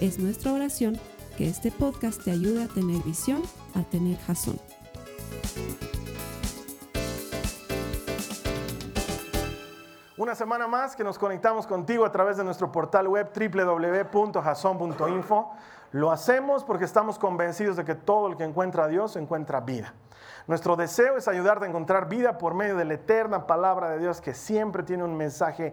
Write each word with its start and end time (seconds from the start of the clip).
Es 0.00 0.18
nuestra 0.18 0.52
oración 0.52 0.98
que 1.38 1.48
este 1.48 1.72
podcast 1.72 2.22
te 2.22 2.30
ayude 2.30 2.64
a 2.64 2.68
tener 2.68 3.02
visión, 3.02 3.40
a 3.74 3.82
tener 3.82 4.18
jazón. 4.18 4.60
Una 10.18 10.34
semana 10.34 10.66
más 10.66 10.96
que 10.96 11.02
nos 11.02 11.18
conectamos 11.18 11.66
contigo 11.66 12.04
a 12.04 12.12
través 12.12 12.36
de 12.36 12.44
nuestro 12.44 12.70
portal 12.70 13.08
web 13.08 13.30
www.jason.info. 13.34 15.50
Lo 15.92 16.10
hacemos 16.10 16.62
porque 16.62 16.84
estamos 16.84 17.18
convencidos 17.18 17.76
de 17.76 17.86
que 17.86 17.94
todo 17.94 18.26
el 18.26 18.36
que 18.36 18.44
encuentra 18.44 18.84
a 18.84 18.88
Dios 18.88 19.16
encuentra 19.16 19.60
vida. 19.60 19.94
Nuestro 20.46 20.76
deseo 20.76 21.16
es 21.16 21.26
ayudarte 21.26 21.64
a 21.64 21.68
encontrar 21.68 22.08
vida 22.08 22.38
por 22.38 22.54
medio 22.54 22.76
de 22.76 22.84
la 22.84 22.94
eterna 22.94 23.46
palabra 23.46 23.90
de 23.90 23.98
Dios 23.98 24.20
que 24.20 24.34
siempre 24.34 24.82
tiene 24.82 25.04
un 25.04 25.16
mensaje 25.16 25.72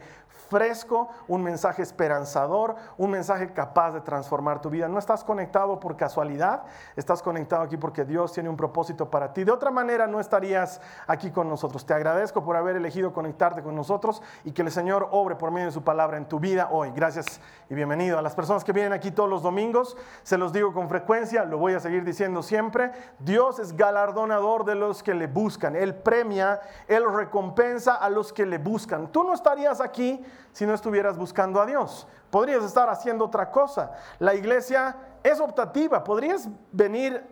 fresco, 0.53 1.09
un 1.27 1.41
mensaje 1.41 1.81
esperanzador, 1.81 2.75
un 2.95 3.09
mensaje 3.09 3.51
capaz 3.53 3.91
de 3.91 4.01
transformar 4.01 4.61
tu 4.61 4.69
vida. 4.69 4.87
No 4.87 4.99
estás 4.99 5.23
conectado 5.23 5.79
por 5.79 5.97
casualidad, 5.97 6.61
estás 6.95 7.23
conectado 7.23 7.63
aquí 7.63 7.75
porque 7.75 8.05
Dios 8.05 8.31
tiene 8.33 8.49
un 8.49 8.55
propósito 8.55 9.09
para 9.09 9.33
ti. 9.33 9.43
De 9.43 9.51
otra 9.51 9.71
manera 9.71 10.05
no 10.05 10.19
estarías 10.19 10.79
aquí 11.07 11.31
con 11.31 11.49
nosotros. 11.49 11.87
Te 11.87 11.95
agradezco 11.95 12.43
por 12.43 12.55
haber 12.55 12.75
elegido 12.75 13.13
conectarte 13.13 13.63
con 13.63 13.75
nosotros 13.75 14.21
y 14.43 14.51
que 14.51 14.61
el 14.61 14.69
Señor 14.69 15.07
obre 15.09 15.35
por 15.35 15.49
medio 15.49 15.65
de 15.65 15.71
su 15.71 15.83
palabra 15.83 16.17
en 16.17 16.27
tu 16.27 16.39
vida 16.39 16.69
hoy. 16.71 16.91
Gracias 16.95 17.41
y 17.67 17.73
bienvenido. 17.73 18.19
A 18.19 18.21
las 18.21 18.35
personas 18.35 18.63
que 18.63 18.73
vienen 18.73 18.93
aquí 18.93 19.09
todos 19.09 19.29
los 19.29 19.41
domingos, 19.41 19.97
se 20.21 20.37
los 20.37 20.53
digo 20.53 20.71
con 20.71 20.87
frecuencia, 20.87 21.45
lo 21.45 21.57
voy 21.57 21.73
a 21.73 21.79
seguir 21.79 22.03
diciendo 22.03 22.43
siempre, 22.43 22.91
Dios 23.17 23.57
es 23.57 23.75
galardonador 23.75 24.65
de 24.65 24.75
los 24.75 25.01
que 25.01 25.15
le 25.15 25.25
buscan. 25.25 25.75
Él 25.75 25.95
premia, 25.95 26.61
Él 26.87 27.03
recompensa 27.11 27.95
a 27.95 28.11
los 28.11 28.31
que 28.31 28.45
le 28.45 28.59
buscan. 28.59 29.11
Tú 29.11 29.23
no 29.23 29.33
estarías 29.33 29.81
aquí 29.81 30.23
si 30.51 30.65
no 30.65 30.73
estuvieras 30.73 31.17
buscando 31.17 31.61
a 31.61 31.65
Dios. 31.65 32.07
Podrías 32.29 32.63
estar 32.63 32.89
haciendo 32.89 33.25
otra 33.25 33.51
cosa. 33.51 33.91
La 34.19 34.33
iglesia 34.33 34.95
es 35.23 35.39
optativa. 35.39 36.03
Podrías 36.03 36.49
venir, 36.71 37.23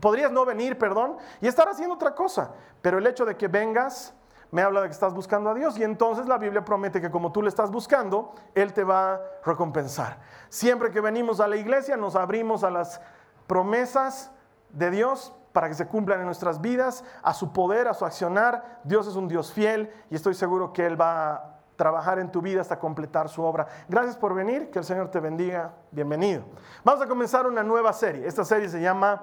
podrías 0.00 0.30
no 0.30 0.44
venir, 0.44 0.78
perdón, 0.78 1.16
y 1.40 1.46
estar 1.46 1.68
haciendo 1.68 1.94
otra 1.94 2.14
cosa. 2.14 2.52
Pero 2.82 2.98
el 2.98 3.06
hecho 3.06 3.24
de 3.24 3.36
que 3.36 3.48
vengas 3.48 4.14
me 4.50 4.62
habla 4.62 4.80
de 4.80 4.86
que 4.88 4.92
estás 4.92 5.12
buscando 5.12 5.50
a 5.50 5.54
Dios 5.54 5.76
y 5.78 5.82
entonces 5.82 6.26
la 6.26 6.38
Biblia 6.38 6.64
promete 6.64 7.00
que 7.00 7.10
como 7.10 7.32
tú 7.32 7.42
le 7.42 7.48
estás 7.48 7.70
buscando, 7.70 8.32
Él 8.54 8.72
te 8.72 8.84
va 8.84 9.14
a 9.14 9.20
recompensar. 9.44 10.18
Siempre 10.48 10.90
que 10.90 11.00
venimos 11.00 11.40
a 11.40 11.48
la 11.48 11.56
iglesia 11.56 11.96
nos 11.96 12.14
abrimos 12.14 12.62
a 12.64 12.70
las 12.70 13.00
promesas 13.46 14.30
de 14.70 14.90
Dios 14.90 15.34
para 15.52 15.68
que 15.68 15.74
se 15.74 15.86
cumplan 15.86 16.20
en 16.20 16.26
nuestras 16.26 16.60
vidas, 16.60 17.02
a 17.22 17.32
su 17.32 17.52
poder, 17.52 17.88
a 17.88 17.94
su 17.94 18.04
accionar. 18.04 18.80
Dios 18.84 19.06
es 19.06 19.16
un 19.16 19.26
Dios 19.26 19.52
fiel 19.52 19.90
y 20.10 20.14
estoy 20.14 20.34
seguro 20.34 20.72
que 20.72 20.86
Él 20.86 21.00
va 21.00 21.55
trabajar 21.76 22.18
en 22.18 22.32
tu 22.32 22.40
vida 22.40 22.60
hasta 22.60 22.78
completar 22.78 23.28
su 23.28 23.42
obra. 23.42 23.66
Gracias 23.88 24.16
por 24.16 24.34
venir, 24.34 24.70
que 24.70 24.78
el 24.78 24.84
Señor 24.84 25.10
te 25.10 25.20
bendiga. 25.20 25.74
Bienvenido. 25.90 26.42
Vamos 26.82 27.02
a 27.02 27.06
comenzar 27.06 27.46
una 27.46 27.62
nueva 27.62 27.92
serie. 27.92 28.26
Esta 28.26 28.44
serie 28.44 28.68
se 28.68 28.80
llama 28.80 29.22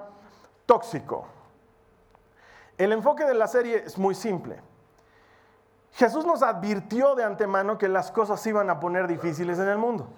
Tóxico. 0.64 1.26
El 2.78 2.92
enfoque 2.92 3.24
de 3.24 3.34
la 3.34 3.46
serie 3.46 3.82
es 3.84 3.98
muy 3.98 4.14
simple. 4.14 4.60
Jesús 5.92 6.24
nos 6.24 6.42
advirtió 6.42 7.14
de 7.14 7.24
antemano 7.24 7.78
que 7.78 7.88
las 7.88 8.10
cosas 8.10 8.40
se 8.40 8.48
iban 8.48 8.70
a 8.70 8.80
poner 8.80 9.06
difíciles 9.06 9.58
en 9.58 9.68
el 9.68 9.78
mundo. 9.78 10.08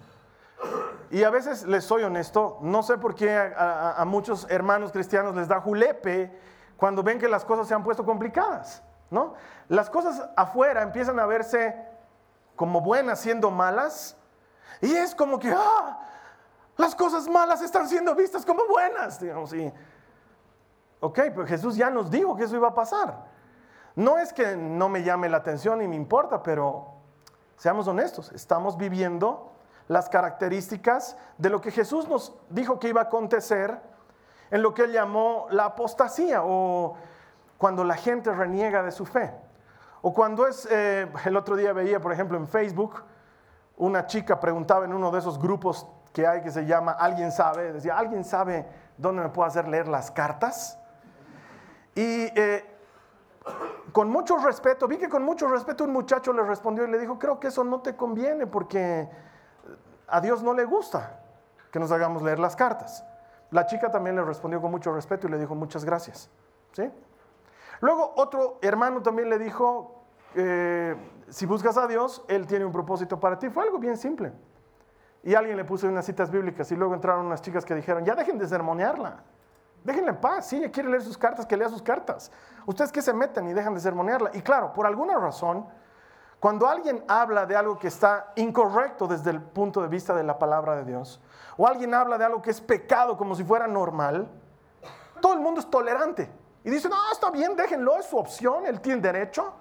Y 1.11 1.23
a 1.23 1.29
veces, 1.29 1.65
les 1.67 1.83
soy 1.83 2.03
honesto, 2.03 2.57
no 2.61 2.81
sé 2.81 2.97
por 2.97 3.13
qué 3.13 3.31
a, 3.37 3.93
a 3.93 4.05
muchos 4.05 4.47
hermanos 4.49 4.91
cristianos 4.91 5.35
les 5.35 5.47
da 5.47 5.61
julepe 5.61 6.35
cuando 6.75 7.03
ven 7.03 7.19
que 7.19 7.27
las 7.27 7.45
cosas 7.45 7.67
se 7.67 7.75
han 7.75 7.83
puesto 7.83 8.03
complicadas. 8.03 8.83
¿no? 9.09 9.35
Las 9.69 9.89
cosas 9.89 10.29
afuera 10.35 10.81
empiezan 10.81 11.19
a 11.19 11.25
verse 11.25 11.75
como 12.57 12.81
buenas 12.81 13.21
siendo 13.21 13.49
malas. 13.49 14.17
Y 14.81 14.93
es 14.93 15.15
como 15.15 15.39
que, 15.39 15.53
ah, 15.55 15.99
las 16.75 16.93
cosas 16.93 17.29
malas 17.29 17.61
están 17.61 17.87
siendo 17.87 18.13
vistas 18.13 18.45
como 18.45 18.67
buenas, 18.67 19.21
digamos. 19.21 19.53
Y, 19.53 19.71
ok, 20.99 21.19
pues 21.33 21.47
Jesús 21.47 21.77
ya 21.77 21.89
nos 21.89 22.11
dijo 22.11 22.35
que 22.35 22.43
eso 22.43 22.57
iba 22.57 22.67
a 22.67 22.73
pasar. 22.73 23.25
No 23.95 24.17
es 24.17 24.33
que 24.33 24.57
no 24.57 24.89
me 24.89 25.03
llame 25.03 25.29
la 25.29 25.37
atención 25.37 25.81
y 25.81 25.87
me 25.87 25.95
importa, 25.95 26.43
pero 26.43 26.93
seamos 27.55 27.87
honestos, 27.87 28.31
estamos 28.33 28.77
viviendo 28.77 29.51
las 29.87 30.09
características 30.09 31.17
de 31.37 31.49
lo 31.49 31.61
que 31.61 31.71
Jesús 31.71 32.07
nos 32.07 32.35
dijo 32.49 32.77
que 32.79 32.89
iba 32.89 33.01
a 33.01 33.05
acontecer 33.05 33.79
en 34.51 34.61
lo 34.61 34.73
que 34.73 34.83
él 34.83 34.91
llamó 34.91 35.47
la 35.49 35.65
apostasía 35.65 36.41
o 36.43 36.95
cuando 37.57 37.83
la 37.83 37.95
gente 37.95 38.31
reniega 38.33 38.83
de 38.83 38.91
su 38.91 39.05
fe. 39.05 39.33
O 40.01 40.13
cuando 40.13 40.47
es, 40.47 40.67
eh, 40.69 41.07
el 41.25 41.37
otro 41.37 41.55
día 41.55 41.73
veía, 41.73 41.99
por 41.99 42.11
ejemplo, 42.11 42.37
en 42.37 42.47
Facebook, 42.47 43.03
una 43.77 44.05
chica 44.07 44.39
preguntaba 44.39 44.85
en 44.85 44.93
uno 44.93 45.11
de 45.11 45.19
esos 45.19 45.39
grupos 45.39 45.87
que 46.13 46.25
hay 46.25 46.41
que 46.41 46.51
se 46.51 46.65
llama 46.65 46.91
Alguien 46.93 47.31
sabe, 47.31 47.73
decía, 47.73 47.97
¿alguien 47.97 48.23
sabe 48.23 48.65
dónde 48.97 49.23
me 49.23 49.29
puedo 49.29 49.47
hacer 49.47 49.67
leer 49.67 49.87
las 49.87 50.09
cartas? 50.11 50.79
Y 51.93 52.31
eh, 52.35 52.65
con 53.91 54.09
mucho 54.09 54.37
respeto, 54.37 54.87
vi 54.87 54.97
que 54.97 55.09
con 55.09 55.23
mucho 55.23 55.47
respeto 55.47 55.83
un 55.83 55.93
muchacho 55.93 56.33
le 56.33 56.43
respondió 56.43 56.85
y 56.85 56.91
le 56.91 56.99
dijo, 56.99 57.17
creo 57.17 57.39
que 57.39 57.47
eso 57.47 57.63
no 57.63 57.81
te 57.81 57.95
conviene 57.95 58.47
porque 58.47 59.09
a 60.07 60.21
Dios 60.21 60.43
no 60.43 60.53
le 60.53 60.65
gusta 60.65 61.19
que 61.71 61.79
nos 61.79 61.91
hagamos 61.91 62.21
leer 62.21 62.39
las 62.39 62.55
cartas. 62.55 63.03
La 63.51 63.65
chica 63.65 63.91
también 63.91 64.15
le 64.15 64.23
respondió 64.23 64.61
con 64.61 64.71
mucho 64.71 64.93
respeto 64.93 65.27
y 65.27 65.31
le 65.31 65.37
dijo, 65.37 65.55
muchas 65.55 65.85
gracias. 65.85 66.29
¿Sí? 66.73 66.91
Luego 67.81 68.13
otro 68.15 68.59
hermano 68.61 69.01
también 69.01 69.29
le 69.29 69.37
dijo, 69.37 70.03
eh, 70.35 70.95
si 71.29 71.45
buscas 71.45 71.77
a 71.77 71.87
Dios, 71.87 72.23
Él 72.27 72.47
tiene 72.47 72.65
un 72.65 72.71
propósito 72.71 73.19
para 73.19 73.37
ti. 73.37 73.49
Fue 73.49 73.63
algo 73.63 73.77
bien 73.79 73.97
simple. 73.97 74.33
Y 75.23 75.35
alguien 75.35 75.57
le 75.57 75.65
puso 75.65 75.87
unas 75.87 76.05
citas 76.05 76.31
bíblicas 76.31 76.71
y 76.71 76.75
luego 76.75 76.93
entraron 76.93 77.25
unas 77.25 77.41
chicas 77.41 77.65
que 77.65 77.75
dijeron, 77.75 78.05
ya 78.05 78.15
dejen 78.15 78.37
de 78.37 78.47
sermonearla. 78.47 79.23
Déjenla 79.83 80.11
en 80.11 80.21
paz, 80.21 80.47
si 80.47 80.57
ella 80.57 80.71
quiere 80.71 80.89
leer 80.89 81.01
sus 81.01 81.17
cartas, 81.17 81.45
que 81.45 81.55
lea 81.55 81.69
sus 81.69 81.81
cartas. 81.81 82.31
Ustedes 82.65 82.91
que 82.91 83.01
se 83.01 83.13
meten 83.13 83.47
y 83.47 83.53
dejan 83.53 83.73
de 83.73 83.79
sermonearla. 83.79 84.31
Y 84.33 84.41
claro, 84.41 84.73
por 84.73 84.85
alguna 84.85 85.17
razón, 85.17 85.65
cuando 86.39 86.67
alguien 86.67 87.03
habla 87.07 87.45
de 87.45 87.55
algo 87.55 87.79
que 87.79 87.87
está 87.87 88.31
incorrecto 88.35 89.07
desde 89.07 89.31
el 89.31 89.41
punto 89.41 89.81
de 89.81 89.87
vista 89.87 90.13
de 90.13 90.23
la 90.23 90.37
palabra 90.37 90.75
de 90.75 90.85
Dios, 90.85 91.21
o 91.57 91.67
alguien 91.67 91.93
habla 91.93 92.17
de 92.17 92.25
algo 92.25 92.41
que 92.41 92.51
es 92.51 92.61
pecado 92.61 93.17
como 93.17 93.33
si 93.33 93.43
fuera 93.43 93.65
normal, 93.65 94.27
todo 95.19 95.33
el 95.33 95.39
mundo 95.39 95.61
es 95.61 95.69
tolerante. 95.69 96.29
Y 96.67 96.69
dice, 96.69 96.89
no, 96.89 96.97
está 97.13 97.31
bien, 97.31 97.55
déjenlo, 97.55 97.95
es 97.95 98.07
su 98.07 98.17
opción, 98.17 98.65
él 98.65 98.81
tiene 98.81 98.99
derecho. 98.99 99.53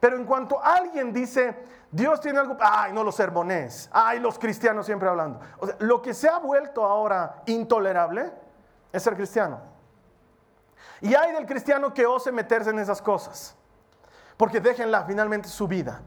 Pero 0.00 0.16
en 0.16 0.24
cuanto 0.24 0.58
alguien 0.58 1.12
dice, 1.12 1.54
Dios 1.90 2.18
tiene 2.18 2.38
algo, 2.38 2.56
ay, 2.58 2.94
no 2.94 3.04
los 3.04 3.14
sermones, 3.14 3.90
ay, 3.92 4.20
los 4.20 4.38
cristianos 4.38 4.86
siempre 4.86 5.06
hablando. 5.06 5.38
O 5.58 5.66
sea, 5.66 5.76
lo 5.80 6.00
que 6.00 6.14
se 6.14 6.30
ha 6.30 6.38
vuelto 6.38 6.82
ahora 6.82 7.42
intolerable 7.44 8.32
es 8.90 9.02
ser 9.02 9.16
cristiano. 9.16 9.60
Y 11.02 11.14
hay 11.14 11.32
del 11.32 11.44
cristiano 11.44 11.92
que 11.92 12.06
ose 12.06 12.32
meterse 12.32 12.70
en 12.70 12.78
esas 12.78 13.02
cosas, 13.02 13.54
porque 14.38 14.58
déjenla 14.58 15.04
finalmente 15.04 15.50
su 15.50 15.68
vida. 15.68 16.00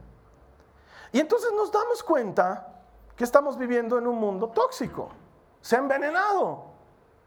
Y 1.11 1.19
entonces 1.19 1.51
nos 1.53 1.71
damos 1.71 2.01
cuenta 2.01 2.81
que 3.15 3.23
estamos 3.23 3.55
viviendo 3.55 3.99
en 3.99 4.07
un 4.07 4.15
mundo 4.15 4.49
tóxico. 4.49 5.11
Se 5.61 5.75
ha 5.75 5.79
envenenado. 5.79 6.73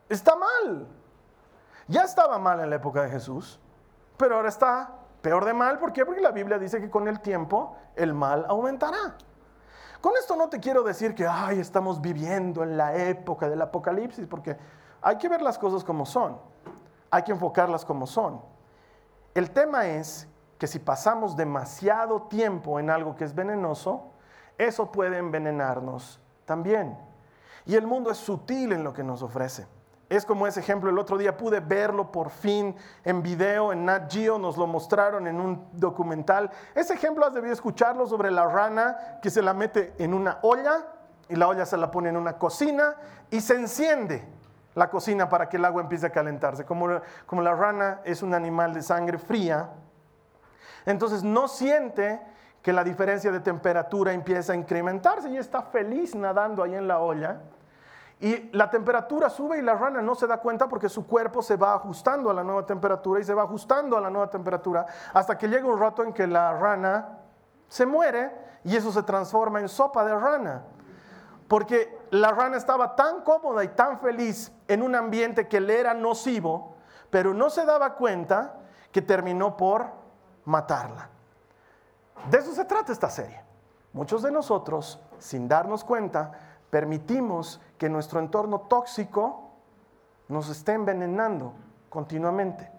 Está 0.09 0.35
mal. 0.35 0.89
Ya 1.93 2.05
estaba 2.05 2.39
mal 2.39 2.59
en 2.61 2.71
la 2.71 2.77
época 2.77 3.03
de 3.03 3.11
Jesús, 3.11 3.61
pero 4.17 4.37
ahora 4.37 4.49
está 4.49 4.95
peor 5.21 5.45
de 5.45 5.53
mal. 5.53 5.79
¿Por 5.79 5.93
qué? 5.93 6.07
Porque 6.07 6.23
la 6.23 6.31
Biblia 6.31 6.59
dice 6.59 6.81
que 6.81 6.89
con 6.89 7.07
el 7.07 7.21
tiempo 7.21 7.77
el 7.95 8.15
mal 8.15 8.47
aumentará. 8.49 9.15
Con 10.01 10.15
esto 10.19 10.35
no 10.35 10.49
te 10.49 10.59
quiero 10.59 10.83
decir 10.83 11.15
que, 11.15 11.27
ay, 11.27 11.61
estamos 11.61 12.01
viviendo 12.01 12.63
en 12.63 12.79
la 12.79 12.97
época 12.97 13.47
del 13.47 13.61
apocalipsis, 13.61 14.27
porque 14.27 14.57
hay 15.03 15.19
que 15.19 15.29
ver 15.29 15.43
las 15.43 15.59
cosas 15.59 15.85
como 15.85 16.07
son, 16.07 16.39
hay 17.11 17.25
que 17.25 17.33
enfocarlas 17.33 17.85
como 17.85 18.07
son. 18.07 18.41
El 19.35 19.51
tema 19.51 19.87
es 19.87 20.27
que 20.57 20.67
si 20.67 20.79
pasamos 20.79 21.37
demasiado 21.37 22.23
tiempo 22.23 22.81
en 22.81 22.89
algo 22.89 23.15
que 23.17 23.25
es 23.25 23.35
venenoso, 23.35 24.13
eso 24.57 24.91
puede 24.91 25.19
envenenarnos 25.19 26.23
también. 26.47 26.97
Y 27.67 27.75
el 27.75 27.87
mundo 27.87 28.11
es 28.11 28.17
sutil 28.17 28.73
en 28.73 28.83
lo 28.83 28.95
que 28.95 29.05
nos 29.05 29.23
ofrece. 29.23 29.67
Es 30.13 30.27
como 30.27 30.47
ese 30.47 30.61
ejemplo, 30.61 30.91
el 30.91 30.99
otro 30.99 31.17
día 31.17 31.39
pude 31.39 31.61
verlo 31.61 32.13
por 32.13 32.29
fin 32.29 32.77
en 33.03 33.23
video, 33.23 33.73
en 33.73 33.87
Nat 33.87 34.13
Geo, 34.13 34.39
nos 34.39 34.59
lo 34.59 34.67
mostraron 34.67 35.27
en 35.27 35.41
un 35.41 35.67
documental. 35.73 36.51
Ese 36.75 36.93
ejemplo 36.93 37.25
has 37.25 37.33
debido 37.33 37.55
escucharlo 37.55 38.07
sobre 38.07 38.31
la 38.31 38.47
rana 38.47 39.19
que 39.23 39.31
se 39.31 39.41
la 39.41 39.55
mete 39.55 39.95
en 39.97 40.13
una 40.13 40.39
olla 40.43 40.87
y 41.31 41.37
la 41.37 41.49
olla 41.49 41.65
se 41.65 41.79
la 41.79 41.91
pone 41.91 42.11
en 42.11 42.19
una 42.19 42.37
cocina 42.37 42.95
y 43.31 43.41
se 43.41 43.55
enciende 43.55 44.23
la 44.75 44.91
cocina 44.91 45.31
para 45.31 45.49
que 45.49 45.57
el 45.57 45.65
agua 45.65 45.81
empiece 45.81 46.05
a 46.05 46.11
calentarse. 46.11 46.67
Como, 46.67 46.91
como 47.25 47.41
la 47.41 47.55
rana 47.55 48.03
es 48.05 48.23
un 48.23 48.35
animal 48.35 48.75
de 48.75 48.83
sangre 48.83 49.17
fría, 49.17 49.71
entonces 50.85 51.25
no 51.25 51.49
siente 51.49 52.21
que 52.61 52.75
la 52.75 52.85
diferencia 52.85 53.33
de 53.33 53.41
temperatura 53.41 54.13
empieza 54.13 54.53
a 54.53 54.57
incrementarse 54.57 55.31
y 55.31 55.39
está 55.39 55.63
feliz 55.63 56.15
nadando 56.15 56.63
ahí 56.63 56.75
en 56.75 56.87
la 56.87 56.99
olla. 56.99 57.41
Y 58.23 58.51
la 58.53 58.71
temperatura 58.71 59.29
sube 59.29 59.59
y 59.59 59.63
la 59.63 59.75
rana 59.75 60.01
no 60.01 60.15
se 60.15 60.29
da 60.29 60.37
cuenta 60.37 60.69
porque 60.69 60.89
su 60.89 61.09
cuerpo 61.09 61.43
se 61.43 61.57
va 61.57 61.75
ajustando 61.75 62.31
a 62.31 62.35
la 62.35 62.45
nueva 62.45 62.65
temperatura 62.65 63.21
y 63.21 63.25
se 63.25 63.35
va 63.35 63.43
ajustando 63.43 63.97
a 63.97 64.01
la 64.01 64.11
nueva 64.11 64.31
temperatura 64.31 64.87
hasta 65.13 65.37
que 65.37 65.49
llega 65.49 65.67
un 65.67 65.77
rato 65.77 66.05
en 66.05 66.13
que 66.13 66.29
la 66.29 66.53
rana 66.53 67.19
se 67.67 67.85
muere 67.85 68.31
y 68.63 68.77
eso 68.77 68.93
se 68.93 69.03
transforma 69.03 69.59
en 69.59 69.69
sopa 69.69 70.05
de 70.05 70.15
rana. 70.15 70.63
Porque 71.49 71.99
la 72.11 72.31
rana 72.31 72.59
estaba 72.59 72.95
tan 72.95 73.23
cómoda 73.23 73.65
y 73.65 73.69
tan 73.71 73.99
feliz 73.99 74.53
en 74.69 74.83
un 74.83 74.95
ambiente 74.95 75.49
que 75.49 75.61
le 75.61 75.81
era 75.81 75.93
nocivo, 75.93 76.77
pero 77.11 77.35
no 77.35 77.51
se 77.51 77.65
daba 77.65 77.97
cuenta 77.97 78.55
que 78.93 79.03
terminó 79.03 79.57
por 79.57 79.87
matarla. 80.45 81.09
De 82.31 82.39
eso 82.39 82.53
se 82.53 82.65
trata 82.67 82.93
esta 82.93 83.11
serie. 83.11 83.43
Muchos 83.93 84.23
de 84.23 84.31
nosotros, 84.31 85.01
sin 85.19 85.49
darnos 85.49 85.83
cuenta, 85.83 86.52
permitimos 86.73 87.61
que 87.77 87.91
nuestro 87.91 88.19
entorno 88.19 88.63
tóxico 88.63 89.51
nos 90.29 90.49
esté 90.49 90.73
envenenando 90.73 91.53
continuamente. 91.91 92.73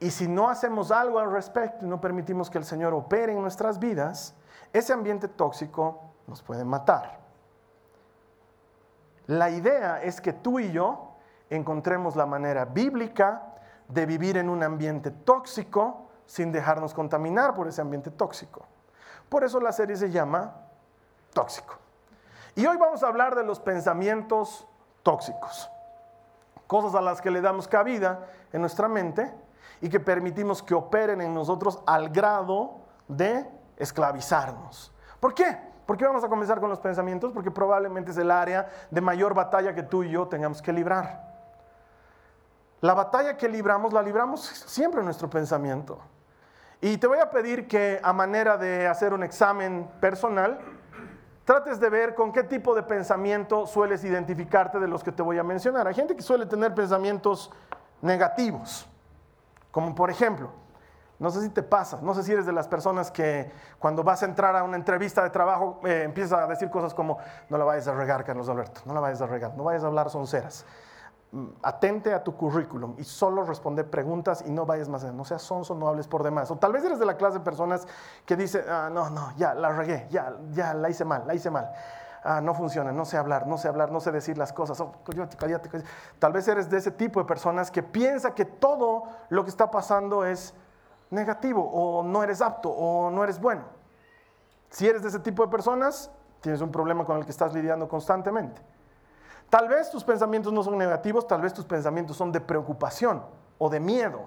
Y 0.00 0.10
si 0.10 0.26
no 0.26 0.48
hacemos 0.48 0.90
algo 0.90 1.18
al 1.18 1.30
respecto 1.30 1.84
y 1.84 1.88
no 1.88 2.00
permitimos 2.00 2.48
que 2.48 2.56
el 2.56 2.64
Señor 2.64 2.94
opere 2.94 3.34
en 3.34 3.42
nuestras 3.42 3.78
vidas, 3.78 4.34
ese 4.72 4.94
ambiente 4.94 5.28
tóxico 5.28 6.00
nos 6.26 6.42
puede 6.42 6.64
matar. 6.64 7.18
La 9.26 9.50
idea 9.50 10.02
es 10.02 10.22
que 10.22 10.32
tú 10.32 10.58
y 10.58 10.72
yo 10.72 11.12
encontremos 11.50 12.16
la 12.16 12.24
manera 12.24 12.64
bíblica 12.64 13.52
de 13.86 14.06
vivir 14.06 14.38
en 14.38 14.48
un 14.48 14.62
ambiente 14.62 15.10
tóxico 15.10 16.08
sin 16.24 16.52
dejarnos 16.52 16.94
contaminar 16.94 17.52
por 17.52 17.68
ese 17.68 17.82
ambiente 17.82 18.10
tóxico. 18.10 18.64
Por 19.28 19.44
eso 19.44 19.60
la 19.60 19.72
serie 19.72 19.96
se 19.96 20.10
llama 20.10 20.56
Tóxico. 21.34 21.85
Y 22.56 22.66
hoy 22.66 22.78
vamos 22.78 23.02
a 23.02 23.08
hablar 23.08 23.34
de 23.34 23.44
los 23.44 23.60
pensamientos 23.60 24.66
tóxicos, 25.02 25.70
cosas 26.66 26.94
a 26.94 27.02
las 27.02 27.20
que 27.20 27.30
le 27.30 27.42
damos 27.42 27.68
cabida 27.68 28.26
en 28.50 28.62
nuestra 28.62 28.88
mente 28.88 29.30
y 29.82 29.90
que 29.90 30.00
permitimos 30.00 30.62
que 30.62 30.74
operen 30.74 31.20
en 31.20 31.34
nosotros 31.34 31.82
al 31.86 32.08
grado 32.08 32.78
de 33.08 33.46
esclavizarnos. 33.76 34.90
¿Por 35.20 35.34
qué? 35.34 35.58
¿Por 35.84 35.98
qué 35.98 36.06
vamos 36.06 36.24
a 36.24 36.28
comenzar 36.28 36.58
con 36.58 36.70
los 36.70 36.80
pensamientos? 36.80 37.30
Porque 37.30 37.50
probablemente 37.50 38.10
es 38.10 38.16
el 38.16 38.30
área 38.30 38.66
de 38.90 39.02
mayor 39.02 39.34
batalla 39.34 39.74
que 39.74 39.82
tú 39.82 40.02
y 40.02 40.10
yo 40.10 40.26
tengamos 40.26 40.62
que 40.62 40.72
librar. 40.72 41.26
La 42.80 42.94
batalla 42.94 43.36
que 43.36 43.50
libramos 43.50 43.92
la 43.92 44.02
libramos 44.02 44.40
siempre 44.40 45.00
en 45.00 45.04
nuestro 45.04 45.28
pensamiento. 45.28 45.98
Y 46.80 46.96
te 46.96 47.06
voy 47.06 47.18
a 47.18 47.30
pedir 47.30 47.68
que 47.68 48.00
a 48.02 48.14
manera 48.14 48.56
de 48.56 48.86
hacer 48.86 49.12
un 49.12 49.22
examen 49.22 49.90
personal, 50.00 50.58
trates 51.46 51.78
de 51.78 51.88
ver 51.88 52.14
con 52.14 52.32
qué 52.32 52.42
tipo 52.42 52.74
de 52.74 52.82
pensamiento 52.82 53.66
sueles 53.66 54.04
identificarte 54.04 54.80
de 54.80 54.88
los 54.88 55.04
que 55.04 55.12
te 55.12 55.22
voy 55.22 55.38
a 55.38 55.44
mencionar. 55.44 55.86
Hay 55.86 55.94
gente 55.94 56.16
que 56.16 56.22
suele 56.22 56.44
tener 56.44 56.74
pensamientos 56.74 57.52
negativos, 58.02 58.86
como 59.70 59.94
por 59.94 60.10
ejemplo, 60.10 60.50
no 61.20 61.30
sé 61.30 61.40
si 61.40 61.48
te 61.48 61.62
pasa, 61.62 62.00
no 62.02 62.14
sé 62.14 62.24
si 62.24 62.32
eres 62.32 62.46
de 62.46 62.52
las 62.52 62.66
personas 62.66 63.12
que 63.12 63.50
cuando 63.78 64.02
vas 64.02 64.24
a 64.24 64.26
entrar 64.26 64.56
a 64.56 64.64
una 64.64 64.76
entrevista 64.76 65.22
de 65.22 65.30
trabajo 65.30 65.80
eh, 65.84 66.02
empiezas 66.04 66.40
a 66.40 66.46
decir 66.48 66.68
cosas 66.68 66.92
como, 66.92 67.18
no 67.48 67.56
la 67.56 67.64
vayas 67.64 67.86
a 67.86 67.94
regar, 67.94 68.24
Carlos 68.24 68.48
Alberto, 68.48 68.80
no 68.84 68.92
la 68.92 69.00
vayas 69.00 69.22
a 69.22 69.26
regar, 69.26 69.56
no 69.56 69.62
vayas 69.62 69.84
a 69.84 69.86
hablar 69.86 70.10
sonceras. 70.10 70.66
Atente 71.62 72.14
a 72.14 72.22
tu 72.22 72.36
currículum 72.36 72.94
y 72.98 73.04
solo 73.04 73.44
responde 73.44 73.84
preguntas 73.84 74.42
y 74.46 74.50
no 74.50 74.64
vayas 74.64 74.88
más 74.88 75.02
allá. 75.02 75.12
No 75.12 75.24
seas 75.24 75.42
sonso, 75.42 75.74
no 75.74 75.88
hables 75.88 76.08
por 76.08 76.22
demás. 76.22 76.50
O 76.50 76.56
tal 76.56 76.72
vez 76.72 76.84
eres 76.84 76.98
de 76.98 77.06
la 77.06 77.16
clase 77.16 77.38
de 77.38 77.44
personas 77.44 77.86
que 78.24 78.36
dice, 78.36 78.64
ah, 78.68 78.88
no, 78.92 79.10
no, 79.10 79.32
ya 79.36 79.54
la 79.54 79.70
regué, 79.70 80.06
ya, 80.10 80.36
ya 80.52 80.74
la 80.74 80.88
hice 80.88 81.04
mal, 81.04 81.26
la 81.26 81.34
hice 81.34 81.50
mal. 81.50 81.70
Ah, 82.24 82.40
no 82.40 82.54
funciona, 82.54 82.90
no 82.92 83.04
sé 83.04 83.16
hablar, 83.16 83.46
no 83.46 83.56
sé 83.56 83.68
hablar, 83.68 83.92
no 83.92 84.00
sé 84.00 84.10
decir 84.10 84.36
las 84.36 84.52
cosas. 84.52 84.80
Oh, 84.80 84.92
tal 86.18 86.32
vez 86.32 86.48
eres 86.48 86.70
de 86.70 86.78
ese 86.78 86.90
tipo 86.90 87.20
de 87.20 87.26
personas 87.26 87.70
que 87.70 87.82
piensa 87.82 88.34
que 88.34 88.44
todo 88.44 89.04
lo 89.28 89.44
que 89.44 89.50
está 89.50 89.70
pasando 89.70 90.24
es 90.24 90.54
negativo 91.10 91.62
o 91.62 92.02
no 92.02 92.22
eres 92.22 92.40
apto 92.40 92.70
o 92.70 93.10
no 93.10 93.22
eres 93.22 93.40
bueno. 93.40 93.62
Si 94.70 94.88
eres 94.88 95.02
de 95.02 95.08
ese 95.08 95.20
tipo 95.20 95.44
de 95.44 95.50
personas, 95.50 96.10
tienes 96.40 96.60
un 96.60 96.72
problema 96.72 97.04
con 97.04 97.16
el 97.18 97.24
que 97.24 97.30
estás 97.30 97.52
lidiando 97.54 97.88
constantemente. 97.88 98.60
Tal 99.50 99.68
vez 99.68 99.90
tus 99.90 100.02
pensamientos 100.04 100.52
no 100.52 100.62
son 100.62 100.76
negativos, 100.76 101.26
tal 101.26 101.40
vez 101.40 101.54
tus 101.54 101.64
pensamientos 101.64 102.16
son 102.16 102.32
de 102.32 102.40
preocupación 102.40 103.22
o 103.58 103.70
de 103.70 103.80
miedo. 103.80 104.24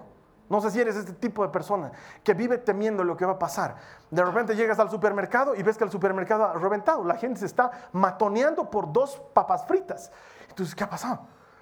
No 0.48 0.60
sé 0.60 0.72
si 0.72 0.80
eres 0.80 0.96
este 0.96 1.12
tipo 1.12 1.44
de 1.44 1.50
persona 1.50 1.92
que 2.24 2.34
vive 2.34 2.58
temiendo 2.58 3.04
lo 3.04 3.16
que 3.16 3.24
va 3.24 3.32
a 3.32 3.38
pasar. 3.38 3.76
De 4.10 4.24
repente 4.24 4.56
llegas 4.56 4.80
al 4.80 4.90
supermercado 4.90 5.54
y 5.54 5.62
ves 5.62 5.78
que 5.78 5.84
el 5.84 5.90
supermercado 5.90 6.44
ha 6.44 6.54
reventado. 6.54 7.04
La 7.04 7.14
gente 7.14 7.38
se 7.38 7.46
está 7.46 7.70
matoneando 7.92 8.68
por 8.68 8.92
dos 8.92 9.22
papas 9.32 9.64
fritas. 9.66 10.10
Entonces, 10.48 10.74
¿qué 10.74 10.82
ha 10.82 10.90
pasado? 10.90 11.20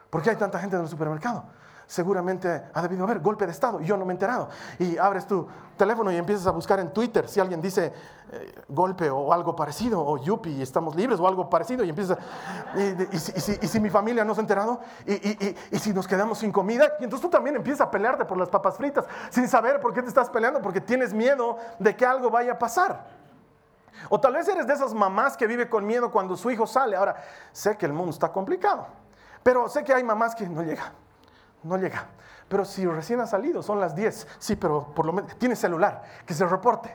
¿Por 0.08 0.22
qué 0.22 0.30
hay 0.30 0.36
tanta 0.36 0.58
gente 0.58 0.76
en 0.76 0.82
el 0.82 0.88
supermercado? 0.88 1.44
Seguramente 1.88 2.64
ha 2.74 2.82
debido 2.82 3.04
haber 3.04 3.20
golpe 3.20 3.46
de 3.46 3.52
Estado 3.52 3.80
yo 3.80 3.96
no 3.96 4.04
me 4.04 4.12
he 4.12 4.14
enterado. 4.14 4.48
Y 4.78 4.98
abres 4.98 5.26
tu 5.26 5.48
teléfono 5.76 6.12
y 6.12 6.16
empiezas 6.16 6.46
a 6.46 6.50
buscar 6.50 6.78
en 6.80 6.92
Twitter 6.92 7.26
si 7.28 7.40
alguien 7.40 7.62
dice 7.62 7.92
eh, 8.30 8.54
golpe 8.68 9.08
o 9.08 9.32
algo 9.32 9.56
parecido, 9.56 10.04
o 10.04 10.18
yupi, 10.18 10.60
estamos 10.60 10.94
libres 10.94 11.18
o 11.18 11.26
algo 11.26 11.48
parecido, 11.48 11.82
y 11.84 11.88
empiezas, 11.88 12.18
y, 12.76 13.16
y, 13.16 13.68
si, 13.68 13.80
mi 13.80 13.88
familia 13.88 14.22
no 14.24 14.34
se 14.34 14.40
ha 14.40 14.42
enterado, 14.42 14.80
y, 15.06 15.78
si 15.78 15.94
nos 15.94 16.06
quedamos 16.06 16.38
sin 16.38 16.52
comida, 16.52 16.84
y 17.00 17.04
entonces 17.04 17.22
tú 17.22 17.30
también 17.30 17.56
empiezas 17.56 17.86
a 17.86 17.90
pelearte 17.90 18.26
por 18.26 18.36
las 18.36 18.50
papas 18.50 18.76
fritas, 18.76 19.06
sin 19.30 19.48
saber 19.48 19.80
por 19.80 19.94
qué 19.94 20.02
te 20.02 20.08
estás 20.08 20.28
peleando, 20.28 20.60
porque 20.60 20.82
tienes 20.82 21.14
miedo 21.14 21.56
de 21.78 21.96
que 21.96 22.04
algo 22.04 22.28
vaya 22.28 22.52
a 22.52 22.58
pasar. 22.58 23.06
O 24.10 24.20
tal 24.20 24.34
vez 24.34 24.46
eres 24.46 24.66
de 24.66 24.74
esas 24.74 24.92
mamás 24.92 25.36
que 25.36 25.46
vive 25.46 25.70
con 25.70 25.86
miedo 25.86 26.10
cuando 26.10 26.36
su 26.36 26.50
hijo 26.50 26.66
sale. 26.66 26.96
Ahora, 26.96 27.16
sé 27.50 27.76
que 27.76 27.86
el 27.86 27.92
mundo 27.92 28.10
está 28.10 28.30
complicado, 28.30 28.86
pero 29.42 29.68
sé 29.68 29.82
que 29.82 29.94
hay 29.94 30.04
mamás 30.04 30.34
que 30.34 30.46
no 30.46 30.62
llegan 30.62 31.07
no 31.62 31.76
llega. 31.76 32.08
Pero 32.48 32.64
si 32.64 32.86
recién 32.86 33.20
ha 33.20 33.26
salido, 33.26 33.62
son 33.62 33.80
las 33.80 33.94
10. 33.94 34.26
Sí, 34.38 34.56
pero 34.56 34.92
por 34.94 35.04
lo 35.04 35.12
menos 35.12 35.36
tiene 35.38 35.54
celular, 35.54 36.02
que 36.24 36.32
se 36.32 36.46
reporte, 36.46 36.94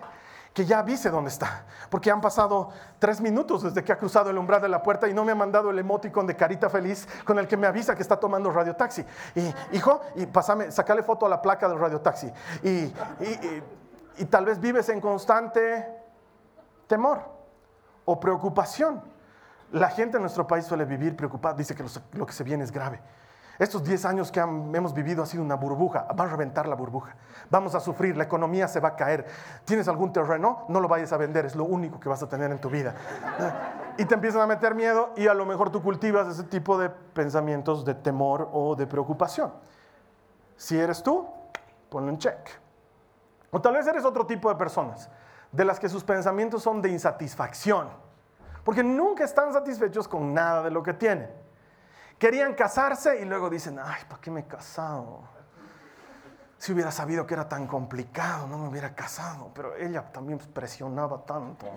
que 0.54 0.66
ya 0.66 0.80
avise 0.80 1.10
dónde 1.10 1.30
está. 1.30 1.66
Porque 1.90 2.10
han 2.10 2.22
pasado 2.22 2.70
tres 2.98 3.22
minutos 3.22 3.62
desde 3.62 3.84
que 3.84 3.92
ha 3.92 3.98
cruzado 3.98 4.32
el 4.32 4.38
umbral 4.38 4.62
de 4.62 4.70
la 4.70 4.82
puerta 4.82 5.08
y 5.08 5.14
no 5.14 5.24
me 5.24 5.32
ha 5.32 5.36
mandado 5.36 5.70
el 5.70 5.78
emoticon 5.78 6.26
de 6.26 6.36
carita 6.36 6.70
feliz 6.70 7.08
con 7.24 7.38
el 7.38 7.48
que 7.48 7.56
me 7.56 7.68
avisa 7.68 7.96
que 7.96 8.02
está 8.02 8.20
tomando 8.20 8.50
radio 8.52 8.76
taxi. 8.76 9.06
Y, 9.36 9.54
hijo, 9.76 10.02
y 10.16 10.26
pasame, 10.26 10.72
sacale 10.72 11.04
foto 11.04 11.26
a 11.28 11.30
la 11.30 11.42
placa 11.42 11.70
del 11.70 11.78
radio 11.78 12.02
taxi. 12.02 12.32
Y, 12.64 12.92
y 14.18 14.26
tal 14.26 14.46
vez 14.46 14.60
vives 14.60 14.90
en 14.90 15.00
constante 15.00 15.88
temor 16.88 17.22
o 18.06 18.20
preocupación. 18.20 19.02
La 19.72 19.90
gente 19.90 20.18
en 20.18 20.24
nuestro 20.24 20.46
país 20.46 20.66
suele 20.66 20.86
vivir 20.86 21.16
preocupada, 21.16 21.56
dice 21.56 21.76
que 21.76 21.84
lo 22.14 22.26
que 22.26 22.34
se 22.34 22.44
viene 22.44 22.64
es 22.64 22.72
grave. 22.72 23.02
Estos 23.60 23.84
10 23.84 24.06
años 24.06 24.32
que 24.32 24.40
hemos 24.40 24.94
vivido 24.94 25.22
ha 25.22 25.28
sido 25.28 25.44
una 25.44 25.56
burbuja, 25.56 26.08
va 26.20 26.24
a 26.24 26.28
reventar 26.28 26.68
la 26.68 26.76
burbuja, 26.76 27.16
vamos 27.52 27.76
a 27.76 27.80
sufrir, 27.80 28.18
la 28.18 28.24
economía 28.24 28.68
se 28.68 28.80
va 28.80 28.90
a 28.90 28.96
caer. 28.96 29.28
¿Tienes 29.64 29.88
algún 29.88 30.12
terreno? 30.12 30.66
No 30.70 30.80
lo 30.80 30.88
vayas 30.88 31.14
a 31.14 31.18
vender, 31.18 31.46
es 31.46 31.56
lo 31.56 31.64
único 31.64 32.00
que 32.00 32.10
vas 32.10 32.24
a 32.24 32.28
tener 32.28 32.52
en 32.52 32.60
tu 32.60 32.70
vida. 32.70 32.96
Y 33.96 34.06
te 34.06 34.16
empiezan 34.16 34.42
a 34.42 34.48
meter 34.48 34.74
miedo 34.74 35.12
y 35.16 35.28
a 35.28 35.36
lo 35.36 35.46
mejor 35.46 35.70
tú 35.70 35.84
cultivas 35.84 36.28
ese 36.28 36.46
tipo 36.46 36.80
de 36.80 36.90
pensamientos 36.90 37.86
de 37.86 37.94
temor 37.94 38.50
o 38.52 38.76
de 38.76 38.88
preocupación. 38.88 39.54
Si 40.58 40.80
eres 40.80 41.04
tú, 41.04 41.28
ponlo 41.92 42.10
en 42.10 42.18
check. 42.18 42.40
O 43.52 43.62
tal 43.62 43.76
vez 43.76 43.86
eres 43.86 44.04
otro 44.04 44.26
tipo 44.26 44.50
de 44.50 44.56
personas, 44.56 45.12
de 45.52 45.64
las 45.64 45.80
que 45.80 45.90
sus 45.90 46.04
pensamientos 46.04 46.64
son 46.64 46.82
de 46.82 46.90
insatisfacción, 46.90 47.88
porque 48.64 48.84
nunca 48.84 49.24
están 49.24 49.54
satisfechos 49.54 50.08
con 50.08 50.34
nada 50.34 50.64
de 50.64 50.72
lo 50.72 50.82
que 50.82 50.96
tienen. 50.96 51.43
Querían 52.18 52.54
casarse 52.54 53.22
y 53.22 53.26
luego 53.26 53.50
dicen, 53.50 53.78
ay, 53.84 54.04
¿para 54.08 54.22
qué 54.22 54.32
me 54.32 54.40
he 54.42 54.46
casado? 54.46 55.24
Si 56.58 56.72
hubiera 56.72 56.92
sabido 56.92 57.28
que 57.28 57.34
era 57.34 57.50
tan 57.50 57.68
complicado, 57.68 58.48
no 58.48 58.58
me 58.58 58.70
hubiera 58.70 58.96
casado. 58.96 59.52
Pero 59.54 59.76
ella 59.76 60.10
también 60.12 60.40
presionaba 60.40 61.26
tanto. 61.26 61.66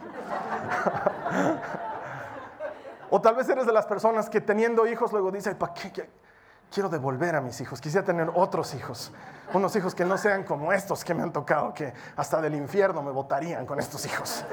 o 3.11 3.21
tal 3.21 3.35
vez 3.35 3.49
eres 3.49 3.67
de 3.67 3.73
las 3.73 3.87
personas 3.87 4.31
que 4.31 4.41
teniendo 4.41 4.87
hijos 4.87 5.11
luego 5.11 5.33
dice, 5.33 5.57
¿para 5.57 5.75
qué? 5.75 6.09
Quiero 6.71 6.89
devolver 6.89 7.35
a 7.35 7.41
mis 7.41 7.61
hijos. 7.61 7.81
Quisiera 7.81 8.05
tener 8.05 8.31
otros 8.35 8.75
hijos. 8.75 9.13
Unos 9.53 9.75
hijos 9.75 9.95
que 9.95 10.05
no 10.05 10.17
sean 10.19 10.45
como 10.45 10.73
estos 10.73 11.05
que 11.05 11.15
me 11.15 11.23
han 11.23 11.33
tocado, 11.33 11.75
que 11.75 11.93
hasta 12.17 12.41
del 12.41 12.55
infierno 12.55 13.03
me 13.03 13.11
votarían 13.11 13.67
con 13.67 13.81
estos 13.81 14.07
hijos. 14.07 14.45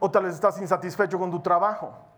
O 0.00 0.10
tal 0.10 0.24
vez 0.24 0.34
estás 0.34 0.60
insatisfecho 0.60 1.18
con 1.18 1.30
tu 1.30 1.40
trabajo 1.40 2.13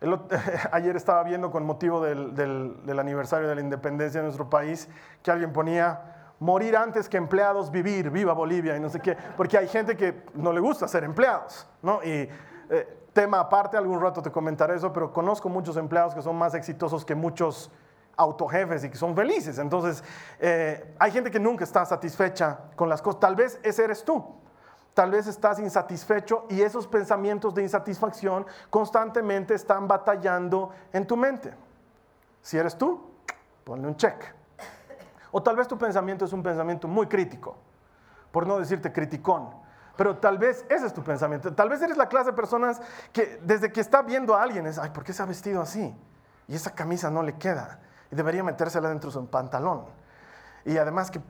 ayer 0.72 0.96
estaba 0.96 1.22
viendo 1.24 1.50
con 1.50 1.64
motivo 1.64 2.00
del, 2.00 2.98
aniversario 2.98 3.48
de 3.48 3.54
la 3.54 3.60
independencia 3.60 4.20
de 4.20 4.24
nuestro 4.24 4.48
país 4.48 4.88
que 5.22 5.30
alguien 5.30 5.52
ponía 5.52 6.14
morir 6.40 6.76
antes 6.76 7.08
que 7.08 7.16
empleados 7.16 7.70
vivir, 7.70 8.10
viva 8.10 8.32
Bolivia 8.32 8.76
y 8.76 8.80
no 8.80 8.88
sé 8.88 9.00
qué, 9.00 9.16
porque 9.36 9.58
hay 9.58 9.66
gente 9.66 9.96
que 9.96 10.22
no 10.34 10.52
le 10.52 10.60
gusta 10.60 10.86
ser 10.86 11.02
empleados, 11.02 11.68
¿no? 11.82 12.00
Y 12.04 12.28
eh, 12.70 12.98
tema 13.12 13.40
aparte, 13.40 13.76
algún 13.76 14.00
rato 14.00 14.22
te 14.22 14.30
comentaré 14.30 14.76
eso, 14.76 14.92
pero 14.92 15.12
conozco 15.12 15.48
muchos 15.48 15.76
empleados 15.76 16.14
que 16.14 16.22
son 16.22 16.36
más 16.36 16.54
exitosos 16.54 17.04
que 17.04 17.16
muchos 17.16 17.72
autojefes 18.16 18.84
y 18.84 18.90
que 18.90 18.96
son 18.96 19.16
felices. 19.16 19.58
Entonces, 19.58 20.04
eh, 20.38 20.94
hay 20.98 21.10
gente 21.10 21.30
que 21.30 21.40
nunca 21.40 21.64
está 21.64 21.84
satisfecha 21.84 22.58
con 22.76 22.88
las 22.88 23.02
cosas. 23.02 23.20
Tal 23.20 23.34
vez 23.34 23.58
ese 23.62 23.84
eres 23.84 24.04
tú. 24.04 24.24
Tal 24.98 25.12
vez 25.12 25.28
estás 25.28 25.60
insatisfecho 25.60 26.46
y 26.48 26.60
esos 26.60 26.88
pensamientos 26.88 27.54
de 27.54 27.62
insatisfacción 27.62 28.44
constantemente 28.68 29.54
están 29.54 29.86
batallando 29.86 30.70
en 30.92 31.06
tu 31.06 31.16
mente. 31.16 31.54
Si 32.42 32.58
eres 32.58 32.76
tú, 32.76 33.08
ponle 33.62 33.86
un 33.86 33.96
check. 33.96 34.34
O 35.30 35.40
tal 35.40 35.54
vez 35.54 35.68
tu 35.68 35.78
pensamiento 35.78 36.24
es 36.24 36.32
un 36.32 36.42
pensamiento 36.42 36.88
muy 36.88 37.06
crítico, 37.06 37.56
por 38.32 38.44
no 38.44 38.58
decirte 38.58 38.92
criticón. 38.92 39.50
Pero 39.96 40.16
tal 40.16 40.36
vez 40.36 40.66
ese 40.68 40.86
es 40.86 40.92
tu 40.92 41.04
pensamiento. 41.04 41.54
Tal 41.54 41.68
vez 41.68 41.80
eres 41.80 41.96
la 41.96 42.08
clase 42.08 42.32
de 42.32 42.36
personas 42.36 42.80
que 43.12 43.40
desde 43.44 43.70
que 43.70 43.80
está 43.80 44.02
viendo 44.02 44.34
a 44.34 44.42
alguien 44.42 44.66
es, 44.66 44.80
ay, 44.80 44.90
¿por 44.90 45.04
qué 45.04 45.12
se 45.12 45.22
ha 45.22 45.26
vestido 45.26 45.62
así? 45.62 45.96
Y 46.48 46.56
esa 46.56 46.74
camisa 46.74 47.08
no 47.08 47.22
le 47.22 47.38
queda. 47.38 47.78
Y 48.10 48.16
debería 48.16 48.42
metérsela 48.42 48.88
dentro 48.88 49.10
de 49.10 49.14
su 49.14 49.30
pantalón. 49.30 49.84
Y 50.64 50.76
además 50.76 51.12
que 51.12 51.20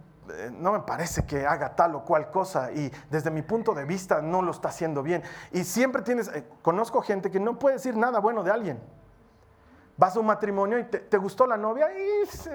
no 0.52 0.73
me 0.73 0.80
parece 0.80 1.25
que 1.25 1.47
haga 1.47 1.75
tal 1.75 1.94
o 1.94 2.04
cual 2.04 2.30
cosa 2.30 2.73
y 2.73 2.90
desde 3.11 3.30
mi 3.30 3.42
punto 3.42 3.75
de 3.75 3.85
vista 3.85 4.20
no 4.20 4.42
lo 4.42 4.50
está 4.50 4.68
haciendo 4.68 5.02
bien. 5.02 5.23
Y 5.52 5.64
siempre 5.64 6.02
tienes, 6.02 6.28
eh, 6.28 6.44
conozco 6.62 7.02
gente 7.02 7.30
que 7.30 7.40
no 7.40 7.58
puede 7.58 7.76
decir 7.76 7.97
nada 7.97 8.20
bueno 8.20 8.42
de 8.42 8.50
alguien. 8.50 8.80
Vas 9.97 10.14
a 10.16 10.20
un 10.20 10.26
matrimonio 10.26 10.78
y 10.78 10.85
te, 10.85 11.18
gustó 11.18 11.47
la 11.47 11.56
novia 11.56 11.88
y... 11.92 12.49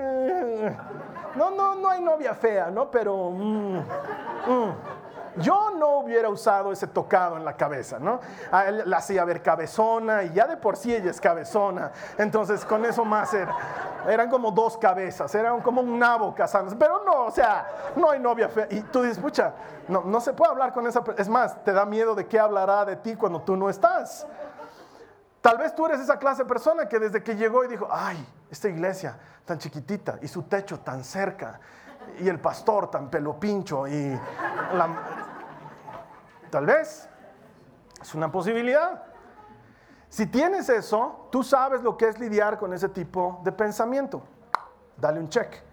no, 1.38 1.51
no, 1.51 1.75
no 1.75 1.89
hay 1.89 2.01
novia 2.01 2.34
fea, 2.34 2.72
¿no? 2.72 2.89
Pero... 2.89 3.32
Mm, 3.32 3.77
mm. 3.77 5.03
Yo 5.38 5.72
no 5.72 5.98
hubiera 5.98 6.30
usado 6.30 6.72
ese 6.72 6.88
tocado 6.88 7.38
en 7.38 7.46
la 7.46 7.56
cabeza, 7.56 8.00
¿no? 8.00 8.20
A 8.52 8.66
él 8.66 8.84
la 8.86 8.98
hacía 8.98 9.24
ver 9.25 9.42
cabezona 9.42 10.24
y 10.24 10.34
ya 10.34 10.48
de 10.48 10.58
por 10.58 10.78
sí 10.78 10.94
ella 10.94 11.12
es 11.12 11.20
cabezona. 11.20 11.92
Entonces 12.18 12.63
con 12.66 12.86
eso 12.86 13.04
más 13.04 13.34
era, 13.34 13.56
eran 14.08 14.30
como 14.30 14.52
dos 14.52 14.78
cabezas, 14.78 15.34
eran 15.36 15.62
como 15.62 15.82
un 15.82 15.98
nabo 15.98 16.34
casándose. 16.36 16.75
Pero 16.78 17.04
no, 17.04 17.25
o 17.25 17.32
sea, 17.32 17.94
no 17.96 18.12
hay 18.12 18.20
novia 18.20 18.50
fea. 18.50 18.68
Y 18.70 18.82
tú 18.82 19.02
dices, 19.02 19.20
pucha, 19.20 19.54
no, 19.88 20.02
no 20.02 20.22
se 20.22 20.34
puede 20.34 20.52
hablar 20.52 20.72
con 20.74 20.86
esa 20.88 21.04
Es 21.18 21.30
más, 21.30 21.63
te 21.63 21.72
da 21.72 21.86
miedo 21.86 22.16
de 22.16 22.28
qué 22.28 22.40
hablará 22.40 22.86
de 22.86 22.96
ti 22.98 23.16
cuando 23.16 23.42
tú 23.42 23.56
no 23.56 23.70
estás. 23.70 24.28
Tal 25.42 25.58
vez 25.58 25.75
tú 25.75 25.86
eres 25.86 26.00
esa 26.00 26.18
clase 26.18 26.44
de 26.44 26.48
persona 26.48 26.88
que 26.88 27.00
desde 27.00 27.22
que 27.22 27.36
llegó 27.36 27.66
y 27.66 27.68
dijo, 27.68 27.88
ay, 27.92 28.25
esta 28.50 28.70
iglesia 28.70 29.18
tan 29.46 29.58
chiquitita 29.58 30.20
y 30.22 30.28
su 30.28 30.44
techo 30.44 30.80
tan 30.80 31.04
cerca 31.04 31.60
y 32.20 32.30
el 32.30 32.40
pastor 32.40 32.90
tan 32.90 33.10
pelopincho 33.10 33.88
y 33.88 34.18
la, 34.74 35.23
Tal 36.54 36.68
vez. 36.68 37.10
Es 38.00 38.14
una 38.14 38.32
posibilidad. 38.32 39.02
Si 40.08 40.28
tienes 40.28 40.70
eso, 40.70 41.28
tú 41.32 41.42
sabes 41.42 41.82
lo 41.82 41.98
que 41.98 42.08
es 42.08 42.20
lidiar 42.20 42.60
con 42.60 42.74
ese 42.74 42.90
tipo 42.90 43.42
de 43.44 43.52
pensamiento. 43.52 44.22
Dale 44.96 45.20
un 45.20 45.30
check. 45.30 45.64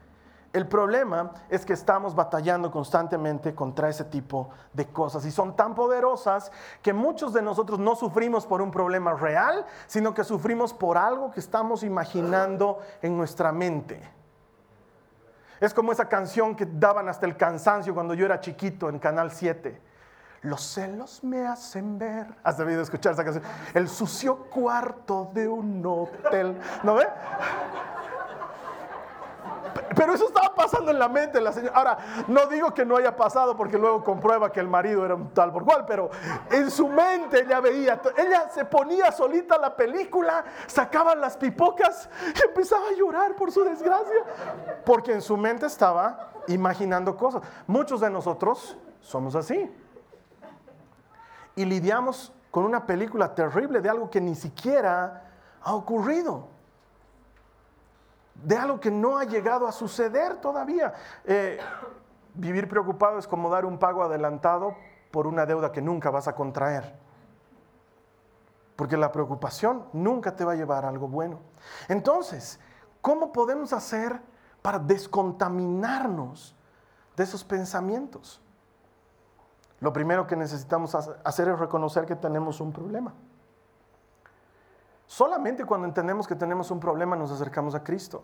El 0.55 0.67
problema 0.67 1.33
es 1.51 1.67
que 1.67 1.75
estamos 1.75 2.15
batallando 2.15 2.71
constantemente 2.71 3.55
contra 3.55 3.91
ese 3.91 4.05
tipo 4.05 4.49
de 4.73 4.87
cosas 4.87 5.27
y 5.27 5.31
son 5.31 5.55
tan 5.55 5.75
poderosas 5.75 6.51
que 6.81 6.95
muchos 6.95 7.35
de 7.35 7.43
nosotros 7.43 7.79
no 7.79 7.95
sufrimos 7.95 8.47
por 8.47 8.63
un 8.63 8.71
problema 8.71 9.13
real, 9.13 9.67
sino 9.87 10.15
que 10.15 10.25
sufrimos 10.25 10.73
por 10.73 10.97
algo 10.97 11.31
que 11.31 11.41
estamos 11.41 11.83
imaginando 11.83 12.79
en 13.03 13.19
nuestra 13.19 13.53
mente. 13.53 14.01
Es 15.61 15.75
como 15.75 15.93
esa 15.93 16.09
canción 16.09 16.57
que 16.57 16.65
daban 16.65 17.07
hasta 17.11 17.27
el 17.27 17.37
cansancio 17.37 17.93
cuando 17.93 18.15
yo 18.15 18.25
era 18.25 18.41
chiquito 18.41 18.89
en 18.89 18.99
Canal 18.99 19.31
7. 19.31 19.90
Los 20.43 20.63
celos 20.63 21.23
me 21.23 21.47
hacen 21.47 21.99
ver. 21.99 22.27
¿Has 22.43 22.57
debido 22.57 22.81
escuchar 22.81 23.13
esa 23.13 23.25
canción? 23.25 23.45
El 23.75 23.89
sucio 23.89 24.47
cuarto 24.51 25.31
de 25.35 25.47
un 25.47 25.85
hotel. 25.85 26.59
¿No 26.83 26.95
ve? 26.95 27.07
Pero 29.95 30.15
eso 30.15 30.29
estaba 30.29 30.55
pasando 30.55 30.91
en 30.91 30.99
la 30.99 31.09
mente 31.09 31.39
de 31.39 31.45
la 31.45 31.53
señora. 31.53 31.75
Ahora, 31.77 31.99
no 32.29 32.47
digo 32.47 32.73
que 32.73 32.87
no 32.87 32.97
haya 32.97 33.15
pasado 33.15 33.55
porque 33.55 33.77
luego 33.77 34.03
comprueba 34.03 34.51
que 34.51 34.61
el 34.61 34.69
marido 34.69 35.05
era 35.05 35.15
un 35.15 35.29
tal 35.35 35.53
por 35.53 35.65
cual, 35.65 35.85
pero 35.87 36.11
en 36.51 36.71
su 36.71 36.89
mente 36.89 37.43
ella 37.43 37.61
veía, 37.61 38.01
ella 38.17 38.49
se 38.49 38.65
ponía 38.65 39.13
solita 39.13 39.59
la 39.59 39.77
película, 39.77 40.45
sacaba 40.67 41.15
las 41.15 41.37
pipocas 41.37 42.09
y 42.35 42.49
empezaba 42.49 42.89
a 42.89 42.93
llorar 42.97 43.37
por 43.37 43.53
su 43.53 43.63
desgracia, 43.63 44.25
porque 44.87 45.13
en 45.13 45.21
su 45.21 45.37
mente 45.37 45.67
estaba 45.67 46.31
imaginando 46.47 47.15
cosas. 47.15 47.43
Muchos 47.67 48.01
de 48.01 48.09
nosotros 48.09 48.79
somos 49.03 49.35
así 49.35 49.71
y 51.61 51.67
lidiamos 51.67 52.33
con 52.51 52.65
una 52.65 52.87
película 52.87 53.35
terrible 53.35 53.83
de 53.83 53.91
algo 53.91 54.09
que 54.09 54.19
ni 54.19 54.35
siquiera 54.35 55.31
ha 55.61 55.75
ocurrido, 55.75 56.49
de 58.35 58.57
algo 58.57 58.81
que 58.81 58.91
no 58.91 59.19
ha 59.19 59.25
llegado 59.25 59.67
a 59.67 59.73
suceder 59.73 60.37
todavía. 60.37 60.95
Eh, 61.25 61.59
vivir 62.33 62.67
preocupado 62.67 63.19
es 63.19 63.29
como 63.29 63.51
dar 63.51 63.67
un 63.67 63.79
pago 63.79 64.03
adelantado 64.03 64.75
por 65.11 65.27
una 65.27 65.45
deuda 65.45 65.71
que 65.71 65.83
nunca 65.83 66.09
vas 66.09 66.29
a 66.29 66.35
contraer. 66.35 66.99
Porque 68.75 68.97
la 68.97 69.13
preocupación 69.13 69.85
nunca 69.93 70.35
te 70.35 70.47
va 70.47 70.53
a 70.53 70.57
llevar 70.57 70.87
a 70.87 70.89
algo 70.89 71.09
bueno. 71.09 71.41
Entonces, 71.89 72.59
¿cómo 73.03 73.33
podemos 73.35 73.75
hacer 73.75 74.19
para 74.63 74.79
descontaminarnos 74.79 76.57
de 77.17 77.23
esos 77.23 77.45
pensamientos? 77.45 78.41
Lo 79.81 79.93
primero 79.93 80.27
que 80.27 80.37
necesitamos 80.37 80.95
hacer 80.95 81.49
es 81.49 81.59
reconocer 81.59 82.07
que 82.07 82.17
tenemos 82.17 82.61
un 82.61 82.73
problema. 82.73 83.15
Solamente 85.07 85.65
cuando 85.65 85.87
entendemos 85.87 86.29
que 86.29 86.37
tenemos 86.37 86.71
un 86.71 86.79
problema 86.79 87.17
nos 87.17 87.33
acercamos 87.33 87.75
a 87.75 87.83
Cristo. 87.83 88.23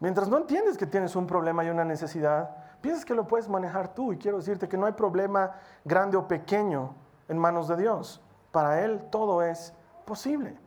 Mientras 0.00 0.28
no 0.28 0.36
entiendes 0.36 0.76
que 0.76 0.86
tienes 0.86 1.16
un 1.16 1.26
problema 1.26 1.64
y 1.64 1.70
una 1.70 1.84
necesidad, 1.84 2.50
piensas 2.80 3.04
que 3.04 3.14
lo 3.14 3.26
puedes 3.26 3.48
manejar 3.48 3.94
tú. 3.94 4.12
Y 4.12 4.18
quiero 4.18 4.38
decirte 4.38 4.68
que 4.68 4.76
no 4.76 4.86
hay 4.86 4.92
problema 4.92 5.52
grande 5.84 6.16
o 6.16 6.28
pequeño 6.28 6.94
en 7.28 7.38
manos 7.38 7.68
de 7.68 7.76
Dios. 7.76 8.20
Para 8.50 8.82
Él 8.82 9.08
todo 9.10 9.40
es 9.40 9.72
posible. 10.04 10.58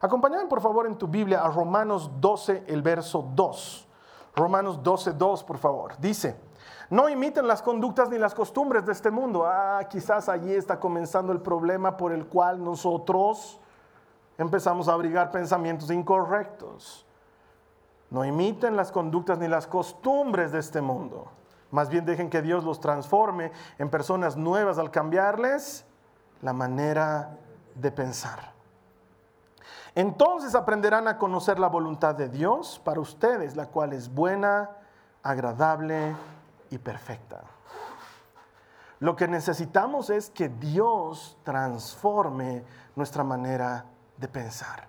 Acompáñame 0.00 0.46
por 0.46 0.60
favor 0.60 0.86
en 0.86 0.96
tu 0.96 1.08
Biblia 1.08 1.42
a 1.42 1.48
Romanos 1.48 2.10
12, 2.20 2.64
el 2.68 2.80
verso 2.80 3.28
2. 3.34 3.88
Romanos 4.36 4.82
12, 4.82 5.12
2, 5.14 5.44
por 5.44 5.58
favor. 5.58 5.98
Dice, 5.98 6.36
no 6.88 7.08
imiten 7.08 7.48
las 7.48 7.62
conductas 7.62 8.08
ni 8.08 8.18
las 8.18 8.34
costumbres 8.34 8.86
de 8.86 8.92
este 8.92 9.10
mundo. 9.10 9.44
Ah, 9.46 9.80
quizás 9.90 10.28
allí 10.28 10.52
está 10.52 10.78
comenzando 10.78 11.32
el 11.32 11.40
problema 11.40 11.96
por 11.96 12.12
el 12.12 12.26
cual 12.26 12.62
nosotros 12.62 13.60
empezamos 14.38 14.88
a 14.88 14.92
abrigar 14.92 15.30
pensamientos 15.30 15.90
incorrectos. 15.90 17.04
No 18.10 18.24
imiten 18.24 18.76
las 18.76 18.92
conductas 18.92 19.38
ni 19.38 19.48
las 19.48 19.66
costumbres 19.66 20.52
de 20.52 20.60
este 20.60 20.80
mundo. 20.80 21.26
Más 21.72 21.88
bien 21.88 22.04
dejen 22.04 22.30
que 22.30 22.40
Dios 22.40 22.62
los 22.62 22.80
transforme 22.80 23.50
en 23.78 23.90
personas 23.90 24.36
nuevas 24.36 24.78
al 24.78 24.92
cambiarles 24.92 25.84
la 26.42 26.52
manera 26.52 27.36
de 27.74 27.90
pensar. 27.90 28.52
Entonces 29.96 30.54
aprenderán 30.54 31.08
a 31.08 31.18
conocer 31.18 31.58
la 31.58 31.68
voluntad 31.68 32.14
de 32.14 32.28
Dios 32.28 32.80
para 32.84 33.00
ustedes, 33.00 33.56
la 33.56 33.66
cual 33.66 33.92
es 33.92 34.12
buena, 34.12 34.70
agradable 35.22 36.14
y 36.70 36.78
perfecta. 36.78 37.42
Lo 39.00 39.14
que 39.14 39.28
necesitamos 39.28 40.10
es 40.10 40.30
que 40.30 40.48
Dios 40.48 41.38
transforme 41.44 42.64
nuestra 42.94 43.24
manera 43.24 43.84
de 44.16 44.28
pensar. 44.28 44.88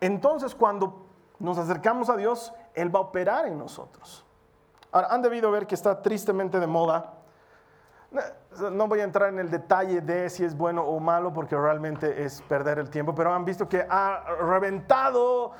Entonces 0.00 0.54
cuando 0.54 1.06
nos 1.38 1.58
acercamos 1.58 2.10
a 2.10 2.16
Dios, 2.16 2.52
Él 2.74 2.94
va 2.94 2.98
a 2.98 3.02
operar 3.02 3.46
en 3.46 3.58
nosotros. 3.58 4.24
Ahora, 4.90 5.08
han 5.10 5.22
debido 5.22 5.50
ver 5.50 5.66
que 5.66 5.74
está 5.74 6.02
tristemente 6.02 6.60
de 6.60 6.66
moda. 6.66 7.14
No 8.70 8.86
voy 8.86 9.00
a 9.00 9.04
entrar 9.04 9.28
en 9.30 9.40
el 9.40 9.50
detalle 9.50 10.00
de 10.00 10.30
si 10.30 10.44
es 10.44 10.56
bueno 10.56 10.82
o 10.82 11.00
malo 11.00 11.32
porque 11.32 11.56
realmente 11.56 12.24
es 12.24 12.40
perder 12.42 12.78
el 12.78 12.88
tiempo, 12.90 13.12
pero 13.12 13.34
han 13.34 13.44
visto 13.44 13.68
que 13.68 13.84
ha 13.90 14.24
reventado 14.40 15.50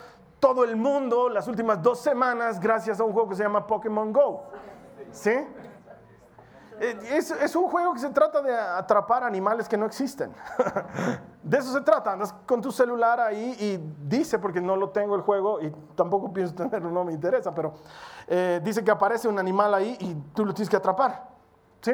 todo 0.40 0.64
el 0.64 0.76
mundo 0.76 1.28
las 1.28 1.48
últimas 1.48 1.82
dos 1.82 2.00
semanas 2.00 2.60
gracias 2.60 3.00
a 3.00 3.04
un 3.04 3.12
juego 3.12 3.28
que 3.28 3.36
se 3.36 3.42
llama 3.42 3.66
Pokémon 3.66 4.12
Go. 4.12 4.44
¿Sí? 5.10 5.32
Eh, 6.80 6.98
es, 7.40 7.54
un 7.54 7.68
juego 7.68 7.94
que 7.94 8.00
se 8.00 8.10
trata 8.10 8.42
de 8.42 8.52
atrapar 8.52 9.22
animales 9.22 9.68
que 9.68 9.76
no 9.76 9.86
existen. 9.86 10.34
de 11.42 11.58
eso 11.58 11.72
se 11.72 11.80
trata. 11.82 12.12
Andas 12.12 12.34
con 12.46 12.60
tu 12.60 12.72
celular 12.72 13.20
ahí 13.20 13.56
y 13.60 13.78
dice, 14.08 14.38
porque 14.38 14.60
no 14.60 14.76
lo 14.76 14.90
tengo 14.90 15.14
el 15.14 15.22
juego 15.22 15.60
y 15.60 15.70
tampoco 15.94 16.32
pienso 16.32 16.54
tenerlo, 16.56 16.90
no 16.90 17.04
me 17.04 17.12
interesa, 17.12 17.54
pero 17.54 17.74
eh, 18.26 18.60
dice 18.62 18.82
que 18.82 18.90
aparece 18.90 19.28
un 19.28 19.38
animal 19.38 19.72
ahí 19.72 19.96
y 20.00 20.14
tú 20.34 20.44
lo 20.44 20.52
tienes 20.52 20.68
que 20.68 20.76
atrapar. 20.76 21.28
¿Sí? 21.80 21.92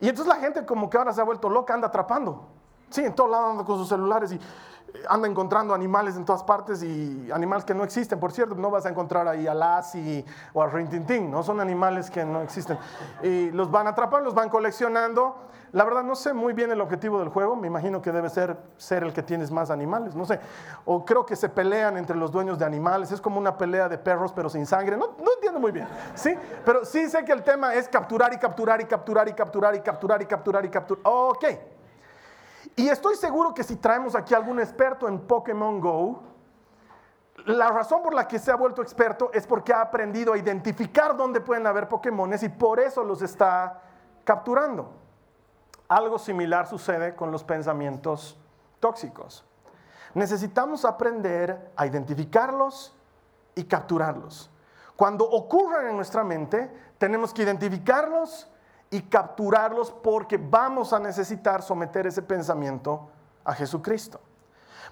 Y 0.00 0.08
entonces 0.08 0.34
la 0.34 0.40
gente 0.40 0.64
como 0.64 0.88
que 0.88 0.96
ahora 0.96 1.12
se 1.12 1.20
ha 1.20 1.24
vuelto 1.24 1.48
loca, 1.48 1.74
anda 1.74 1.88
atrapando. 1.88 2.46
Sí, 2.90 3.04
en 3.04 3.14
todos 3.14 3.30
lados 3.30 3.50
anda 3.52 3.64
con 3.64 3.76
sus 3.76 3.88
celulares 3.88 4.32
y 4.32 4.40
anda 5.08 5.28
encontrando 5.28 5.74
animales 5.74 6.16
en 6.16 6.24
todas 6.24 6.42
partes 6.42 6.82
y 6.82 7.30
animales 7.32 7.64
que 7.64 7.74
no 7.74 7.84
existen, 7.84 8.18
por 8.18 8.32
cierto, 8.32 8.54
no 8.54 8.70
vas 8.70 8.86
a 8.86 8.88
encontrar 8.88 9.26
ahí 9.28 9.46
a 9.46 9.54
Lassie 9.54 10.24
o 10.52 10.62
a 10.62 10.66
Rintintín, 10.66 11.30
no 11.30 11.42
son 11.42 11.60
animales 11.60 12.10
que 12.10 12.24
no 12.24 12.42
existen. 12.42 12.78
Y 13.22 13.50
los 13.50 13.70
van 13.70 13.86
a 13.86 13.90
atrapar, 13.90 14.22
los 14.22 14.34
van 14.34 14.48
coleccionando. 14.48 15.36
La 15.72 15.84
verdad 15.84 16.02
no 16.02 16.16
sé 16.16 16.32
muy 16.32 16.52
bien 16.52 16.72
el 16.72 16.80
objetivo 16.80 17.20
del 17.20 17.28
juego, 17.28 17.54
me 17.54 17.68
imagino 17.68 18.02
que 18.02 18.10
debe 18.10 18.28
ser 18.28 18.56
ser 18.76 19.04
el 19.04 19.12
que 19.12 19.22
tienes 19.22 19.52
más 19.52 19.70
animales, 19.70 20.16
no 20.16 20.24
sé. 20.24 20.40
O 20.84 21.04
creo 21.04 21.24
que 21.24 21.36
se 21.36 21.48
pelean 21.48 21.96
entre 21.96 22.16
los 22.16 22.32
dueños 22.32 22.58
de 22.58 22.64
animales, 22.64 23.12
es 23.12 23.20
como 23.20 23.38
una 23.38 23.56
pelea 23.56 23.88
de 23.88 23.96
perros 23.96 24.32
pero 24.32 24.48
sin 24.48 24.66
sangre, 24.66 24.96
no, 24.96 25.14
no 25.22 25.34
entiendo 25.34 25.60
muy 25.60 25.70
bien, 25.70 25.86
¿sí? 26.14 26.34
Pero 26.64 26.84
sí 26.84 27.08
sé 27.08 27.24
que 27.24 27.32
el 27.32 27.44
tema 27.44 27.74
es 27.74 27.88
capturar 27.88 28.32
y 28.32 28.38
capturar 28.38 28.80
y 28.80 28.84
capturar 28.84 29.28
y 29.28 29.32
capturar 29.32 29.74
y 29.76 29.80
capturar 29.80 30.22
y 30.22 30.26
capturar 30.26 30.64
y 30.64 30.68
capturar. 30.68 31.02
Ok. 31.04 31.44
Y 32.80 32.88
estoy 32.88 33.14
seguro 33.16 33.52
que 33.52 33.62
si 33.62 33.76
traemos 33.76 34.14
aquí 34.14 34.32
algún 34.32 34.58
experto 34.58 35.06
en 35.06 35.20
Pokémon 35.20 35.82
Go, 35.82 36.22
la 37.44 37.68
razón 37.68 38.02
por 38.02 38.14
la 38.14 38.26
que 38.26 38.38
se 38.38 38.50
ha 38.50 38.54
vuelto 38.54 38.80
experto 38.80 39.30
es 39.34 39.46
porque 39.46 39.74
ha 39.74 39.82
aprendido 39.82 40.32
a 40.32 40.38
identificar 40.38 41.14
dónde 41.14 41.42
pueden 41.42 41.66
haber 41.66 41.90
Pokémones 41.90 42.42
y 42.42 42.48
por 42.48 42.80
eso 42.80 43.04
los 43.04 43.20
está 43.20 43.82
capturando. 44.24 44.94
Algo 45.88 46.18
similar 46.18 46.66
sucede 46.66 47.14
con 47.14 47.30
los 47.30 47.44
pensamientos 47.44 48.38
tóxicos. 48.80 49.44
Necesitamos 50.14 50.86
aprender 50.86 51.72
a 51.76 51.86
identificarlos 51.86 52.96
y 53.56 53.64
capturarlos. 53.64 54.50
Cuando 54.96 55.28
ocurran 55.28 55.86
en 55.86 55.96
nuestra 55.96 56.24
mente, 56.24 56.74
tenemos 56.96 57.34
que 57.34 57.42
identificarlos 57.42 58.50
y 58.90 59.02
capturarlos 59.02 59.90
porque 59.90 60.36
vamos 60.36 60.92
a 60.92 60.98
necesitar 60.98 61.62
someter 61.62 62.06
ese 62.06 62.22
pensamiento 62.22 63.08
a 63.44 63.54
Jesucristo. 63.54 64.20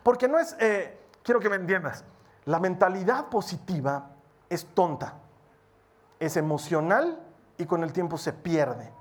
Porque 0.03 0.29
no 0.29 0.39
es, 0.39 0.57
eh, 0.61 0.99
quiero 1.23 1.41
que 1.41 1.51
me 1.51 1.57
entiendas, 1.57 2.05
la 2.45 2.61
mentalidad 2.61 3.27
positiva 3.27 4.11
es 4.49 4.67
tonta, 4.67 5.15
es 6.21 6.37
emocional 6.37 7.19
y 7.59 7.67
con 7.67 7.83
el 7.83 7.93
tiempo 7.93 8.17
se 8.17 8.33
pierde. 8.33 8.93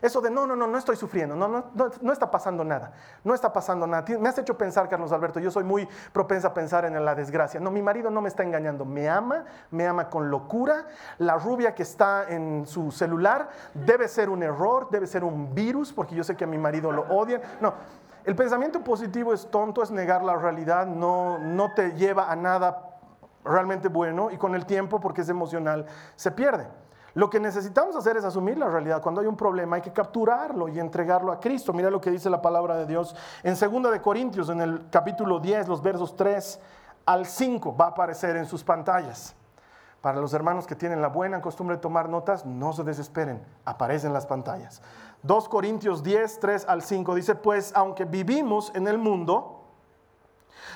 Eso 0.00 0.20
de 0.20 0.30
no, 0.30 0.46
no, 0.46 0.54
no, 0.54 0.66
no 0.66 0.78
estoy 0.78 0.96
sufriendo, 0.96 1.34
no, 1.34 1.48
no, 1.48 1.64
no, 2.00 2.12
está 2.12 2.30
pasando 2.30 2.64
nada, 2.64 2.92
no 3.24 3.34
está 3.34 3.52
pasando 3.52 3.86
nada. 3.86 4.04
Me 4.18 4.28
has 4.28 4.38
hecho 4.38 4.56
pensar, 4.56 4.88
Carlos 4.88 5.12
Alberto, 5.12 5.40
yo 5.40 5.50
soy 5.50 5.64
muy 5.64 5.88
propensa 6.12 6.48
a 6.48 6.54
pensar 6.54 6.84
en 6.84 7.04
la 7.04 7.14
desgracia. 7.14 7.58
No, 7.58 7.70
mi 7.70 7.82
marido 7.82 8.10
no 8.10 8.20
me 8.20 8.28
está 8.28 8.42
engañando, 8.42 8.84
me 8.84 9.08
ama, 9.08 9.44
me 9.70 9.86
ama 9.86 10.08
con 10.08 10.30
locura. 10.30 10.86
La 11.18 11.36
rubia 11.36 11.74
que 11.74 11.82
está 11.82 12.28
en 12.28 12.66
su 12.66 12.90
celular 12.90 13.48
debe 13.74 14.08
ser 14.08 14.30
un 14.30 14.42
error, 14.42 14.88
debe 14.90 15.06
ser 15.06 15.24
un 15.24 15.54
virus, 15.54 15.92
porque 15.92 16.14
yo 16.14 16.22
sé 16.22 16.36
que 16.36 16.44
a 16.44 16.48
mi 16.48 16.58
marido 16.58 16.92
lo 16.92 17.02
odian. 17.02 17.40
No, 17.60 17.74
el 18.24 18.36
pensamiento 18.36 18.84
positivo 18.84 19.32
es 19.32 19.50
tonto, 19.50 19.82
es 19.82 19.90
negar 19.90 20.22
la 20.22 20.36
realidad, 20.36 20.86
no, 20.86 21.38
no 21.38 21.72
te 21.74 21.92
lleva 21.92 22.30
a 22.30 22.36
nada 22.36 22.98
realmente 23.44 23.88
bueno 23.88 24.30
y 24.30 24.36
con 24.36 24.54
el 24.54 24.66
tiempo, 24.66 25.00
porque 25.00 25.22
es 25.22 25.28
emocional, 25.28 25.86
se 26.14 26.30
pierde. 26.30 26.66
Lo 27.14 27.30
que 27.30 27.40
necesitamos 27.40 27.96
hacer 27.96 28.16
es 28.16 28.24
asumir 28.24 28.58
la 28.58 28.68
realidad. 28.68 29.02
Cuando 29.02 29.20
hay 29.20 29.26
un 29.26 29.36
problema 29.36 29.76
hay 29.76 29.82
que 29.82 29.92
capturarlo 29.92 30.68
y 30.68 30.78
entregarlo 30.78 31.32
a 31.32 31.40
Cristo. 31.40 31.72
Mira 31.72 31.90
lo 31.90 32.00
que 32.00 32.10
dice 32.10 32.30
la 32.30 32.42
palabra 32.42 32.76
de 32.76 32.86
Dios 32.86 33.16
en 33.42 33.54
2 33.54 33.90
de 33.90 34.00
Corintios, 34.00 34.48
en 34.50 34.60
el 34.60 34.88
capítulo 34.90 35.40
10, 35.40 35.68
los 35.68 35.82
versos 35.82 36.16
3 36.16 36.60
al 37.06 37.26
5, 37.26 37.76
va 37.76 37.86
a 37.86 37.88
aparecer 37.88 38.36
en 38.36 38.46
sus 38.46 38.62
pantallas. 38.62 39.34
Para 40.00 40.20
los 40.20 40.32
hermanos 40.32 40.66
que 40.66 40.76
tienen 40.76 41.02
la 41.02 41.08
buena 41.08 41.40
costumbre 41.40 41.76
de 41.76 41.82
tomar 41.82 42.08
notas, 42.08 42.46
no 42.46 42.72
se 42.72 42.84
desesperen, 42.84 43.44
aparecen 43.64 44.12
las 44.12 44.26
pantallas. 44.26 44.80
2 45.22 45.48
Corintios 45.48 46.04
10, 46.04 46.38
3 46.38 46.66
al 46.68 46.82
5 46.82 47.14
dice, 47.14 47.34
pues 47.34 47.72
aunque 47.74 48.04
vivimos 48.04 48.70
en 48.76 48.86
el 48.86 48.98
mundo, 48.98 49.64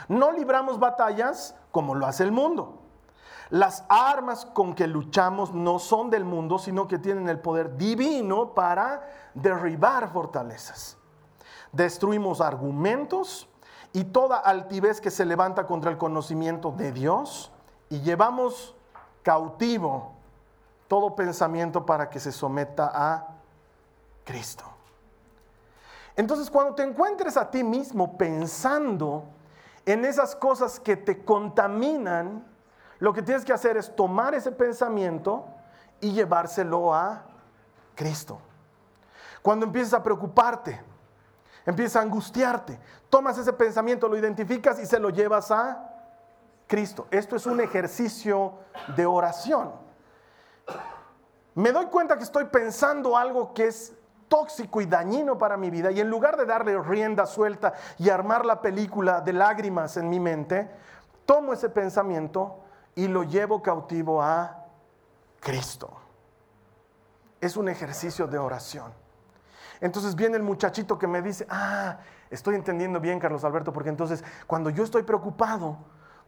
no 0.08 0.32
libramos 0.32 0.80
batallas 0.80 1.54
como 1.70 1.94
lo 1.94 2.06
hace 2.06 2.24
el 2.24 2.32
mundo. 2.32 2.81
Las 3.52 3.84
armas 3.90 4.46
con 4.46 4.74
que 4.74 4.86
luchamos 4.86 5.52
no 5.52 5.78
son 5.78 6.08
del 6.08 6.24
mundo, 6.24 6.58
sino 6.58 6.88
que 6.88 6.98
tienen 6.98 7.28
el 7.28 7.38
poder 7.38 7.76
divino 7.76 8.54
para 8.54 9.06
derribar 9.34 10.10
fortalezas. 10.10 10.96
Destruimos 11.70 12.40
argumentos 12.40 13.50
y 13.92 14.04
toda 14.04 14.38
altivez 14.38 15.02
que 15.02 15.10
se 15.10 15.26
levanta 15.26 15.66
contra 15.66 15.90
el 15.90 15.98
conocimiento 15.98 16.72
de 16.72 16.92
Dios 16.92 17.52
y 17.90 18.00
llevamos 18.00 18.74
cautivo 19.22 20.14
todo 20.88 21.14
pensamiento 21.14 21.84
para 21.84 22.08
que 22.08 22.20
se 22.20 22.32
someta 22.32 22.90
a 22.94 23.34
Cristo. 24.24 24.64
Entonces 26.16 26.50
cuando 26.50 26.74
te 26.74 26.84
encuentres 26.84 27.36
a 27.36 27.50
ti 27.50 27.62
mismo 27.62 28.16
pensando 28.16 29.24
en 29.84 30.06
esas 30.06 30.34
cosas 30.34 30.80
que 30.80 30.96
te 30.96 31.22
contaminan, 31.22 32.50
lo 33.02 33.12
que 33.12 33.20
tienes 33.20 33.44
que 33.44 33.52
hacer 33.52 33.76
es 33.76 33.96
tomar 33.96 34.32
ese 34.32 34.52
pensamiento 34.52 35.44
y 36.00 36.12
llevárselo 36.12 36.94
a 36.94 37.24
Cristo. 37.96 38.38
Cuando 39.42 39.66
empiezas 39.66 39.94
a 39.94 40.04
preocuparte, 40.04 40.80
empiezas 41.66 41.96
a 41.96 42.02
angustiarte, 42.02 42.78
tomas 43.10 43.36
ese 43.38 43.52
pensamiento, 43.54 44.06
lo 44.06 44.16
identificas 44.16 44.78
y 44.78 44.86
se 44.86 45.00
lo 45.00 45.10
llevas 45.10 45.50
a 45.50 45.84
Cristo. 46.68 47.08
Esto 47.10 47.34
es 47.34 47.44
un 47.46 47.60
ejercicio 47.60 48.60
de 48.96 49.04
oración. 49.04 49.72
Me 51.56 51.72
doy 51.72 51.86
cuenta 51.86 52.16
que 52.16 52.22
estoy 52.22 52.44
pensando 52.44 53.16
algo 53.16 53.52
que 53.52 53.66
es 53.66 53.94
tóxico 54.28 54.80
y 54.80 54.86
dañino 54.86 55.38
para 55.38 55.56
mi 55.56 55.70
vida 55.70 55.90
y 55.90 55.98
en 55.98 56.08
lugar 56.08 56.36
de 56.36 56.46
darle 56.46 56.80
rienda 56.80 57.26
suelta 57.26 57.72
y 57.98 58.10
armar 58.10 58.46
la 58.46 58.62
película 58.62 59.20
de 59.20 59.32
lágrimas 59.32 59.96
en 59.96 60.08
mi 60.08 60.20
mente, 60.20 60.70
tomo 61.26 61.52
ese 61.52 61.68
pensamiento 61.68 62.61
y 62.94 63.08
lo 63.08 63.24
llevo 63.24 63.62
cautivo 63.62 64.22
a 64.22 64.66
Cristo. 65.40 65.90
Es 67.40 67.56
un 67.56 67.68
ejercicio 67.68 68.26
de 68.26 68.38
oración. 68.38 68.92
Entonces 69.80 70.14
viene 70.14 70.36
el 70.36 70.42
muchachito 70.42 70.98
que 70.98 71.08
me 71.08 71.22
dice, 71.22 71.46
ah, 71.50 71.98
estoy 72.30 72.54
entendiendo 72.54 73.00
bien, 73.00 73.18
Carlos 73.18 73.42
Alberto, 73.44 73.72
porque 73.72 73.88
entonces 73.88 74.22
cuando 74.46 74.70
yo 74.70 74.84
estoy 74.84 75.02
preocupado, 75.02 75.76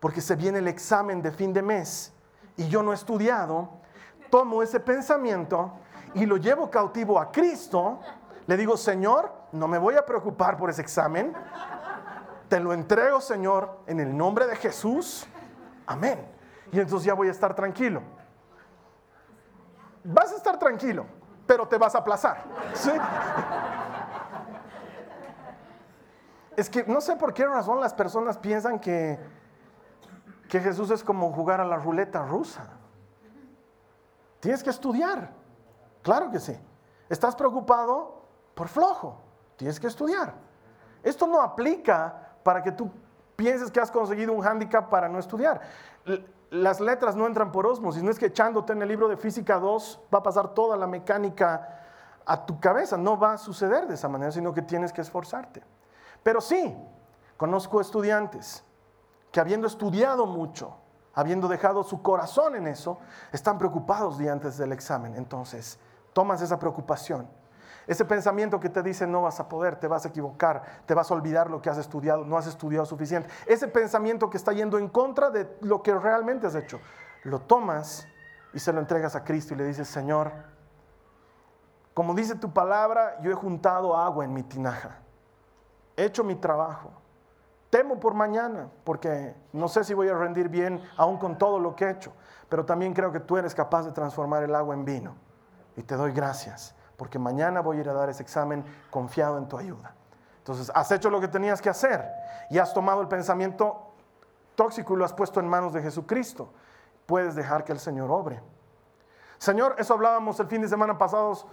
porque 0.00 0.20
se 0.20 0.34
viene 0.34 0.58
el 0.58 0.68
examen 0.68 1.22
de 1.22 1.30
fin 1.30 1.52
de 1.52 1.62
mes 1.62 2.12
y 2.56 2.68
yo 2.68 2.82
no 2.82 2.90
he 2.90 2.94
estudiado, 2.96 3.68
tomo 4.30 4.62
ese 4.62 4.80
pensamiento 4.80 5.72
y 6.14 6.26
lo 6.26 6.36
llevo 6.36 6.68
cautivo 6.68 7.20
a 7.20 7.30
Cristo, 7.30 8.00
le 8.46 8.56
digo, 8.56 8.76
Señor, 8.76 9.32
no 9.52 9.68
me 9.68 9.78
voy 9.78 9.94
a 9.94 10.04
preocupar 10.04 10.56
por 10.56 10.68
ese 10.68 10.82
examen, 10.82 11.32
te 12.48 12.58
lo 12.58 12.72
entrego, 12.72 13.20
Señor, 13.20 13.80
en 13.86 14.00
el 14.00 14.16
nombre 14.16 14.46
de 14.46 14.56
Jesús. 14.56 15.26
Amén 15.86 16.33
y 16.72 16.80
entonces 16.80 17.06
ya 17.06 17.14
voy 17.14 17.28
a 17.28 17.30
estar 17.30 17.54
tranquilo. 17.54 18.02
Vas 20.02 20.32
a 20.32 20.36
estar 20.36 20.58
tranquilo, 20.58 21.06
pero 21.46 21.66
te 21.66 21.78
vas 21.78 21.94
a 21.94 21.98
aplazar. 21.98 22.44
Es 26.56 26.70
que 26.70 26.84
no 26.84 27.00
sé 27.00 27.16
por 27.16 27.32
qué 27.34 27.46
razón 27.46 27.80
las 27.80 27.94
personas 27.94 28.38
piensan 28.38 28.78
que, 28.78 29.18
que 30.48 30.60
Jesús 30.60 30.90
es 30.90 31.02
como 31.02 31.32
jugar 31.32 31.60
a 31.60 31.64
la 31.64 31.76
ruleta 31.76 32.22
rusa. 32.24 32.64
Tienes 34.40 34.62
que 34.62 34.70
estudiar. 34.70 35.32
Claro 36.02 36.30
que 36.30 36.38
sí. 36.38 36.56
¿Estás 37.08 37.34
preocupado? 37.34 38.26
Por 38.54 38.68
flojo. 38.68 39.20
Tienes 39.56 39.80
que 39.80 39.86
estudiar. 39.86 40.34
Esto 41.02 41.26
no 41.26 41.40
aplica 41.40 42.36
para 42.42 42.62
que 42.62 42.70
tú 42.70 42.90
pienses 43.36 43.70
que 43.70 43.80
has 43.80 43.90
conseguido 43.90 44.32
un 44.32 44.42
hándicap 44.42 44.88
para 44.88 45.08
no 45.08 45.18
estudiar 45.18 45.60
las 46.54 46.80
letras 46.80 47.16
no 47.16 47.26
entran 47.26 47.50
por 47.50 47.66
osmosis, 47.66 48.02
no 48.02 48.12
es 48.12 48.18
que 48.18 48.26
echándote 48.26 48.72
en 48.72 48.82
el 48.82 48.88
libro 48.88 49.08
de 49.08 49.16
física 49.16 49.58
2 49.58 50.02
va 50.14 50.18
a 50.18 50.22
pasar 50.22 50.54
toda 50.54 50.76
la 50.76 50.86
mecánica 50.86 51.80
a 52.24 52.46
tu 52.46 52.60
cabeza, 52.60 52.96
no 52.96 53.18
va 53.18 53.32
a 53.32 53.38
suceder 53.38 53.88
de 53.88 53.94
esa 53.94 54.08
manera, 54.08 54.30
sino 54.30 54.54
que 54.54 54.62
tienes 54.62 54.92
que 54.92 55.00
esforzarte. 55.00 55.64
Pero 56.22 56.40
sí, 56.40 56.76
conozco 57.36 57.80
estudiantes 57.80 58.62
que 59.32 59.40
habiendo 59.40 59.66
estudiado 59.66 60.26
mucho, 60.26 60.76
habiendo 61.12 61.48
dejado 61.48 61.82
su 61.82 62.02
corazón 62.02 62.54
en 62.54 62.68
eso, 62.68 62.98
están 63.32 63.58
preocupados 63.58 64.16
días 64.16 64.32
antes 64.32 64.56
del 64.56 64.70
examen. 64.70 65.16
Entonces, 65.16 65.80
tomas 66.12 66.40
esa 66.40 66.60
preocupación 66.60 67.28
ese 67.86 68.04
pensamiento 68.04 68.60
que 68.60 68.70
te 68.70 68.82
dice 68.82 69.06
no 69.06 69.22
vas 69.22 69.40
a 69.40 69.48
poder, 69.48 69.76
te 69.76 69.88
vas 69.88 70.04
a 70.04 70.08
equivocar, 70.08 70.62
te 70.86 70.94
vas 70.94 71.10
a 71.10 71.14
olvidar 71.14 71.50
lo 71.50 71.60
que 71.60 71.68
has 71.68 71.78
estudiado, 71.78 72.24
no 72.24 72.38
has 72.38 72.46
estudiado 72.46 72.86
suficiente. 72.86 73.28
Ese 73.46 73.68
pensamiento 73.68 74.30
que 74.30 74.38
está 74.38 74.52
yendo 74.52 74.78
en 74.78 74.88
contra 74.88 75.30
de 75.30 75.56
lo 75.60 75.82
que 75.82 75.94
realmente 75.94 76.46
has 76.46 76.54
hecho, 76.54 76.80
lo 77.24 77.40
tomas 77.40 78.06
y 78.52 78.58
se 78.58 78.72
lo 78.72 78.80
entregas 78.80 79.16
a 79.16 79.24
Cristo 79.24 79.54
y 79.54 79.58
le 79.58 79.64
dices, 79.64 79.88
Señor, 79.88 80.32
como 81.92 82.14
dice 82.14 82.36
tu 82.36 82.52
palabra, 82.52 83.20
yo 83.20 83.30
he 83.30 83.34
juntado 83.34 83.96
agua 83.96 84.24
en 84.24 84.32
mi 84.32 84.42
tinaja, 84.42 84.98
he 85.96 86.04
hecho 86.04 86.24
mi 86.24 86.36
trabajo. 86.36 86.90
Temo 87.68 87.98
por 87.98 88.14
mañana, 88.14 88.68
porque 88.84 89.34
no 89.52 89.66
sé 89.66 89.82
si 89.82 89.94
voy 89.94 90.08
a 90.08 90.14
rendir 90.14 90.48
bien 90.48 90.80
aún 90.96 91.18
con 91.18 91.36
todo 91.36 91.58
lo 91.58 91.74
que 91.74 91.86
he 91.86 91.90
hecho, 91.90 92.12
pero 92.48 92.64
también 92.64 92.94
creo 92.94 93.10
que 93.10 93.18
tú 93.18 93.36
eres 93.36 93.52
capaz 93.52 93.82
de 93.82 93.90
transformar 93.90 94.44
el 94.44 94.54
agua 94.54 94.74
en 94.74 94.84
vino. 94.84 95.16
Y 95.76 95.82
te 95.82 95.96
doy 95.96 96.12
gracias 96.12 96.76
porque 96.96 97.18
mañana 97.18 97.60
voy 97.60 97.78
a 97.78 97.80
ir 97.80 97.88
a 97.88 97.92
dar 97.92 98.08
ese 98.08 98.22
examen 98.22 98.64
confiado 98.90 99.38
en 99.38 99.48
tu 99.48 99.58
ayuda. 99.58 99.94
Entonces, 100.38 100.70
has 100.74 100.90
hecho 100.92 101.10
lo 101.10 101.20
que 101.20 101.28
tenías 101.28 101.62
que 101.62 101.70
hacer 101.70 102.04
y 102.50 102.58
has 102.58 102.74
tomado 102.74 103.00
el 103.00 103.08
pensamiento 103.08 103.94
tóxico 104.54 104.94
y 104.94 104.98
lo 104.98 105.04
has 105.04 105.12
puesto 105.12 105.40
en 105.40 105.48
manos 105.48 105.72
de 105.72 105.82
Jesucristo. 105.82 106.50
Puedes 107.06 107.34
dejar 107.34 107.64
que 107.64 107.72
el 107.72 107.78
Señor 107.78 108.10
obre. 108.10 108.42
Señor, 109.38 109.74
eso 109.78 109.94
hablábamos 109.94 110.38
el 110.40 110.46
fin 110.46 110.62
de 110.62 110.68
semana 110.68 110.96
pasado 110.96 111.48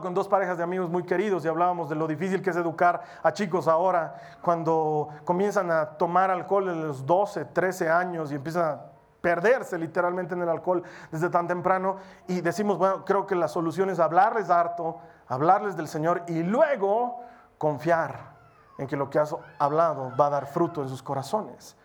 con 0.00 0.14
dos 0.14 0.28
parejas 0.28 0.58
de 0.58 0.64
amigos 0.64 0.90
muy 0.90 1.04
queridos 1.04 1.44
y 1.44 1.48
hablábamos 1.48 1.88
de 1.88 1.94
lo 1.94 2.06
difícil 2.06 2.42
que 2.42 2.50
es 2.50 2.56
educar 2.56 3.02
a 3.22 3.32
chicos 3.32 3.66
ahora 3.66 4.14
cuando 4.42 5.08
comienzan 5.24 5.70
a 5.70 5.96
tomar 5.96 6.30
alcohol 6.30 6.68
en 6.68 6.86
los 6.86 7.06
12, 7.06 7.46
13 7.46 7.88
años 7.88 8.30
y 8.30 8.34
empiezan 8.34 8.64
a 8.64 8.95
perderse 9.20 9.78
literalmente 9.78 10.34
en 10.34 10.42
el 10.42 10.48
alcohol 10.48 10.82
desde 11.10 11.28
tan 11.30 11.46
temprano 11.46 11.96
y 12.28 12.40
decimos, 12.40 12.78
bueno, 12.78 13.04
creo 13.04 13.26
que 13.26 13.34
la 13.34 13.48
solución 13.48 13.90
es 13.90 13.98
hablarles 13.98 14.50
harto, 14.50 14.98
hablarles 15.28 15.76
del 15.76 15.88
Señor 15.88 16.22
y 16.28 16.42
luego 16.42 17.20
confiar 17.58 18.36
en 18.78 18.86
que 18.86 18.96
lo 18.96 19.10
que 19.10 19.18
has 19.18 19.34
hablado 19.58 20.12
va 20.18 20.26
a 20.26 20.30
dar 20.30 20.46
fruto 20.46 20.82
en 20.82 20.88
sus 20.88 21.02
corazones. 21.02 21.76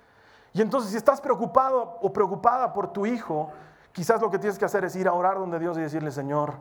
Y 0.54 0.62
entonces 0.62 0.92
si 0.92 0.98
estás 0.98 1.22
preocupado 1.22 1.98
o 2.02 2.12
preocupada 2.12 2.74
por 2.74 2.92
tu 2.92 3.06
hijo, 3.06 3.50
quizás 3.92 4.22
lo 4.22 4.30
que 4.30 4.38
tienes 4.38 4.60
que 4.60 4.66
hacer 4.66 4.84
es 4.84 4.96
ir 4.96 5.08
a 5.08 5.14
orar 5.14 5.38
donde 5.38 5.60
Dios 5.60 5.78
y 5.78 5.82
decirle, 5.82 6.12
Señor, 6.12 6.56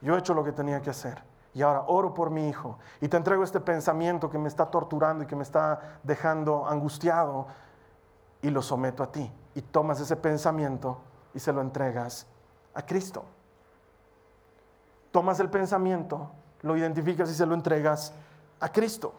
yo 0.00 0.16
he 0.16 0.18
hecho 0.18 0.34
lo 0.34 0.42
que 0.42 0.52
tenía 0.52 0.80
que 0.80 0.90
hacer. 0.90 1.22
Y 1.52 1.62
ahora 1.62 1.84
oro 1.88 2.14
por 2.14 2.30
mi 2.30 2.48
hijo 2.48 2.78
y 3.00 3.08
te 3.08 3.16
entrego 3.16 3.42
este 3.42 3.60
pensamiento 3.60 4.30
que 4.30 4.38
me 4.38 4.48
está 4.48 4.66
torturando 4.66 5.24
y 5.24 5.26
que 5.26 5.34
me 5.34 5.42
está 5.42 5.98
dejando 6.04 6.66
angustiado 6.66 7.48
y 8.40 8.50
lo 8.50 8.62
someto 8.62 9.02
a 9.02 9.10
ti. 9.10 9.30
Y 9.60 9.62
tomas 9.62 10.00
ese 10.00 10.16
pensamiento 10.16 10.96
y 11.34 11.38
se 11.38 11.52
lo 11.52 11.60
entregas 11.60 12.26
a 12.72 12.80
Cristo. 12.80 13.26
Tomas 15.12 15.38
el 15.38 15.50
pensamiento, 15.50 16.30
lo 16.62 16.78
identificas 16.78 17.30
y 17.30 17.34
se 17.34 17.44
lo 17.44 17.52
entregas 17.52 18.14
a 18.58 18.72
Cristo. 18.72 19.12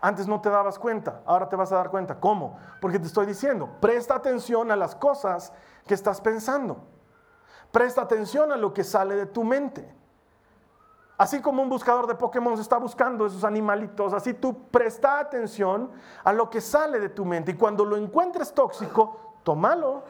Antes 0.00 0.26
no 0.26 0.40
te 0.40 0.48
dabas 0.48 0.78
cuenta, 0.78 1.20
ahora 1.26 1.46
te 1.46 1.56
vas 1.56 1.70
a 1.72 1.76
dar 1.76 1.90
cuenta. 1.90 2.18
¿Cómo? 2.18 2.56
Porque 2.80 2.98
te 2.98 3.06
estoy 3.06 3.26
diciendo, 3.26 3.68
presta 3.82 4.14
atención 4.14 4.70
a 4.70 4.76
las 4.76 4.94
cosas 4.94 5.52
que 5.86 5.92
estás 5.92 6.22
pensando. 6.22 6.78
Presta 7.70 8.00
atención 8.00 8.52
a 8.52 8.56
lo 8.56 8.72
que 8.72 8.82
sale 8.82 9.14
de 9.14 9.26
tu 9.26 9.44
mente. 9.44 9.94
Así 11.18 11.42
como 11.42 11.62
un 11.62 11.68
buscador 11.68 12.06
de 12.06 12.14
Pokémon 12.14 12.58
está 12.58 12.78
buscando 12.78 13.26
esos 13.26 13.44
animalitos, 13.44 14.14
así 14.14 14.32
tú 14.32 14.70
presta 14.70 15.18
atención 15.18 15.90
a 16.24 16.32
lo 16.32 16.48
que 16.48 16.62
sale 16.62 16.98
de 16.98 17.10
tu 17.10 17.26
mente. 17.26 17.50
Y 17.50 17.56
cuando 17.56 17.84
lo 17.84 17.98
encuentres 17.98 18.54
tóxico, 18.54 19.29
tómalo 19.42 20.02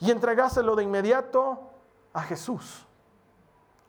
y 0.00 0.10
entregáselo 0.10 0.76
de 0.76 0.82
inmediato 0.82 1.70
a 2.12 2.22
Jesús. 2.22 2.86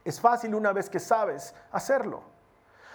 Es 0.03 0.19
fácil 0.21 0.53
una 0.53 0.71
vez 0.71 0.89
que 0.89 0.99
sabes 0.99 1.55
hacerlo. 1.71 2.21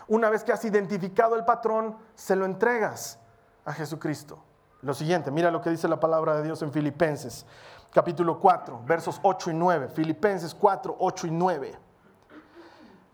Una 0.09 0.31
vez 0.31 0.45
que 0.45 0.53
has 0.53 0.65
identificado 0.65 1.37
el 1.37 1.45
patrón, 1.45 1.97
se 2.15 2.37
lo 2.37 2.45
entregas 2.45 3.19
a 3.65 3.73
Jesucristo. 3.73 4.43
Lo 4.83 4.95
siguiente, 4.95 5.31
mira 5.31 5.51
lo 5.51 5.61
que 5.61 5.71
dice 5.71 5.89
la 5.89 6.01
palabra 6.01 6.37
de 6.37 6.43
Dios 6.43 6.63
en 6.63 6.73
Filipenses, 6.73 7.45
capítulo 7.93 8.41
4, 8.41 8.83
versos 8.87 9.21
8 9.23 9.51
y 9.51 9.55
9. 9.55 9.89
Filipenses 9.89 10.55
4, 10.55 10.97
8 10.99 11.27
y 11.27 11.31
9. 11.31 11.79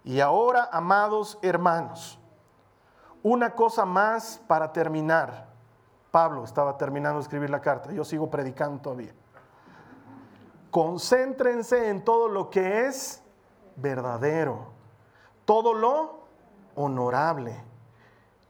Y 0.05 0.21
ahora, 0.21 0.69
amados 0.71 1.39
hermanos, 1.43 2.19
una 3.23 3.55
cosa 3.55 3.85
más 3.85 4.41
para 4.47 4.73
terminar. 4.73 5.49
Pablo 6.17 6.45
estaba 6.45 6.79
terminando 6.79 7.19
de 7.19 7.25
escribir 7.25 7.51
la 7.51 7.61
carta, 7.61 7.93
yo 7.93 8.03
sigo 8.03 8.31
predicando 8.31 8.81
todavía. 8.81 9.13
Concéntrense 10.71 11.91
en 11.91 12.07
todo 12.07 12.29
lo 12.29 12.49
que 12.49 12.87
es 12.87 13.23
verdadero, 13.77 14.69
todo 15.45 15.75
lo 15.75 16.21
honorable, 16.75 17.63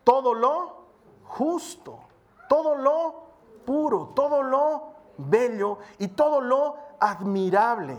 todo 0.04 0.32
lo 0.32 0.76
justo, 1.24 1.98
todo 2.48 2.76
lo 2.76 3.24
puro, 3.64 4.12
todo 4.14 4.44
lo 4.44 4.92
bello 5.18 5.78
y 5.98 6.06
todo 6.06 6.40
lo 6.40 6.76
admirable. 7.00 7.96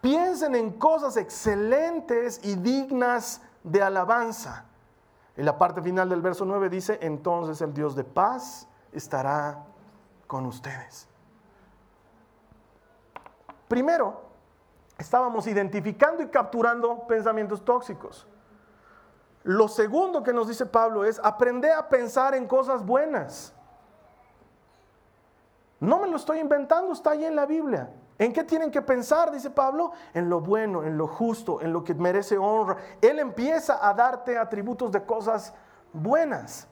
Piensen 0.00 0.56
en 0.56 0.72
cosas 0.72 1.16
excelentes 1.16 2.40
y 2.42 2.56
dignas 2.56 3.42
de 3.62 3.80
alabanza. 3.80 4.64
En 5.36 5.44
la 5.44 5.56
parte 5.56 5.80
final 5.82 6.08
del 6.08 6.20
verso 6.20 6.44
9 6.44 6.68
dice, 6.68 6.98
entonces 7.00 7.60
el 7.60 7.72
Dios 7.72 7.94
de 7.94 8.02
paz 8.02 8.66
estará 8.94 9.64
con 10.26 10.46
ustedes. 10.46 11.08
Primero, 13.68 14.22
estábamos 14.98 15.46
identificando 15.46 16.22
y 16.22 16.28
capturando 16.28 17.06
pensamientos 17.06 17.64
tóxicos. 17.64 18.26
Lo 19.42 19.68
segundo 19.68 20.22
que 20.22 20.32
nos 20.32 20.48
dice 20.48 20.64
Pablo 20.64 21.04
es, 21.04 21.20
aprende 21.22 21.70
a 21.70 21.88
pensar 21.88 22.34
en 22.34 22.46
cosas 22.46 22.84
buenas. 22.84 23.52
No 25.80 25.98
me 25.98 26.08
lo 26.08 26.16
estoy 26.16 26.38
inventando, 26.38 26.92
está 26.92 27.10
ahí 27.10 27.24
en 27.24 27.36
la 27.36 27.44
Biblia. 27.44 27.90
¿En 28.16 28.32
qué 28.32 28.44
tienen 28.44 28.70
que 28.70 28.80
pensar? 28.80 29.30
Dice 29.30 29.50
Pablo. 29.50 29.92
En 30.14 30.30
lo 30.30 30.40
bueno, 30.40 30.82
en 30.82 30.96
lo 30.96 31.06
justo, 31.06 31.60
en 31.60 31.72
lo 31.72 31.84
que 31.84 31.94
merece 31.94 32.38
honra. 32.38 32.76
Él 33.02 33.18
empieza 33.18 33.86
a 33.86 33.92
darte 33.92 34.38
atributos 34.38 34.92
de 34.92 35.04
cosas 35.04 35.52
buenas. 35.92 36.68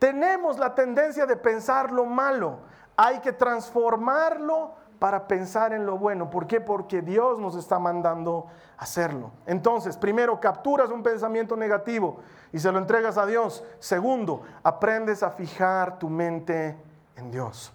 Tenemos 0.00 0.58
la 0.58 0.74
tendencia 0.74 1.26
de 1.26 1.36
pensar 1.36 1.92
lo 1.92 2.06
malo. 2.06 2.60
Hay 2.96 3.20
que 3.20 3.34
transformarlo 3.34 4.72
para 4.98 5.28
pensar 5.28 5.74
en 5.74 5.84
lo 5.84 5.98
bueno. 5.98 6.30
¿Por 6.30 6.46
qué? 6.46 6.58
Porque 6.58 7.02
Dios 7.02 7.38
nos 7.38 7.54
está 7.54 7.78
mandando 7.78 8.46
hacerlo. 8.78 9.30
Entonces, 9.44 9.98
primero, 9.98 10.40
capturas 10.40 10.88
un 10.88 11.02
pensamiento 11.02 11.54
negativo 11.54 12.20
y 12.50 12.58
se 12.58 12.72
lo 12.72 12.78
entregas 12.78 13.18
a 13.18 13.26
Dios. 13.26 13.62
Segundo, 13.78 14.42
aprendes 14.62 15.22
a 15.22 15.30
fijar 15.30 15.98
tu 15.98 16.08
mente 16.08 16.82
en 17.14 17.30
Dios. 17.30 17.70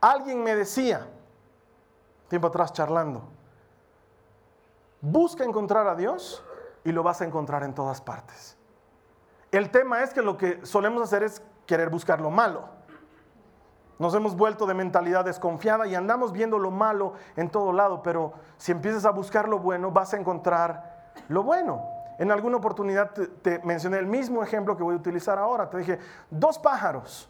Alguien 0.00 0.40
me 0.44 0.54
decía, 0.54 1.08
tiempo 2.28 2.46
atrás 2.46 2.72
charlando, 2.72 3.24
busca 5.00 5.42
encontrar 5.42 5.88
a 5.88 5.96
Dios 5.96 6.44
y 6.84 6.92
lo 6.92 7.02
vas 7.02 7.20
a 7.22 7.24
encontrar 7.24 7.64
en 7.64 7.74
todas 7.74 8.00
partes. 8.00 8.56
El 9.52 9.70
tema 9.70 10.02
es 10.02 10.14
que 10.14 10.22
lo 10.22 10.38
que 10.38 10.64
solemos 10.64 11.02
hacer 11.02 11.22
es 11.22 11.42
querer 11.66 11.90
buscar 11.90 12.20
lo 12.22 12.30
malo. 12.30 12.64
Nos 13.98 14.14
hemos 14.14 14.34
vuelto 14.34 14.66
de 14.66 14.72
mentalidad 14.72 15.26
desconfiada 15.26 15.86
y 15.86 15.94
andamos 15.94 16.32
viendo 16.32 16.58
lo 16.58 16.70
malo 16.70 17.12
en 17.36 17.50
todo 17.50 17.70
lado, 17.72 18.02
pero 18.02 18.32
si 18.56 18.72
empiezas 18.72 19.04
a 19.04 19.10
buscar 19.10 19.48
lo 19.48 19.58
bueno, 19.58 19.92
vas 19.92 20.14
a 20.14 20.16
encontrar 20.16 21.12
lo 21.28 21.42
bueno. 21.42 21.82
En 22.18 22.32
alguna 22.32 22.56
oportunidad 22.56 23.10
te, 23.10 23.58
mencioné 23.60 23.98
el 23.98 24.06
mismo 24.06 24.42
ejemplo 24.42 24.74
que 24.76 24.82
voy 24.82 24.94
a 24.94 24.98
utilizar 24.98 25.38
ahora. 25.38 25.68
Te 25.68 25.78
dije, 25.78 25.98
dos 26.30 26.58
pájaros 26.58 27.28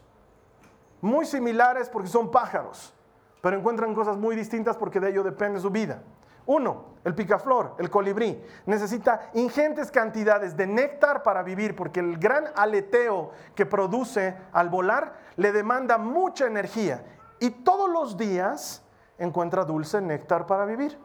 muy 1.01 1.25
similares 1.25 1.89
porque 1.89 2.07
son 2.07 2.31
pájaros, 2.31 2.93
pero 3.41 3.57
encuentran 3.57 3.93
cosas 3.93 4.15
muy 4.15 4.37
distintas 4.37 4.77
porque 4.77 5.01
de 5.01 5.09
ello 5.09 5.23
depende 5.23 5.59
su 5.59 5.69
vida. 5.69 6.01
Uno, 6.45 6.93
el 7.03 7.15
picaflor, 7.15 7.75
el 7.79 7.89
colibrí, 7.89 8.43
necesita 8.65 9.29
ingentes 9.33 9.91
cantidades 9.91 10.57
de 10.57 10.67
néctar 10.67 11.23
para 11.23 11.43
vivir 11.43 11.75
porque 11.75 11.99
el 11.99 12.17
gran 12.17 12.45
aleteo 12.55 13.31
que 13.55 13.65
produce 13.65 14.35
al 14.51 14.69
volar 14.69 15.13
le 15.37 15.51
demanda 15.51 15.97
mucha 15.97 16.45
energía 16.45 17.03
y 17.39 17.49
todos 17.49 17.89
los 17.89 18.17
días 18.17 18.83
encuentra 19.17 19.65
dulce 19.65 20.01
néctar 20.01 20.45
para 20.45 20.65
vivir. 20.65 20.97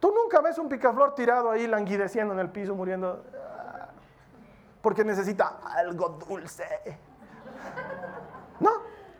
Tú 0.00 0.12
nunca 0.12 0.40
ves 0.40 0.58
un 0.58 0.68
picaflor 0.68 1.14
tirado 1.14 1.50
ahí 1.50 1.66
languideciendo 1.66 2.32
en 2.34 2.40
el 2.40 2.50
piso, 2.50 2.74
muriendo, 2.74 3.24
porque 4.80 5.04
necesita 5.04 5.58
algo 5.64 6.10
dulce. 6.10 6.64
No, 8.60 8.70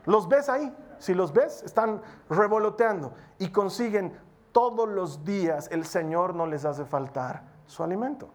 los 0.05 0.29
ves 0.29 0.49
ahí. 0.49 0.75
Si 0.99 1.15
los 1.15 1.33
ves, 1.33 1.63
están 1.63 2.03
revoloteando 2.29 3.13
y 3.39 3.51
consiguen 3.51 4.19
todos 4.53 4.89
los 4.89 5.25
días. 5.25 5.69
El 5.71 5.85
Señor 5.85 6.35
no 6.35 6.47
les 6.47 6.65
hace 6.65 6.85
faltar 6.85 7.43
su 7.67 7.83
alimento. 7.83 8.29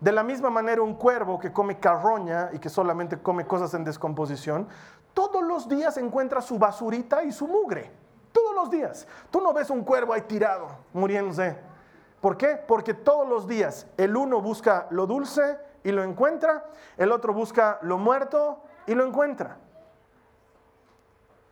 De 0.00 0.10
la 0.10 0.24
misma 0.24 0.50
manera, 0.50 0.82
un 0.82 0.94
cuervo 0.94 1.38
que 1.38 1.52
come 1.52 1.78
carroña 1.78 2.50
y 2.52 2.58
que 2.58 2.68
solamente 2.68 3.22
come 3.22 3.46
cosas 3.46 3.72
en 3.74 3.84
descomposición, 3.84 4.66
todos 5.14 5.42
los 5.42 5.68
días 5.68 5.96
encuentra 5.96 6.40
su 6.40 6.58
basurita 6.58 7.22
y 7.22 7.30
su 7.30 7.46
mugre. 7.46 7.90
Todos 8.32 8.54
los 8.54 8.70
días. 8.70 9.06
Tú 9.30 9.40
no 9.40 9.52
ves 9.52 9.70
un 9.70 9.84
cuervo 9.84 10.12
ahí 10.12 10.22
tirado, 10.22 10.68
muriéndose. 10.92 11.56
¿Por 12.20 12.36
qué? 12.36 12.56
Porque 12.66 12.94
todos 12.94 13.28
los 13.28 13.46
días 13.46 13.86
el 13.96 14.16
uno 14.16 14.40
busca 14.40 14.86
lo 14.90 15.06
dulce 15.06 15.58
y 15.84 15.92
lo 15.92 16.02
encuentra, 16.02 16.64
el 16.96 17.12
otro 17.12 17.32
busca 17.32 17.78
lo 17.82 17.98
muerto 17.98 18.62
y 18.86 18.94
lo 18.94 19.06
encuentra. 19.06 19.58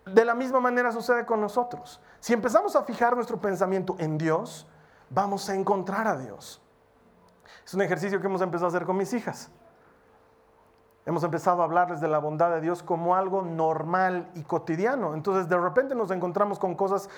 De 0.06 0.24
la 0.24 0.34
misma 0.34 0.60
manera 0.60 0.92
sucede 0.92 1.26
con 1.26 1.40
nosotros. 1.40 2.00
Si 2.20 2.32
empezamos 2.32 2.74
a 2.74 2.82
fijar 2.82 3.14
nuestro 3.14 3.40
pensamiento 3.40 3.96
en 3.98 4.18
Dios, 4.18 4.66
vamos 5.10 5.48
a 5.48 5.54
encontrar 5.54 6.06
a 6.06 6.16
Dios. 6.16 6.62
Es 7.64 7.74
un 7.74 7.82
ejercicio 7.82 8.20
que 8.20 8.26
hemos 8.26 8.40
empezado 8.40 8.66
a 8.66 8.68
hacer 8.70 8.86
con 8.86 8.96
mis 8.96 9.12
hijas. 9.12 9.50
Hemos 11.06 11.24
empezado 11.24 11.62
a 11.62 11.64
hablarles 11.64 12.00
de 12.00 12.08
la 12.08 12.18
bondad 12.18 12.50
de 12.50 12.60
Dios 12.60 12.82
como 12.82 13.16
algo 13.16 13.42
normal 13.42 14.30
y 14.34 14.42
cotidiano. 14.42 15.14
Entonces 15.14 15.48
de 15.48 15.56
repente 15.56 15.94
nos 15.94 16.10
encontramos 16.10 16.58
con 16.58 16.74
cosas 16.74 17.08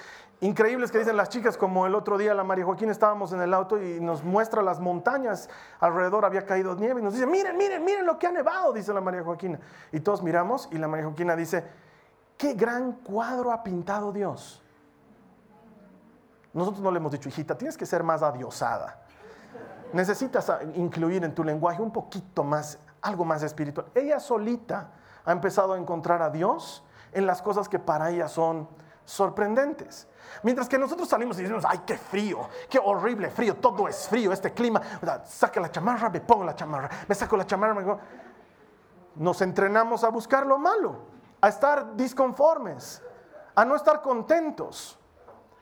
increíbles 0.40 0.92
que 0.92 0.98
dicen 0.98 1.16
las 1.16 1.28
chicas, 1.28 1.56
como 1.56 1.86
el 1.86 1.94
otro 1.94 2.16
día 2.16 2.32
la 2.32 2.44
María 2.44 2.64
Joaquín 2.64 2.90
estábamos 2.90 3.32
en 3.32 3.42
el 3.42 3.52
auto 3.52 3.82
y 3.82 4.00
nos 4.00 4.22
muestra 4.22 4.62
las 4.62 4.78
montañas, 4.78 5.50
alrededor 5.80 6.24
había 6.24 6.46
caído 6.46 6.74
nieve 6.76 7.00
y 7.00 7.04
nos 7.04 7.14
dice, 7.14 7.26
miren, 7.26 7.56
miren, 7.56 7.84
miren 7.84 8.06
lo 8.06 8.18
que 8.18 8.28
ha 8.28 8.32
nevado, 8.32 8.72
dice 8.72 8.92
la 8.92 9.00
María 9.00 9.24
Joaquín. 9.24 9.58
Y 9.90 10.00
todos 10.00 10.22
miramos 10.22 10.68
y 10.70 10.78
la 10.78 10.86
María 10.86 11.06
Joaquina 11.06 11.34
dice, 11.34 11.64
qué 12.42 12.54
gran 12.54 12.94
cuadro 12.94 13.52
ha 13.52 13.62
pintado 13.62 14.10
Dios. 14.10 14.60
Nosotros 16.52 16.82
no 16.82 16.90
le 16.90 16.96
hemos 16.96 17.12
dicho, 17.12 17.28
hijita, 17.28 17.56
tienes 17.56 17.76
que 17.76 17.86
ser 17.86 18.02
más 18.02 18.20
adiosada. 18.20 19.00
Necesitas 19.92 20.50
incluir 20.74 21.22
en 21.22 21.36
tu 21.36 21.44
lenguaje 21.44 21.80
un 21.80 21.92
poquito 21.92 22.42
más 22.42 22.80
algo 23.00 23.24
más 23.24 23.44
espiritual. 23.44 23.86
Ella 23.94 24.18
solita 24.18 24.90
ha 25.24 25.30
empezado 25.30 25.74
a 25.74 25.78
encontrar 25.78 26.20
a 26.20 26.30
Dios 26.30 26.82
en 27.12 27.26
las 27.26 27.40
cosas 27.42 27.68
que 27.68 27.78
para 27.78 28.10
ella 28.10 28.26
son 28.26 28.68
sorprendentes. 29.04 30.08
Mientras 30.42 30.68
que 30.68 30.78
nosotros 30.78 31.08
salimos 31.08 31.38
y 31.38 31.42
decimos, 31.42 31.64
ay, 31.68 31.82
qué 31.86 31.96
frío, 31.96 32.48
qué 32.68 32.80
horrible 32.82 33.30
frío, 33.30 33.54
todo 33.54 33.86
es 33.86 34.08
frío, 34.08 34.32
este 34.32 34.52
clima, 34.52 34.82
saca 35.26 35.60
la 35.60 35.70
chamarra, 35.70 36.10
me 36.10 36.20
pongo 36.20 36.42
la 36.42 36.56
chamarra, 36.56 36.90
me 37.06 37.14
saco 37.14 37.36
la 37.36 37.46
chamarra, 37.46 37.74
me... 37.74 37.96
nos 39.14 39.40
entrenamos 39.42 40.02
a 40.02 40.08
buscar 40.08 40.44
lo 40.44 40.58
malo, 40.58 41.11
a 41.42 41.48
estar 41.48 41.96
disconformes, 41.96 43.02
a 43.54 43.64
no 43.64 43.76
estar 43.76 44.00
contentos. 44.00 44.98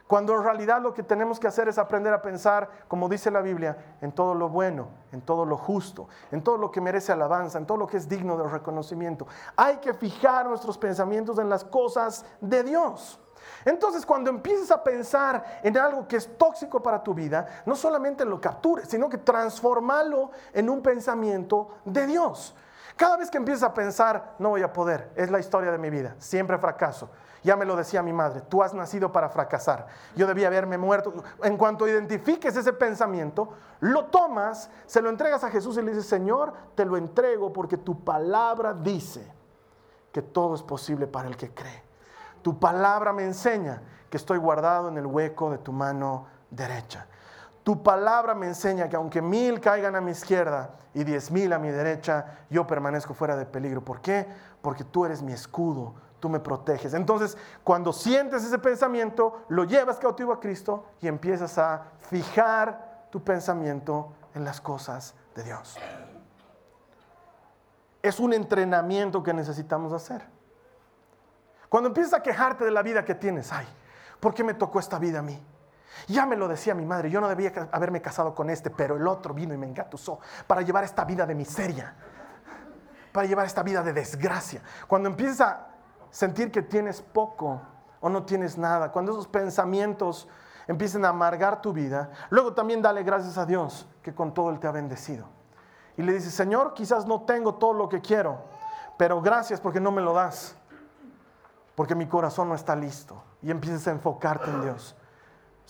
Cuando 0.07 0.35
en 0.35 0.43
realidad 0.43 0.83
lo 0.83 0.93
que 0.93 1.05
tenemos 1.05 1.39
que 1.39 1.47
hacer 1.47 1.69
es 1.69 1.79
aprender 1.79 2.13
a 2.13 2.21
pensar, 2.21 2.69
como 2.89 3.09
dice 3.09 3.31
la 3.31 3.41
Biblia, 3.41 3.97
en 4.01 4.13
todo 4.13 4.35
lo 4.35 4.49
bueno, 4.49 4.89
en 5.13 5.23
todo 5.23 5.47
lo 5.47 5.57
justo, 5.57 6.09
en 6.33 6.43
todo 6.43 6.59
lo 6.59 6.71
que 6.71 6.81
merece 6.81 7.13
alabanza, 7.13 7.59
en 7.59 7.67
todo 7.67 7.79
lo 7.79 7.87
que 7.87 7.97
es 7.97 8.09
digno 8.09 8.37
de 8.37 8.49
reconocimiento. 8.49 9.27
Hay 9.57 9.77
que 9.77 9.95
fijar 9.95 10.47
nuestros 10.47 10.77
pensamientos 10.77 11.39
en 11.39 11.49
las 11.49 11.65
cosas 11.65 12.27
de 12.41 12.65
Dios. 12.65 13.21
Entonces, 13.65 14.05
cuando 14.05 14.31
empieces 14.31 14.71
a 14.73 14.83
pensar 14.83 15.61
en 15.63 15.79
algo 15.79 16.07
que 16.09 16.17
es 16.17 16.37
tóxico 16.37 16.83
para 16.83 17.03
tu 17.03 17.15
vida, 17.15 17.63
no 17.65 17.77
solamente 17.77 18.25
lo 18.25 18.41
captures, 18.41 18.89
sino 18.89 19.09
que 19.09 19.19
transformalo 19.19 20.33
en 20.53 20.69
un 20.69 20.83
pensamiento 20.83 21.69
de 21.85 22.07
Dios. 22.07 22.55
Cada 23.01 23.17
vez 23.17 23.31
que 23.31 23.39
empieces 23.39 23.63
a 23.63 23.73
pensar, 23.73 24.35
no 24.39 24.51
voy 24.51 24.61
a 24.61 24.75
poder, 24.75 25.11
es 25.17 25.31
la 25.31 25.39
historia 25.39 25.73
de 25.73 25.79
mi 25.79 25.89
vida, 25.89 26.17
siempre 26.19 26.59
fracaso. 26.59 27.09
Ya 27.43 27.57
me 27.57 27.65
lo 27.65 27.75
decía 27.75 28.03
mi 28.03 28.13
madre, 28.13 28.43
tú 28.43 28.63
has 28.63 28.75
nacido 28.75 29.11
para 29.11 29.31
fracasar. 29.31 29.87
Yo 30.17 30.27
debía 30.27 30.49
haberme 30.49 30.77
muerto. 30.77 31.15
En 31.43 31.57
cuanto 31.57 31.89
identifiques 31.89 32.55
ese 32.55 32.75
pensamiento, 32.75 33.55
lo 33.81 34.09
tomas, 34.09 34.69
se 34.85 35.01
lo 35.01 35.09
entregas 35.09 35.43
a 35.45 35.51
Jesús 35.51 35.79
y 35.79 35.81
le 35.81 35.93
dices, 35.93 36.05
Señor, 36.05 36.53
te 36.75 36.85
lo 36.85 36.99
entrego 36.99 37.55
porque 37.55 37.79
tu 37.79 38.05
palabra 38.05 38.75
dice 38.75 39.27
que 40.13 40.21
todo 40.21 40.55
es 40.55 40.63
posible 40.63 41.07
para 41.07 41.27
el 41.27 41.39
que 41.39 41.55
cree. 41.55 41.83
Tu 42.43 42.59
palabra 42.59 43.15
me 43.15 43.25
enseña 43.25 43.81
que 44.11 44.19
estoy 44.19 44.37
guardado 44.37 44.89
en 44.89 44.99
el 44.99 45.07
hueco 45.07 45.51
de 45.51 45.57
tu 45.57 45.73
mano 45.73 46.27
derecha. 46.51 47.07
Tu 47.63 47.83
palabra 47.83 48.35
me 48.35 48.47
enseña 48.47 48.89
que 48.89 48.97
aunque 48.97 49.21
mil 49.21 49.61
caigan 49.61 49.95
a 49.95 50.01
mi 50.01 50.13
izquierda 50.13 50.71
y 50.95 51.05
diez 51.05 51.31
mil 51.31 51.53
a 51.53 51.59
mi 51.59 51.69
derecha, 51.69 52.39
yo 52.49 52.67
permanezco 52.67 53.15
fuera 53.15 53.37
de 53.37 53.47
peligro. 53.47 53.85
¿Por 53.85 54.01
qué? 54.01 54.27
Porque 54.63 54.85
tú 54.85 55.05
eres 55.05 55.23
mi 55.23 55.33
escudo, 55.33 55.95
tú 56.21 56.29
me 56.29 56.41
proteges. 56.41 56.95
Entonces, 56.95 57.37
cuando 57.63 57.93
sientes 57.93 58.45
ese 58.45 58.59
pensamiento, 58.59 59.45
lo 59.49 59.65
llevas 59.65 59.99
cautivo 59.99 60.33
a 60.33 60.41
Cristo 60.41 60.87
y 61.01 61.09
empiezas 61.09 61.59
a 61.59 61.85
fijar 62.09 63.07
tu 63.11 63.23
pensamiento 63.23 64.13
en 64.35 64.45
las 64.45 64.61
cosas 64.61 65.15
de 65.35 65.43
Dios. 65.43 65.77
Es 68.03 68.19
un 68.19 68.33
entrenamiento 68.33 69.23
que 69.23 69.35
necesitamos 69.35 69.93
hacer. 69.93 70.23
Cuando 71.69 71.89
empiezas 71.89 72.15
a 72.15 72.23
quejarte 72.23 72.65
de 72.65 72.71
la 72.71 72.83
vida 72.83 73.05
que 73.05 73.15
tienes, 73.15 73.53
ay, 73.53 73.67
¿por 74.19 74.33
qué 74.33 74.43
me 74.43 74.55
tocó 74.55 74.81
esta 74.81 74.99
vida 74.99 75.19
a 75.19 75.23
mí? 75.23 75.41
Ya 76.07 76.27
me 76.27 76.37
lo 76.37 76.49
decía 76.49 76.75
mi 76.75 76.85
madre, 76.85 77.11
yo 77.11 77.21
no 77.21 77.29
debía 77.29 77.53
haberme 77.73 78.01
casado 78.01 78.35
con 78.35 78.51
este, 78.51 78.71
pero 78.71 78.97
el 78.97 79.07
otro 79.07 79.35
vino 79.35 79.55
y 79.55 79.59
me 79.59 79.67
engatusó 79.67 80.21
para 80.47 80.63
llevar 80.63 80.85
esta 80.85 81.05
vida 81.05 81.27
de 81.27 81.35
miseria, 81.35 81.95
para 83.13 83.27
llevar 83.27 83.47
esta 83.47 83.63
vida 83.63 83.83
de 83.83 83.93
desgracia. 83.93 84.63
Cuando 84.87 85.09
empiezas 85.09 85.41
a 85.41 85.67
sentir 86.11 86.51
que 86.51 86.63
tienes 86.63 87.03
poco 87.03 87.61
o 88.01 88.09
no 88.09 88.25
tienes 88.25 88.57
nada, 88.59 88.91
cuando 88.93 89.13
esos 89.13 89.29
pensamientos 89.29 90.29
empiecen 90.67 91.05
a 91.05 91.09
amargar 91.09 91.61
tu 91.61 91.73
vida, 91.73 92.11
luego 92.31 92.55
también 92.55 92.81
dale 92.81 93.03
gracias 93.03 93.39
a 93.39 93.47
Dios 93.47 93.89
que 94.03 94.15
con 94.15 94.33
todo 94.33 94.51
Él 94.51 94.61
te 94.61 94.67
ha 94.67 94.73
bendecido. 94.73 95.27
Y 95.97 96.03
le 96.03 96.13
dices, 96.13 96.33
Señor, 96.33 96.75
quizás 96.75 97.07
no 97.07 97.23
tengo 97.23 97.55
todo 97.55 97.75
lo 97.75 97.89
que 97.89 98.01
quiero, 98.01 98.39
pero 98.97 99.21
gracias 99.21 99.61
porque 99.61 99.81
no 99.81 99.91
me 99.91 100.01
lo 100.01 100.15
das, 100.15 100.57
porque 101.75 101.95
mi 101.95 102.07
corazón 102.07 102.49
no 102.49 102.55
está 102.55 102.77
listo. 102.77 103.23
Y 103.43 103.51
empiezas 103.51 103.87
a 103.89 103.91
enfocarte 103.91 104.51
en 104.51 104.63
Dios. 104.63 104.97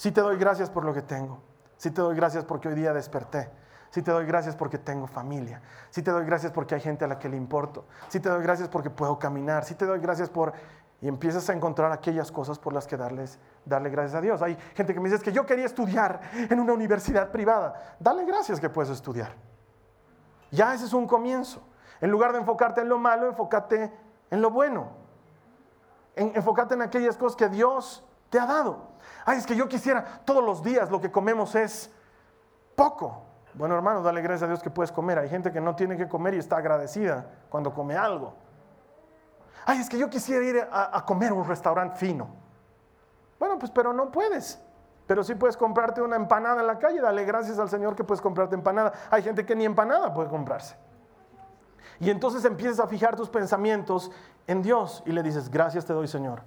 Si 0.01 0.13
te 0.13 0.23
doy 0.23 0.39
gracias 0.39 0.71
por 0.71 0.83
lo 0.83 0.95
que 0.95 1.03
tengo, 1.03 1.43
si 1.77 1.91
te 1.91 2.01
doy 2.01 2.17
gracias 2.17 2.43
porque 2.47 2.69
hoy 2.69 2.75
día 2.75 2.95
desperté, 2.95 3.51
si 3.91 4.01
te 4.01 4.11
doy 4.11 4.25
gracias 4.25 4.57
porque 4.57 4.79
tengo 4.79 5.07
familia. 5.07 5.61
Si 5.91 6.01
te 6.01 6.11
doy 6.11 6.25
gracias 6.25 6.53
porque 6.53 6.75
hay 6.75 6.81
gente 6.81 7.05
a 7.05 7.09
la 7.09 7.19
que 7.19 7.29
le 7.29 7.37
importo. 7.37 7.85
Si 8.09 8.19
te 8.19 8.31
doy 8.31 8.43
gracias 8.43 8.71
porque 8.71 8.89
puedo 8.89 9.19
caminar. 9.19 9.63
Si 9.67 9.75
te 9.75 9.85
doy 9.85 10.01
gracias 10.01 10.31
por... 10.31 10.55
Y 11.03 11.09
empiezas 11.09 11.51
a 11.51 11.53
encontrar 11.53 11.93
aquellas 11.93 12.33
cosas 12.33 12.59
por 12.59 12.73
las 12.73 12.87
que 12.87 12.97
darles, 12.97 13.39
darle 13.67 13.91
gracias 13.91 14.15
a 14.15 14.23
Dios. 14.23 14.41
Hay 14.41 14.57
gente 14.75 14.95
que 14.95 15.01
me 15.01 15.11
dice 15.11 15.23
que 15.23 15.33
yo 15.33 15.45
quería 15.45 15.67
estudiar 15.67 16.23
en 16.33 16.59
una 16.59 16.73
universidad 16.73 17.31
privada. 17.31 17.97
Dale 18.01 18.25
gracias 18.25 18.59
que 18.59 18.71
puedes 18.71 18.91
estudiar. 18.91 19.35
Ya 20.51 20.73
ese 20.73 20.87
es 20.87 20.95
un 20.95 21.07
comienzo. 21.07 21.61
En 22.01 22.11
lugar 22.11 22.33
de 22.33 22.39
enfocarte 22.39 22.81
en 22.81 22.89
lo 22.89 22.99
malo, 22.99 23.27
enfócate 23.27 23.93
en 24.31 24.41
lo 24.41 24.49
bueno. 24.49 24.93
enfócate 26.17 26.73
en 26.73 26.81
aquellas 26.81 27.19
cosas 27.19 27.37
que 27.37 27.51
Dios 27.51 28.03
te 28.31 28.39
ha 28.39 28.47
dado. 28.47 28.90
Ay, 29.25 29.39
es 29.39 29.47
que 29.47 29.57
yo 29.57 29.69
quisiera, 29.69 30.21
todos 30.25 30.45
los 30.45 30.63
días 30.63 30.91
lo 30.91 31.01
que 31.01 31.11
comemos 31.11 31.55
es 31.55 31.91
poco. 32.75 33.25
Bueno, 33.55 33.75
hermano, 33.75 34.03
dale 34.03 34.23
gracias 34.23 34.45
a 34.45 34.47
Dios 34.47 34.63
que 34.63 34.71
puedes 34.71 34.93
comer. 34.93 35.19
Hay 35.19 35.29
gente 35.29 35.53
que 35.53 35.61
no 35.61 35.75
tiene 35.75 35.97
que 35.97 36.09
comer 36.09 36.35
y 36.35 36.39
está 36.39 36.57
agradecida 36.57 37.27
cuando 37.49 37.75
come 37.75 37.97
algo. 37.97 38.35
Ay, 39.67 39.81
es 39.81 39.89
que 39.89 39.99
yo 39.99 40.09
quisiera 40.09 40.45
ir 40.45 40.69
a, 40.71 41.05
comer 41.05 41.31
a 41.31 41.35
un 41.35 41.47
restaurante 41.47 41.97
fino. 41.97 42.29
Bueno, 43.39 43.59
pues 43.59 43.71
pero 43.71 43.93
no 43.93 44.11
puedes. 44.11 44.61
Pero 45.07 45.25
sí 45.25 45.35
puedes 45.35 45.57
comprarte 45.57 46.01
una 46.01 46.17
empanada 46.17 46.61
en 46.61 46.67
la 46.67 46.79
calle. 46.79 47.01
Dale 47.01 47.25
gracias 47.25 47.59
al 47.59 47.69
Señor 47.69 47.97
que 47.97 48.05
puedes 48.05 48.21
comprarte 48.21 48.55
empanada. 48.55 48.93
Hay 49.11 49.23
gente 49.23 49.45
que 49.45 49.57
ni 49.57 49.65
empanada 49.65 50.15
puede 50.15 50.29
comprarse. 50.29 50.77
Y 51.99 52.09
entonces 52.09 52.45
empiezas 52.45 52.81
a 52.81 52.87
fijar 52.87 53.15
tus 53.15 53.29
pensamientos 53.29 54.11
en 54.47 54.63
Dios 54.63 55.03
y 55.05 55.13
le 55.13 55.23
dices, 55.23 55.51
gracias 55.51 55.85
te 55.85 55.93
doy 55.93 56.09
Señor, 56.09 56.41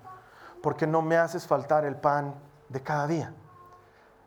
porque 0.62 0.88
no 0.88 1.04
me 1.04 1.18
haces 1.18 1.46
faltar 1.46 1.86
el 1.86 1.96
pan 1.96 2.34
de 2.74 2.82
cada 2.82 3.08
día. 3.08 3.34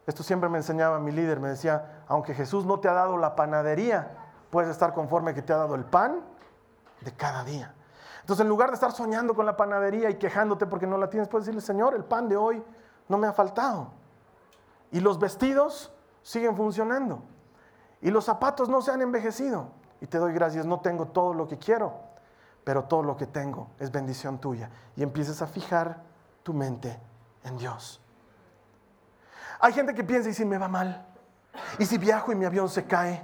Esto 0.06 0.22
siempre 0.22 0.48
me 0.48 0.59
enseñaba 0.59 1.00
mi 1.00 1.11
líder, 1.11 1.40
me 1.40 1.48
decía, 1.48 2.04
aunque 2.06 2.32
Jesús 2.32 2.64
no 2.64 2.78
te 2.78 2.88
ha 2.88 2.92
dado 2.92 3.18
la 3.18 3.35
panadería, 3.35 4.16
puedes 4.50 4.70
estar 4.70 4.94
conforme 4.94 5.35
que 5.35 5.42
te 5.42 5.52
ha 5.52 5.56
dado 5.56 5.74
el 5.74 5.85
pan 5.85 6.20
de 7.00 7.12
cada 7.12 7.42
día. 7.42 7.74
Entonces, 8.20 8.44
en 8.44 8.48
lugar 8.48 8.70
de 8.70 8.74
estar 8.74 8.92
soñando 8.92 9.35
con 9.35 9.46
la 9.46 9.56
panadería 9.56 10.09
y 10.09 10.14
quejándote 10.14 10.66
porque 10.66 10.87
no 10.87 10.96
la 10.96 11.11
tienes, 11.11 11.28
puedes 11.28 11.46
decirle, 11.46 11.61
Señor, 11.61 11.94
el 11.94 12.04
pan 12.04 12.28
de 12.28 12.37
hoy 12.37 12.62
no 13.09 13.18
me 13.18 13.26
ha 13.26 13.32
faltado. 13.32 13.90
Y 14.92 15.00
los 15.00 15.18
vestidos 15.18 15.92
siguen 16.22 16.56
funcionando. 16.56 17.22
Y 18.00 18.11
los 18.11 18.24
zapatos 18.24 18.68
no 18.68 18.80
se 18.80 18.92
han 18.92 19.02
envejecido. 19.02 19.70
Y 20.00 20.06
te 20.06 20.18
doy 20.18 20.32
gracias, 20.32 20.66
no 20.66 20.80
tengo 20.80 21.06
todo 21.09 21.35
lo 21.35 21.48
que 21.48 21.59
quiero, 21.59 21.94
pero 22.64 22.85
todo 22.85 23.02
lo 23.02 23.16
que 23.16 23.26
tengo 23.26 23.70
es 23.78 23.90
bendición 23.90 24.38
tuya. 24.38 24.70
Y 24.94 25.02
empiezas 25.02 25.42
a 25.42 25.46
fijar 25.46 26.02
tu 26.42 26.52
mente 26.54 27.00
en 27.42 27.56
Dios. 27.56 28.00
Hay 29.60 29.72
gente 29.72 29.94
que 29.94 30.04
piensa, 30.04 30.28
¿y 30.28 30.34
si 30.34 30.44
me 30.44 30.58
va 30.58 30.68
mal? 30.68 31.06
¿Y 31.78 31.86
si 31.86 31.98
viajo 31.98 32.32
y 32.32 32.34
mi 32.34 32.44
avión 32.44 32.68
se 32.68 32.84
cae? 32.84 33.22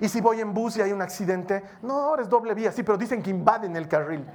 ¿Y 0.00 0.08
si 0.08 0.20
voy 0.20 0.40
en 0.40 0.52
bus 0.52 0.76
y 0.76 0.82
hay 0.82 0.92
un 0.92 1.02
accidente? 1.02 1.62
No, 1.82 1.94
ahora 1.94 2.22
es 2.22 2.28
doble 2.28 2.54
vía, 2.54 2.72
sí, 2.72 2.82
pero 2.82 2.98
dicen 2.98 3.22
que 3.22 3.30
invaden 3.30 3.76
el 3.76 3.88
carril 3.88 4.26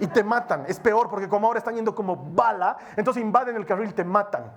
y 0.00 0.06
te 0.06 0.22
matan. 0.22 0.64
Es 0.68 0.78
peor 0.78 1.08
porque 1.08 1.28
como 1.28 1.46
ahora 1.46 1.58
están 1.58 1.74
yendo 1.74 1.94
como 1.94 2.16
bala, 2.16 2.76
entonces 2.96 3.22
invaden 3.22 3.56
el 3.56 3.66
carril 3.66 3.90
y 3.90 3.92
te 3.92 4.04
matan. 4.04 4.52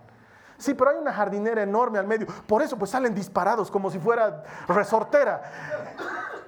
Sí, 0.58 0.76
pero 0.76 0.92
hay 0.92 0.98
una 0.98 1.12
jardinera 1.12 1.64
enorme 1.64 1.98
al 1.98 2.06
medio. 2.06 2.28
Por 2.46 2.62
eso 2.62 2.78
pues 2.78 2.92
salen 2.92 3.16
disparados 3.16 3.72
como 3.72 3.90
si 3.90 3.98
fuera 3.98 4.44
resortera. 4.68 5.42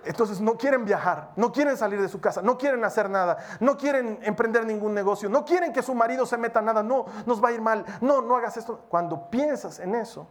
Entonces 0.05 0.41
no 0.41 0.57
quieren 0.57 0.85
viajar, 0.85 1.31
no 1.35 1.51
quieren 1.51 1.77
salir 1.77 2.01
de 2.01 2.09
su 2.09 2.19
casa, 2.19 2.41
no 2.41 2.57
quieren 2.57 2.83
hacer 2.83 3.09
nada, 3.09 3.37
no 3.59 3.77
quieren 3.77 4.19
emprender 4.23 4.65
ningún 4.65 4.93
negocio, 4.93 5.29
no 5.29 5.45
quieren 5.45 5.71
que 5.71 5.81
su 5.81 5.95
marido 5.95 6.25
se 6.25 6.37
meta 6.37 6.61
nada, 6.61 6.83
no, 6.83 7.05
nos 7.25 7.43
va 7.43 7.49
a 7.49 7.51
ir 7.53 7.61
mal, 7.61 7.85
no, 8.01 8.21
no 8.21 8.35
hagas 8.35 8.57
esto. 8.57 8.81
Cuando 8.89 9.29
piensas 9.29 9.79
en 9.79 9.95
eso, 9.95 10.27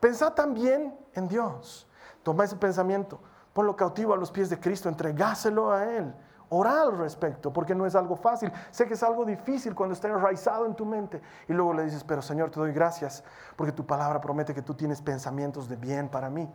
pensá 0.00 0.34
también 0.34 0.98
en 1.14 1.28
Dios. 1.28 1.88
Toma 2.22 2.44
ese 2.44 2.56
pensamiento, 2.56 3.20
ponlo 3.52 3.76
cautivo 3.76 4.14
a 4.14 4.16
los 4.16 4.30
pies 4.30 4.48
de 4.48 4.58
Cristo, 4.58 4.88
entregáselo 4.88 5.72
a 5.72 5.84
Él. 5.84 6.14
Ora 6.54 6.82
al 6.82 6.98
respecto, 6.98 7.50
porque 7.50 7.74
no 7.74 7.86
es 7.86 7.94
algo 7.94 8.14
fácil. 8.14 8.52
Sé 8.70 8.86
que 8.86 8.92
es 8.92 9.02
algo 9.02 9.24
difícil 9.24 9.74
cuando 9.74 9.94
está 9.94 10.08
enraizado 10.08 10.66
en 10.66 10.74
tu 10.74 10.84
mente. 10.84 11.22
Y 11.48 11.54
luego 11.54 11.72
le 11.72 11.82
dices, 11.82 12.04
pero 12.04 12.20
Señor, 12.20 12.50
te 12.50 12.60
doy 12.60 12.72
gracias, 12.72 13.24
porque 13.56 13.72
tu 13.72 13.86
palabra 13.86 14.20
promete 14.20 14.52
que 14.52 14.60
tú 14.60 14.74
tienes 14.74 15.00
pensamientos 15.00 15.66
de 15.66 15.76
bien 15.76 16.10
para 16.10 16.28
mí. 16.28 16.46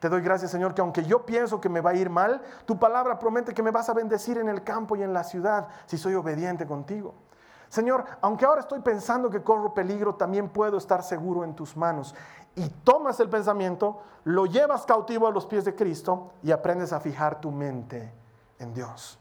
Te 0.00 0.08
doy 0.08 0.22
gracias, 0.22 0.50
Señor, 0.50 0.74
que 0.74 0.80
aunque 0.80 1.04
yo 1.04 1.26
pienso 1.26 1.60
que 1.60 1.68
me 1.68 1.82
va 1.82 1.90
a 1.90 1.94
ir 1.94 2.08
mal, 2.08 2.40
tu 2.64 2.78
palabra 2.78 3.18
promete 3.18 3.52
que 3.52 3.62
me 3.62 3.70
vas 3.70 3.90
a 3.90 3.94
bendecir 3.94 4.38
en 4.38 4.48
el 4.48 4.64
campo 4.64 4.96
y 4.96 5.02
en 5.02 5.12
la 5.12 5.22
ciudad 5.22 5.68
si 5.84 5.98
soy 5.98 6.14
obediente 6.14 6.66
contigo. 6.66 7.14
Señor, 7.68 8.04
aunque 8.22 8.46
ahora 8.46 8.62
estoy 8.62 8.80
pensando 8.80 9.28
que 9.28 9.42
corro 9.42 9.74
peligro, 9.74 10.14
también 10.14 10.48
puedo 10.48 10.78
estar 10.78 11.02
seguro 11.02 11.44
en 11.44 11.54
tus 11.54 11.76
manos. 11.76 12.14
Y 12.56 12.68
tomas 12.68 13.20
el 13.20 13.28
pensamiento, 13.28 14.00
lo 14.24 14.46
llevas 14.46 14.86
cautivo 14.86 15.28
a 15.28 15.30
los 15.30 15.44
pies 15.44 15.66
de 15.66 15.74
Cristo 15.74 16.32
y 16.42 16.50
aprendes 16.50 16.94
a 16.94 16.98
fijar 16.98 17.40
tu 17.40 17.52
mente 17.52 18.10
en 18.58 18.72
Dios. 18.72 19.18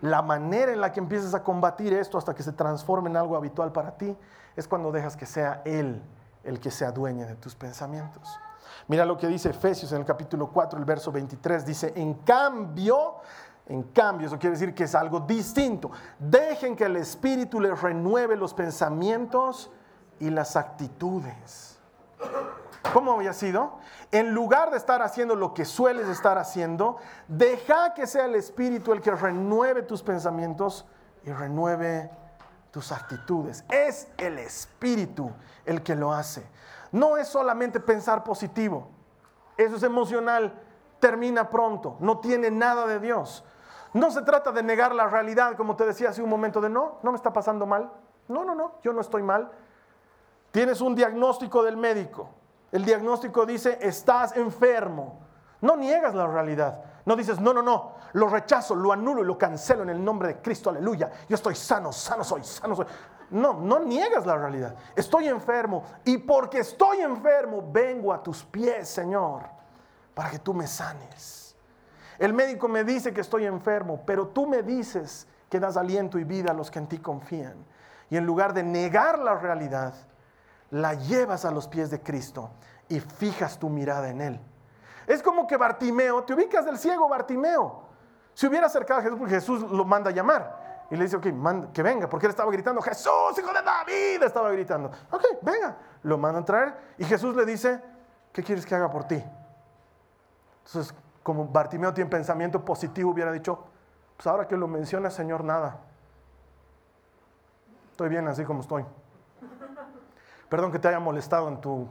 La 0.00 0.22
manera 0.22 0.72
en 0.72 0.80
la 0.80 0.92
que 0.92 1.00
empiezas 1.00 1.34
a 1.34 1.44
combatir 1.44 1.92
esto 1.92 2.16
hasta 2.16 2.34
que 2.34 2.42
se 2.42 2.52
transforme 2.52 3.10
en 3.10 3.18
algo 3.18 3.36
habitual 3.36 3.70
para 3.70 3.96
ti 3.98 4.16
es 4.56 4.66
cuando 4.66 4.90
dejas 4.90 5.16
que 5.16 5.26
sea 5.26 5.60
Él 5.66 6.02
el 6.42 6.58
que 6.58 6.70
se 6.70 6.86
adueñe 6.86 7.26
de 7.26 7.36
tus 7.36 7.54
pensamientos. 7.54 8.40
Mira 8.88 9.04
lo 9.04 9.16
que 9.16 9.26
dice 9.26 9.50
Efesios 9.50 9.92
en 9.92 9.98
el 9.98 10.04
capítulo 10.04 10.50
4, 10.50 10.78
el 10.78 10.84
verso 10.84 11.10
23. 11.12 11.64
Dice, 11.66 11.92
en 11.96 12.14
cambio, 12.14 13.16
en 13.66 13.82
cambio, 13.84 14.28
eso 14.28 14.38
quiere 14.38 14.56
decir 14.56 14.74
que 14.74 14.84
es 14.84 14.94
algo 14.94 15.20
distinto. 15.20 15.90
Dejen 16.18 16.76
que 16.76 16.84
el 16.84 16.96
Espíritu 16.96 17.60
les 17.60 17.80
renueve 17.80 18.36
los 18.36 18.54
pensamientos 18.54 19.70
y 20.20 20.30
las 20.30 20.56
actitudes. 20.56 21.78
¿Cómo 22.92 23.12
había 23.12 23.32
sido? 23.32 23.78
En 24.12 24.32
lugar 24.32 24.70
de 24.70 24.76
estar 24.76 25.02
haciendo 25.02 25.34
lo 25.34 25.52
que 25.52 25.64
sueles 25.64 26.08
estar 26.08 26.38
haciendo, 26.38 26.96
deja 27.26 27.92
que 27.94 28.06
sea 28.06 28.26
el 28.26 28.36
Espíritu 28.36 28.92
el 28.92 29.00
que 29.00 29.10
renueve 29.10 29.82
tus 29.82 30.02
pensamientos 30.02 30.86
y 31.24 31.32
renueve 31.32 32.10
tus 32.70 32.92
actitudes. 32.92 33.64
Es 33.68 34.08
el 34.16 34.38
Espíritu 34.38 35.32
el 35.64 35.82
que 35.82 35.96
lo 35.96 36.12
hace. 36.12 36.46
No 36.92 37.16
es 37.16 37.28
solamente 37.28 37.80
pensar 37.80 38.24
positivo. 38.24 38.88
Eso 39.56 39.76
es 39.76 39.82
emocional, 39.82 40.52
termina 41.00 41.48
pronto, 41.48 41.96
no 42.00 42.18
tiene 42.18 42.50
nada 42.50 42.86
de 42.86 43.00
Dios. 43.00 43.44
No 43.94 44.10
se 44.10 44.22
trata 44.22 44.52
de 44.52 44.62
negar 44.62 44.94
la 44.94 45.06
realidad, 45.06 45.56
como 45.56 45.76
te 45.76 45.86
decía 45.86 46.10
hace 46.10 46.22
un 46.22 46.28
momento, 46.28 46.60
de 46.60 46.68
no, 46.68 46.98
no 47.02 47.12
me 47.12 47.16
está 47.16 47.32
pasando 47.32 47.64
mal. 47.64 47.90
No, 48.28 48.44
no, 48.44 48.54
no, 48.54 48.74
yo 48.82 48.92
no 48.92 49.00
estoy 49.00 49.22
mal. 49.22 49.50
Tienes 50.50 50.80
un 50.80 50.94
diagnóstico 50.94 51.62
del 51.62 51.76
médico. 51.76 52.28
El 52.72 52.84
diagnóstico 52.84 53.46
dice, 53.46 53.78
estás 53.80 54.36
enfermo. 54.36 55.20
No 55.62 55.76
niegas 55.76 56.14
la 56.14 56.26
realidad. 56.26 56.82
No 57.06 57.16
dices, 57.16 57.40
no, 57.40 57.54
no, 57.54 57.62
no, 57.62 57.92
lo 58.14 58.28
rechazo, 58.28 58.74
lo 58.74 58.92
anulo 58.92 59.22
y 59.22 59.26
lo 59.26 59.38
cancelo 59.38 59.84
en 59.84 59.90
el 59.90 60.04
nombre 60.04 60.28
de 60.28 60.36
Cristo, 60.42 60.70
aleluya. 60.70 61.10
Yo 61.28 61.36
estoy 61.36 61.54
sano, 61.54 61.92
sano 61.92 62.24
soy, 62.24 62.42
sano 62.42 62.74
soy. 62.74 62.86
No, 63.30 63.54
no 63.54 63.80
niegas 63.80 64.24
la 64.24 64.36
realidad. 64.36 64.76
Estoy 64.94 65.28
enfermo 65.28 65.84
y 66.04 66.18
porque 66.18 66.60
estoy 66.60 67.00
enfermo 67.00 67.68
vengo 67.72 68.12
a 68.12 68.22
tus 68.22 68.44
pies, 68.44 68.88
Señor, 68.88 69.42
para 70.14 70.30
que 70.30 70.38
tú 70.38 70.54
me 70.54 70.66
sanes. 70.66 71.56
El 72.18 72.32
médico 72.32 72.68
me 72.68 72.84
dice 72.84 73.12
que 73.12 73.20
estoy 73.20 73.46
enfermo, 73.46 74.02
pero 74.06 74.28
tú 74.28 74.46
me 74.46 74.62
dices 74.62 75.26
que 75.50 75.60
das 75.60 75.76
aliento 75.76 76.18
y 76.18 76.24
vida 76.24 76.52
a 76.52 76.54
los 76.54 76.70
que 76.70 76.78
en 76.78 76.86
ti 76.86 76.98
confían. 76.98 77.54
Y 78.08 78.16
en 78.16 78.24
lugar 78.24 78.54
de 78.54 78.62
negar 78.62 79.18
la 79.18 79.34
realidad, 79.34 79.94
la 80.70 80.94
llevas 80.94 81.44
a 81.44 81.50
los 81.50 81.68
pies 81.68 81.90
de 81.90 82.00
Cristo 82.00 82.50
y 82.88 83.00
fijas 83.00 83.58
tu 83.58 83.68
mirada 83.68 84.08
en 84.08 84.20
Él. 84.20 84.40
Es 85.06 85.22
como 85.22 85.46
que 85.46 85.56
Bartimeo, 85.56 86.24
te 86.24 86.34
ubicas 86.34 86.64
del 86.64 86.78
ciego 86.78 87.08
Bartimeo. 87.08 87.84
Si 88.34 88.46
hubiera 88.46 88.66
acercado 88.66 89.00
a 89.00 89.02
Jesús, 89.02 89.28
Jesús 89.28 89.62
lo 89.62 89.84
manda 89.84 90.10
a 90.10 90.12
llamar. 90.12 90.65
Y 90.90 90.96
le 90.96 91.04
dice, 91.04 91.16
ok, 91.16 91.26
que 91.72 91.82
venga, 91.82 92.08
porque 92.08 92.26
él 92.26 92.30
estaba 92.30 92.50
gritando, 92.50 92.80
Jesús, 92.80 93.36
hijo 93.36 93.52
de 93.52 93.62
David, 93.62 94.22
estaba 94.22 94.50
gritando. 94.50 94.90
Ok, 95.10 95.24
venga, 95.42 95.76
lo 96.02 96.16
mandan 96.16 96.42
a 96.42 96.46
traer. 96.46 96.74
Y 96.98 97.04
Jesús 97.04 97.34
le 97.34 97.44
dice, 97.44 97.82
¿qué 98.32 98.42
quieres 98.42 98.64
que 98.64 98.74
haga 98.74 98.90
por 98.90 99.04
ti? 99.04 99.22
Entonces, 100.64 100.94
como 101.22 101.46
Bartimeo 101.48 101.92
tiene 101.92 102.08
pensamiento 102.08 102.64
positivo, 102.64 103.10
hubiera 103.10 103.32
dicho, 103.32 103.64
pues 104.16 104.26
ahora 104.28 104.46
que 104.46 104.56
lo 104.56 104.68
menciona, 104.68 105.10
Señor, 105.10 105.42
nada. 105.42 105.80
Estoy 107.90 108.08
bien 108.08 108.28
así 108.28 108.44
como 108.44 108.60
estoy. 108.60 108.84
Perdón 110.48 110.70
que 110.70 110.78
te 110.78 110.86
haya 110.86 111.00
molestado 111.00 111.48
en 111.48 111.60
tu 111.60 111.88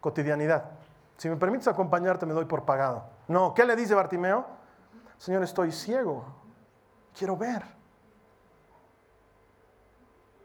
cotidianidad. 0.00 0.64
Si 1.16 1.28
me 1.30 1.36
permites 1.36 1.68
acompañarte, 1.68 2.26
me 2.26 2.34
doy 2.34 2.44
por 2.44 2.64
pagado. 2.64 3.04
No, 3.28 3.54
¿qué 3.54 3.64
le 3.64 3.74
dice 3.74 3.94
Bartimeo? 3.94 4.44
Señor, 5.16 5.42
estoy 5.42 5.72
ciego, 5.72 6.24
quiero 7.16 7.36
ver. 7.36 7.64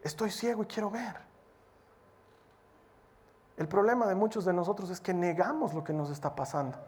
Estoy 0.02 0.30
ciego 0.30 0.62
y 0.62 0.66
quiero 0.66 0.90
ver. 0.90 1.16
El 3.56 3.68
problema 3.68 4.06
de 4.06 4.14
muchos 4.14 4.44
de 4.44 4.52
nosotros 4.52 4.88
es 4.90 5.00
que 5.00 5.12
negamos 5.12 5.74
lo 5.74 5.84
que 5.84 5.92
nos 5.92 6.10
está 6.10 6.34
pasando. 6.34 6.78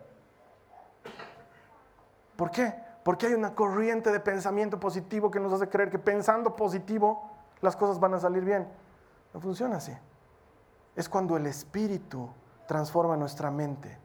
¿Por 2.37 2.51
qué? 2.51 2.75
Porque 3.05 3.27
hay 3.27 3.35
una 3.35 3.55
corriente 3.55 4.11
de 4.11 4.21
pensamiento 4.21 4.81
positivo 4.81 5.31
que 5.31 5.39
nos 5.39 5.53
hace 5.53 5.69
creer 5.69 5.91
que 5.91 5.99
pensando 5.99 6.57
positivo 6.57 7.31
las 7.61 7.77
cosas 7.77 8.01
van 8.01 8.15
a 8.15 8.21
salir 8.21 8.45
bien. 8.45 8.67
No 9.35 9.41
funciona 9.41 9.77
así. 9.77 9.93
Es 10.97 11.09
cuando 11.09 11.37
el 11.37 11.47
espíritu 11.47 12.31
transforma 12.67 13.17
nuestra 13.17 13.51
mente 13.51 13.99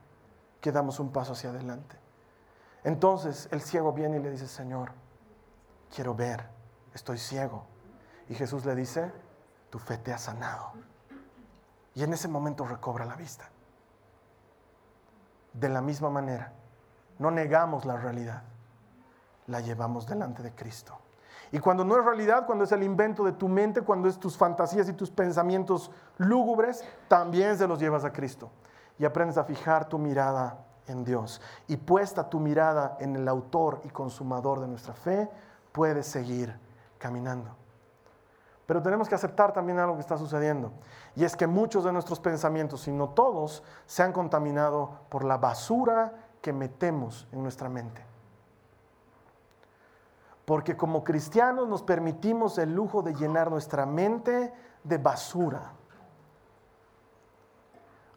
que 0.59 0.71
damos 0.71 0.99
un 0.99 1.11
paso 1.11 1.33
hacia 1.33 1.51
adelante. 1.51 1.95
Entonces 2.83 3.47
el 3.51 3.61
ciego 3.61 3.93
viene 3.93 4.17
y 4.17 4.19
le 4.19 4.31
dice, 4.31 4.47
Señor, 4.47 4.91
quiero 5.93 6.15
ver, 6.15 6.45
estoy 6.93 7.17
ciego. 7.17 7.65
Y 8.29 8.35
Jesús 8.35 8.65
le 8.65 8.75
dice, 8.75 9.11
tu 9.69 9.79
fe 9.79 9.97
te 9.97 10.13
ha 10.13 10.17
sanado. 10.17 10.71
Y 11.95 12.03
en 12.03 12.13
ese 12.13 12.27
momento 12.27 12.65
recobra 12.65 13.05
la 13.05 13.15
vista. 13.15 13.49
De 15.53 15.69
la 15.69 15.81
misma 15.81 16.09
manera, 16.09 16.53
no 17.17 17.31
negamos 17.31 17.85
la 17.85 17.97
realidad, 17.97 18.43
la 19.47 19.61
llevamos 19.61 20.05
delante 20.05 20.43
de 20.43 20.53
Cristo. 20.53 20.97
Y 21.51 21.59
cuando 21.59 21.85
no 21.85 21.97
es 21.97 22.03
realidad, 22.03 22.45
cuando 22.45 22.65
es 22.65 22.71
el 22.71 22.83
invento 22.83 23.23
de 23.23 23.31
tu 23.31 23.47
mente, 23.47 23.81
cuando 23.81 24.09
es 24.09 24.19
tus 24.19 24.37
fantasías 24.37 24.89
y 24.89 24.93
tus 24.93 25.09
pensamientos 25.09 25.91
lúgubres, 26.17 26.83
también 27.07 27.57
se 27.57 27.67
los 27.67 27.79
llevas 27.79 28.03
a 28.03 28.11
Cristo. 28.11 28.51
Y 28.99 29.05
aprendes 29.05 29.37
a 29.37 29.45
fijar 29.45 29.87
tu 29.87 29.97
mirada 29.97 30.65
en 30.87 31.03
Dios. 31.03 31.41
Y 31.67 31.77
puesta 31.77 32.29
tu 32.29 32.39
mirada 32.39 32.97
en 32.99 33.15
el 33.15 33.27
autor 33.27 33.81
y 33.85 33.89
consumador 33.89 34.59
de 34.59 34.67
nuestra 34.67 34.93
fe, 34.93 35.29
puedes 35.71 36.05
seguir 36.07 36.53
caminando. 36.97 37.55
Pero 38.67 38.81
tenemos 38.81 39.07
que 39.07 39.15
aceptar 39.15 39.53
también 39.53 39.79
algo 39.79 39.95
que 39.95 40.01
está 40.01 40.17
sucediendo. 40.17 40.73
Y 41.15 41.23
es 41.23 41.37
que 41.37 41.47
muchos 41.47 41.85
de 41.85 41.93
nuestros 41.93 42.19
pensamientos, 42.19 42.81
si 42.81 42.91
no 42.91 43.09
todos, 43.09 43.63
se 43.85 44.03
han 44.03 44.11
contaminado 44.11 44.99
por 45.09 45.23
la 45.23 45.37
basura 45.37 46.13
que 46.41 46.51
metemos 46.51 47.27
en 47.31 47.41
nuestra 47.41 47.69
mente. 47.69 48.05
Porque 50.43 50.75
como 50.75 51.05
cristianos 51.05 51.67
nos 51.69 51.81
permitimos 51.81 52.57
el 52.57 52.75
lujo 52.75 53.01
de 53.01 53.15
llenar 53.15 53.49
nuestra 53.49 53.85
mente 53.85 54.53
de 54.83 54.97
basura. 54.97 55.71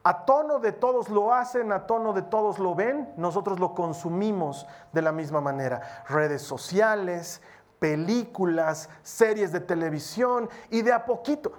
A 0.03 0.25
tono 0.25 0.59
de 0.59 0.71
todos 0.71 1.09
lo 1.09 1.33
hacen, 1.33 1.71
a 1.71 1.85
tono 1.85 2.11
de 2.11 2.23
todos 2.23 2.57
lo 2.57 2.73
ven, 2.73 3.13
nosotros 3.17 3.59
lo 3.59 3.75
consumimos 3.75 4.65
de 4.91 5.01
la 5.01 5.11
misma 5.11 5.41
manera. 5.41 6.03
Redes 6.09 6.41
sociales, 6.41 7.41
películas, 7.81 8.89
series 9.01 9.51
de 9.51 9.59
televisión 9.59 10.47
y 10.69 10.83
de 10.83 10.93
a 10.93 11.03
poquito. 11.03 11.53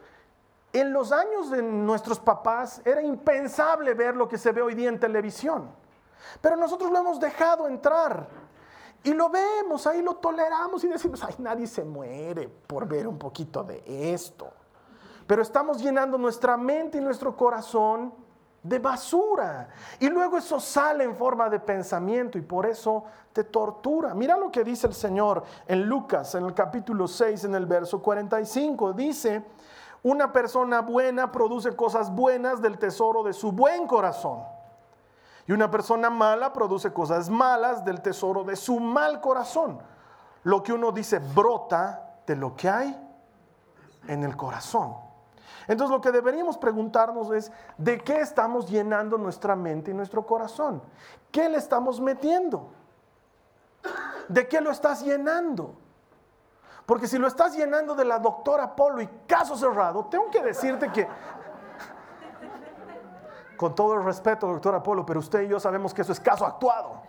En 0.73 0.93
los 0.93 1.11
años 1.11 1.51
de 1.51 1.61
nuestros 1.61 2.21
papás 2.21 2.81
era 2.85 3.03
impensable 3.03 3.93
ver 3.95 4.15
lo 4.15 4.29
que 4.29 4.39
se 4.39 4.53
ve 4.53 4.63
hoy 4.63 4.77
día 4.77 4.89
en 4.89 5.01
televisión. 5.01 5.69
Pero 6.41 6.55
nosotros 6.55 6.93
lo 6.93 7.01
hemos 7.01 7.19
dejado 7.19 7.67
entrar. 7.67 8.29
Y 9.03 9.13
lo 9.15 9.31
vemos, 9.31 9.85
ahí 9.89 10.01
lo 10.01 10.15
toleramos 10.15 10.85
y 10.85 10.89
decimos, 10.89 11.25
ay, 11.25 11.35
nadie 11.39 11.67
se 11.67 11.83
muere 11.83 12.49
por 12.69 12.87
ver 12.87 13.09
un 13.09 13.19
poquito 13.19 13.65
de 13.65 14.15
esto. 14.15 14.49
Pero 15.27 15.43
estamos 15.43 15.83
llenando 15.83 16.17
nuestra 16.19 16.57
mente 16.57 16.99
y 16.99 17.01
nuestro 17.01 17.37
corazón 17.37 18.15
de 18.63 18.79
basura. 18.79 19.69
Y 19.99 20.09
luego 20.09 20.39
eso 20.39 20.61
sale 20.61 21.05
en 21.05 21.17
forma 21.17 21.49
de 21.51 21.59
pensamiento 21.59 22.39
y 22.39 22.43
por 22.43 22.67
eso 22.67 23.05
te 23.33 23.45
tortura. 23.45 24.15
Mira 24.15 24.37
lo 24.37 24.51
que 24.51 24.63
dice 24.63 24.87
el 24.87 24.95
Señor 24.95 25.43
en 25.67 25.83
Lucas, 25.87 26.35
en 26.35 26.45
el 26.45 26.55
capítulo 26.55 27.09
6, 27.09 27.45
en 27.45 27.55
el 27.55 27.67
verso 27.67 28.01
45. 28.01 28.93
Dice, 28.93 29.45
una 30.03 30.33
persona 30.33 30.81
buena 30.81 31.33
produce 31.33 31.75
cosas 31.75 32.15
buenas 32.15 32.61
del 32.63 32.79
tesoro 32.79 33.23
de 33.23 33.33
su 33.33 33.53
buen 33.53 33.87
corazón. 33.87 34.43
Y 35.47 35.53
una 35.53 35.71
persona 35.71 36.09
mala 36.09 36.53
produce 36.53 36.93
cosas 36.93 37.29
malas 37.29 37.85
del 37.85 38.01
tesoro 38.01 38.45
de 38.45 38.55
su 38.55 38.79
mal 38.79 39.21
corazón. 39.21 39.81
Lo 40.45 40.63
que 40.63 40.73
uno 40.73 40.93
dice 40.93 41.19
brota 41.19 42.17
de 42.27 42.37
lo 42.37 42.55
que 42.55 42.69
hay 42.69 43.09
en 44.07 44.23
el 44.23 44.37
corazón. 44.37 45.12
Entonces 45.69 45.95
lo 45.95 46.01
que 46.01 46.13
deberíamos 46.13 46.59
preguntarnos 46.59 47.31
es, 47.33 47.53
¿de 47.79 47.99
qué 47.99 48.21
estamos 48.21 48.69
llenando 48.69 49.19
nuestra 49.19 49.57
mente 49.57 49.91
y 49.91 49.95
nuestro 49.95 50.27
corazón? 50.27 50.83
¿Qué 51.31 51.49
le 51.49 51.59
estamos 51.59 52.01
metiendo? 52.01 52.71
¿De 54.29 54.49
qué 54.49 54.61
lo 54.61 54.71
estás 54.71 55.03
llenando? 55.03 55.75
Porque 56.87 57.07
si 57.07 57.19
lo 57.19 57.27
estás 57.27 57.57
llenando 57.57 57.95
de 57.95 58.05
la 58.05 58.19
doctora 58.19 58.75
Polo 58.75 59.01
y 59.01 59.09
caso 59.27 59.57
cerrado, 59.57 60.07
tengo 60.07 60.31
que 60.31 60.43
decirte 60.43 60.91
que 60.91 61.07
con 63.63 63.77
todo 63.77 63.95
el 63.95 64.05
respeto, 64.05 64.49
doctor 64.49 64.75
Apolo, 64.75 65.07
pero 65.07 65.21
usted 65.21 65.43
y 65.43 65.49
yo 65.49 65.61
sabemos 65.61 65.95
que 65.95 66.03
eso 66.03 66.11
es 66.11 66.19
caso 66.19 66.45
actuado. 66.45 67.01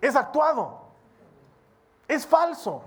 Es 0.00 0.16
actuado. 0.16 0.80
Es 2.08 2.26
falso. 2.26 2.82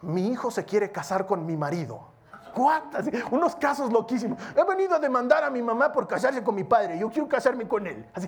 Mi 0.00 0.28
hijo 0.28 0.50
se 0.50 0.64
quiere 0.64 0.90
casar 0.90 1.26
con 1.26 1.44
mi 1.44 1.58
marido. 1.58 2.00
¿Cuántas? 2.56 3.04
Unos 3.30 3.54
casos 3.56 3.92
loquísimos. 3.92 4.38
He 4.56 4.64
venido 4.64 4.94
a 4.94 4.98
demandar 4.98 5.44
a 5.44 5.50
mi 5.50 5.60
mamá 5.60 5.92
por 5.92 6.08
casarse 6.08 6.42
con 6.42 6.54
mi 6.54 6.64
padre. 6.64 6.98
Yo 6.98 7.10
quiero 7.10 7.28
casarme 7.28 7.68
con 7.68 7.86
él. 7.86 8.08
Así, 8.14 8.26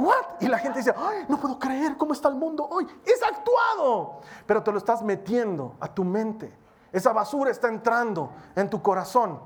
¿What? 0.00 0.40
Y 0.40 0.48
la 0.48 0.58
gente 0.58 0.80
dice, 0.80 0.92
ay, 0.96 1.24
no 1.28 1.38
puedo 1.38 1.56
creer 1.56 1.96
cómo 1.96 2.12
está 2.12 2.28
el 2.28 2.34
mundo 2.34 2.66
hoy. 2.68 2.88
Es 3.04 3.22
actuado. 3.22 4.20
Pero 4.46 4.64
te 4.64 4.72
lo 4.72 4.78
estás 4.78 5.00
metiendo 5.00 5.76
a 5.78 5.86
tu 5.86 6.02
mente. 6.02 6.52
Esa 6.90 7.12
basura 7.12 7.52
está 7.52 7.68
entrando 7.68 8.32
en 8.56 8.68
tu 8.68 8.82
corazón. 8.82 9.38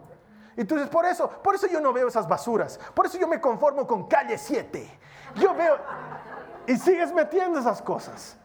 Y 0.56 0.64
tú 0.64 0.76
dices, 0.76 0.88
por 0.88 1.04
eso, 1.04 1.28
por 1.28 1.54
eso 1.54 1.66
yo 1.66 1.78
no 1.78 1.92
veo 1.92 2.08
esas 2.08 2.26
basuras. 2.26 2.80
Por 2.94 3.04
eso 3.04 3.18
yo 3.18 3.28
me 3.28 3.38
conformo 3.38 3.86
con 3.86 4.06
calle 4.06 4.38
7. 4.38 4.98
Yo 5.34 5.54
veo... 5.54 5.76
Y 6.66 6.78
sigues 6.78 7.12
metiendo 7.12 7.58
esas 7.58 7.82
cosas. 7.82 8.38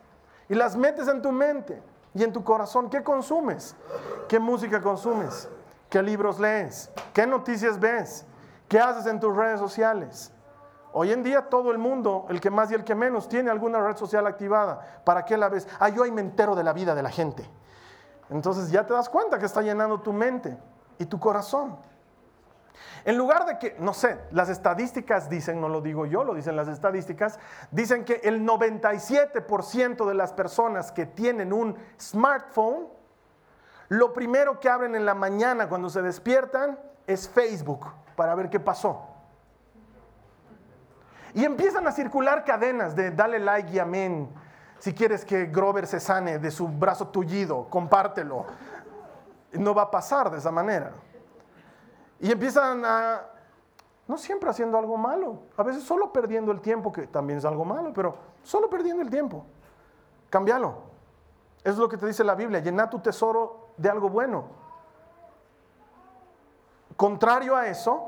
Y 0.50 0.54
las 0.54 0.76
metes 0.76 1.08
en 1.08 1.22
tu 1.22 1.32
mente 1.32 1.82
y 2.16 2.24
en 2.24 2.34
tu 2.34 2.44
corazón. 2.44 2.90
¿Qué 2.90 3.04
consumes? 3.04 3.76
¿Qué 4.28 4.40
música 4.40 4.82
consumes? 4.82 5.48
¿Qué 5.90 6.02
libros 6.02 6.40
lees? 6.40 6.90
¿Qué 7.14 7.28
noticias 7.28 7.80
ves? 7.80 8.26
¿Qué 8.68 8.80
haces 8.80 9.06
en 9.06 9.20
tus 9.20 9.36
redes 9.36 9.60
sociales? 9.60 10.32
Hoy 10.94 11.12
en 11.12 11.24
día 11.24 11.50
todo 11.50 11.72
el 11.72 11.78
mundo, 11.78 12.26
el 12.30 12.40
que 12.40 12.50
más 12.50 12.72
y 12.72 12.74
el 12.74 12.86
que 12.86 12.96
menos, 12.96 13.28
tiene 13.28 13.52
alguna 13.52 13.82
red 13.82 13.98
social 13.98 14.26
activada. 14.26 15.02
¿Para 15.04 15.26
qué 15.26 15.38
la 15.38 15.50
ves? 15.50 15.68
Ah, 15.78 15.90
yo 15.90 16.04
ahí 16.04 16.12
me 16.12 16.22
entero 16.22 16.56
de 16.56 16.64
la 16.64 16.72
vida 16.72 16.96
de 16.96 17.04
la 17.04 17.10
gente. 17.12 17.48
Entonces 18.30 18.72
ya 18.72 18.86
te 18.88 18.94
das 18.94 19.10
cuenta 19.10 19.38
que 19.38 19.46
está 19.46 19.62
llenando 19.62 20.00
tu 20.00 20.14
mente 20.14 20.58
y 20.98 21.06
tu 21.06 21.20
corazón. 21.20 21.78
En 23.04 23.18
lugar 23.18 23.46
de 23.46 23.58
que, 23.60 23.76
no 23.80 23.94
sé, 23.94 24.18
las 24.32 24.50
estadísticas 24.50 25.30
dicen, 25.30 25.62
no 25.62 25.70
lo 25.70 25.82
digo 25.82 26.06
yo, 26.06 26.24
lo 26.24 26.34
dicen 26.34 26.56
las 26.56 26.68
estadísticas, 26.68 27.40
dicen 27.72 28.06
que 28.06 28.22
el 28.24 28.46
97% 28.46 30.08
de 30.08 30.14
las 30.14 30.34
personas 30.34 30.92
que 30.92 31.06
tienen 31.06 31.54
un 31.54 31.78
smartphone, 32.00 32.88
lo 33.90 34.14
primero 34.14 34.60
que 34.60 34.70
abren 34.70 34.96
en 34.96 35.06
la 35.06 35.14
mañana 35.14 35.70
cuando 35.70 35.90
se 35.90 36.02
despiertan 36.02 36.80
es 37.06 37.30
Facebook 37.30 37.86
para 38.16 38.34
ver 38.36 38.50
qué 38.50 38.60
pasó. 38.60 39.08
Y 41.36 41.44
empiezan 41.44 41.86
a 41.86 41.92
circular 41.92 42.46
cadenas 42.46 42.96
de 42.96 43.12
dale 43.12 43.40
like 43.40 43.72
y 43.72 43.80
amén. 43.80 44.30
Si 44.80 44.94
quieres 44.94 45.26
que 45.26 45.48
Grover 45.48 45.86
se 45.86 46.00
sane 46.00 46.40
de 46.40 46.50
su 46.50 46.68
brazo 46.68 47.10
tullido, 47.10 47.68
compártelo. 47.70 48.46
No 49.52 49.74
va 49.74 49.84
a 49.84 49.92
pasar 49.92 50.32
de 50.32 50.38
esa 50.38 50.52
manera. 50.52 50.92
Y 52.20 52.32
empiezan 52.32 52.84
a, 52.86 53.22
no 54.08 54.18
siempre 54.18 54.50
haciendo 54.50 54.78
algo 54.78 54.98
malo, 54.98 55.40
a 55.58 55.64
veces 55.64 55.84
solo 55.84 56.12
perdiendo 56.12 56.52
el 56.52 56.62
tiempo, 56.62 56.92
que 56.92 57.08
también 57.08 57.40
es 57.40 57.46
algo 57.46 57.66
malo, 57.66 57.92
pero 57.94 58.16
solo 58.44 58.70
perdiendo 58.70 59.02
el 59.02 59.10
tiempo. 59.10 59.46
Cámbialo. 60.30 60.96
Es 61.64 61.78
lo 61.78 61.90
que 61.90 61.98
te 61.98 62.06
dice 62.06 62.24
la 62.24 62.36
Biblia, 62.36 62.60
llena 62.60 62.90
tu 62.90 63.00
tesoro 63.00 63.70
de 63.78 63.90
algo 63.90 64.10
bueno. 64.10 64.46
Contrario 66.96 67.56
a 67.56 67.68
eso, 67.68 68.08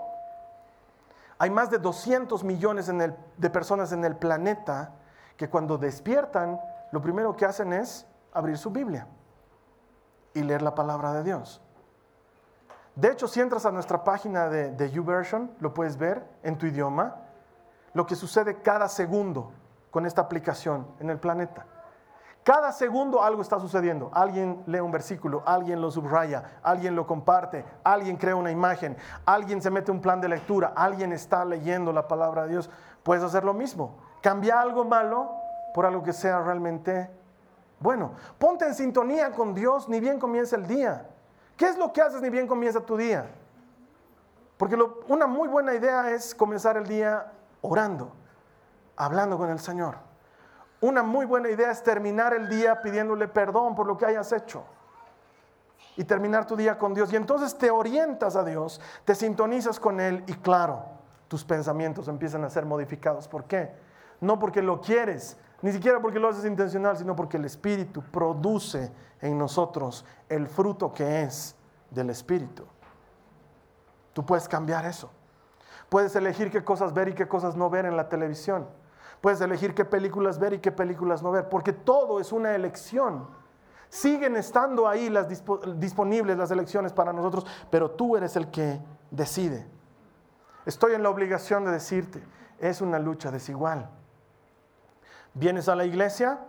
hay 1.39 1.49
más 1.49 1.69
de 1.69 1.79
200 1.79 2.43
millones 2.43 2.91
de 3.37 3.49
personas 3.49 3.91
en 3.91 4.05
el 4.05 4.15
planeta 4.15 4.93
que 5.35 5.49
cuando 5.49 5.77
despiertan, 5.77 6.59
lo 6.91 7.01
primero 7.01 7.35
que 7.35 7.45
hacen 7.45 7.73
es 7.73 8.07
abrir 8.31 8.57
su 8.57 8.71
Biblia 8.71 9.07
y 10.33 10.41
leer 10.41 10.61
la 10.61 10.73
palabra 10.73 11.13
de 11.13 11.23
Dios. 11.23 11.61
De 12.97 13.11
hecho, 13.11 13.27
si 13.27 13.39
entras 13.39 13.63
a 13.67 13.71
nuestra 13.71 14.03
página 14.03 14.49
de, 14.49 14.71
de 14.71 14.89
YouVersion, 14.89 15.51
lo 15.59 15.71
puedes 15.71 15.97
ver 15.97 16.25
en 16.41 16.57
tu 16.57 16.65
idioma, 16.65 17.17
lo 17.93 18.07
que 18.07 18.15
sucede 18.15 18.59
cada 18.63 18.89
segundo 18.89 19.51
con 19.91 20.07
esta 20.07 20.21
aplicación 20.21 20.87
en 20.99 21.11
el 21.11 21.19
planeta. 21.19 21.67
Cada 22.43 22.71
segundo 22.71 23.21
algo 23.21 23.43
está 23.43 23.59
sucediendo. 23.59 24.09
Alguien 24.13 24.63
lee 24.65 24.79
un 24.79 24.89
versículo, 24.89 25.43
alguien 25.45 25.79
lo 25.79 25.91
subraya, 25.91 26.59
alguien 26.63 26.95
lo 26.95 27.05
comparte, 27.05 27.63
alguien 27.83 28.17
crea 28.17 28.35
una 28.35 28.49
imagen, 28.49 28.97
alguien 29.25 29.61
se 29.61 29.69
mete 29.69 29.91
un 29.91 30.01
plan 30.01 30.19
de 30.19 30.29
lectura, 30.29 30.73
alguien 30.75 31.13
está 31.13 31.45
leyendo 31.45 31.93
la 31.93 32.07
palabra 32.07 32.43
de 32.43 32.49
Dios. 32.49 32.69
Puedes 33.03 33.23
hacer 33.23 33.43
lo 33.43 33.53
mismo. 33.53 33.97
Cambia 34.23 34.59
algo 34.59 34.85
malo 34.85 35.29
por 35.71 35.85
algo 35.85 36.01
que 36.01 36.13
sea 36.13 36.41
realmente 36.41 37.11
bueno. 37.79 38.13
Ponte 38.39 38.65
en 38.65 38.73
sintonía 38.73 39.33
con 39.33 39.53
Dios 39.53 39.87
ni 39.87 39.99
bien 39.99 40.17
comienza 40.17 40.55
el 40.55 40.65
día. 40.65 41.05
¿Qué 41.57 41.65
es 41.65 41.77
lo 41.77 41.91
que 41.91 42.01
haces 42.01 42.21
ni 42.21 42.29
bien 42.29 42.47
comienza 42.47 42.79
tu 42.79 42.95
día? 42.95 43.25
Porque 44.57 44.77
una 45.07 45.27
muy 45.27 45.47
buena 45.47 45.73
idea 45.73 46.11
es 46.11 46.33
comenzar 46.33 46.77
el 46.77 46.87
día 46.87 47.31
orando, 47.61 48.11
hablando 48.95 49.37
con 49.37 49.49
el 49.49 49.59
Señor. 49.59 49.95
Una 50.79 51.01
muy 51.01 51.25
buena 51.25 51.49
idea 51.49 51.71
es 51.71 51.83
terminar 51.83 52.33
el 52.33 52.47
día 52.47 52.81
pidiéndole 52.81 53.27
perdón 53.27 53.75
por 53.75 53.87
lo 53.87 53.97
que 53.97 54.05
hayas 54.05 54.31
hecho. 54.31 54.63
Y 55.95 56.03
terminar 56.03 56.45
tu 56.45 56.55
día 56.55 56.77
con 56.77 56.93
Dios. 56.93 57.11
Y 57.11 57.15
entonces 57.15 57.57
te 57.57 57.71
orientas 57.71 58.35
a 58.35 58.43
Dios, 58.43 58.79
te 59.03 59.15
sintonizas 59.15 59.79
con 59.79 59.99
Él 59.99 60.23
y 60.27 60.33
claro, 60.35 60.85
tus 61.27 61.43
pensamientos 61.43 62.07
empiezan 62.07 62.43
a 62.43 62.49
ser 62.51 62.65
modificados. 62.65 63.27
¿Por 63.27 63.45
qué? 63.45 63.75
No 64.21 64.37
porque 64.37 64.61
lo 64.61 64.79
quieres, 64.79 65.37
ni 65.61 65.71
siquiera 65.71 65.99
porque 65.99 66.19
lo 66.19 66.29
haces 66.29 66.45
intencional, 66.45 66.97
sino 66.97 67.15
porque 67.15 67.37
el 67.37 67.45
Espíritu 67.45 68.01
produce 68.01 68.91
en 69.21 69.37
nosotros 69.37 70.05
el 70.29 70.47
fruto 70.47 70.93
que 70.93 71.23
es 71.23 71.55
del 71.89 72.09
Espíritu. 72.09 72.63
Tú 74.13 74.25
puedes 74.25 74.47
cambiar 74.47 74.85
eso. 74.85 75.09
Puedes 75.89 76.15
elegir 76.15 76.51
qué 76.51 76.63
cosas 76.63 76.93
ver 76.93 77.09
y 77.09 77.13
qué 77.13 77.27
cosas 77.27 77.55
no 77.55 77.69
ver 77.69 77.85
en 77.85 77.97
la 77.97 78.09
televisión. 78.09 78.67
Puedes 79.21 79.41
elegir 79.41 79.73
qué 79.73 79.85
películas 79.85 80.37
ver 80.37 80.53
y 80.53 80.59
qué 80.59 80.71
películas 80.71 81.23
no 81.23 81.31
ver, 81.31 81.49
porque 81.49 81.73
todo 81.73 82.19
es 82.19 82.31
una 82.31 82.53
elección. 82.53 83.27
Siguen 83.89 84.35
estando 84.35 84.87
ahí 84.87 85.09
las 85.09 85.27
disponibles 85.79 86.37
las 86.37 86.51
elecciones 86.51 86.93
para 86.93 87.13
nosotros, 87.13 87.45
pero 87.71 87.91
tú 87.91 88.17
eres 88.17 88.35
el 88.35 88.51
que 88.51 88.79
decide. 89.09 89.65
Estoy 90.65 90.93
en 90.93 91.03
la 91.03 91.09
obligación 91.09 91.63
de 91.65 91.71
decirte, 91.71 92.21
es 92.59 92.81
una 92.81 92.99
lucha 92.99 93.31
desigual. 93.31 93.89
Vienes 95.37 95.69
a 95.69 95.75
la 95.75 95.85
iglesia 95.85 96.39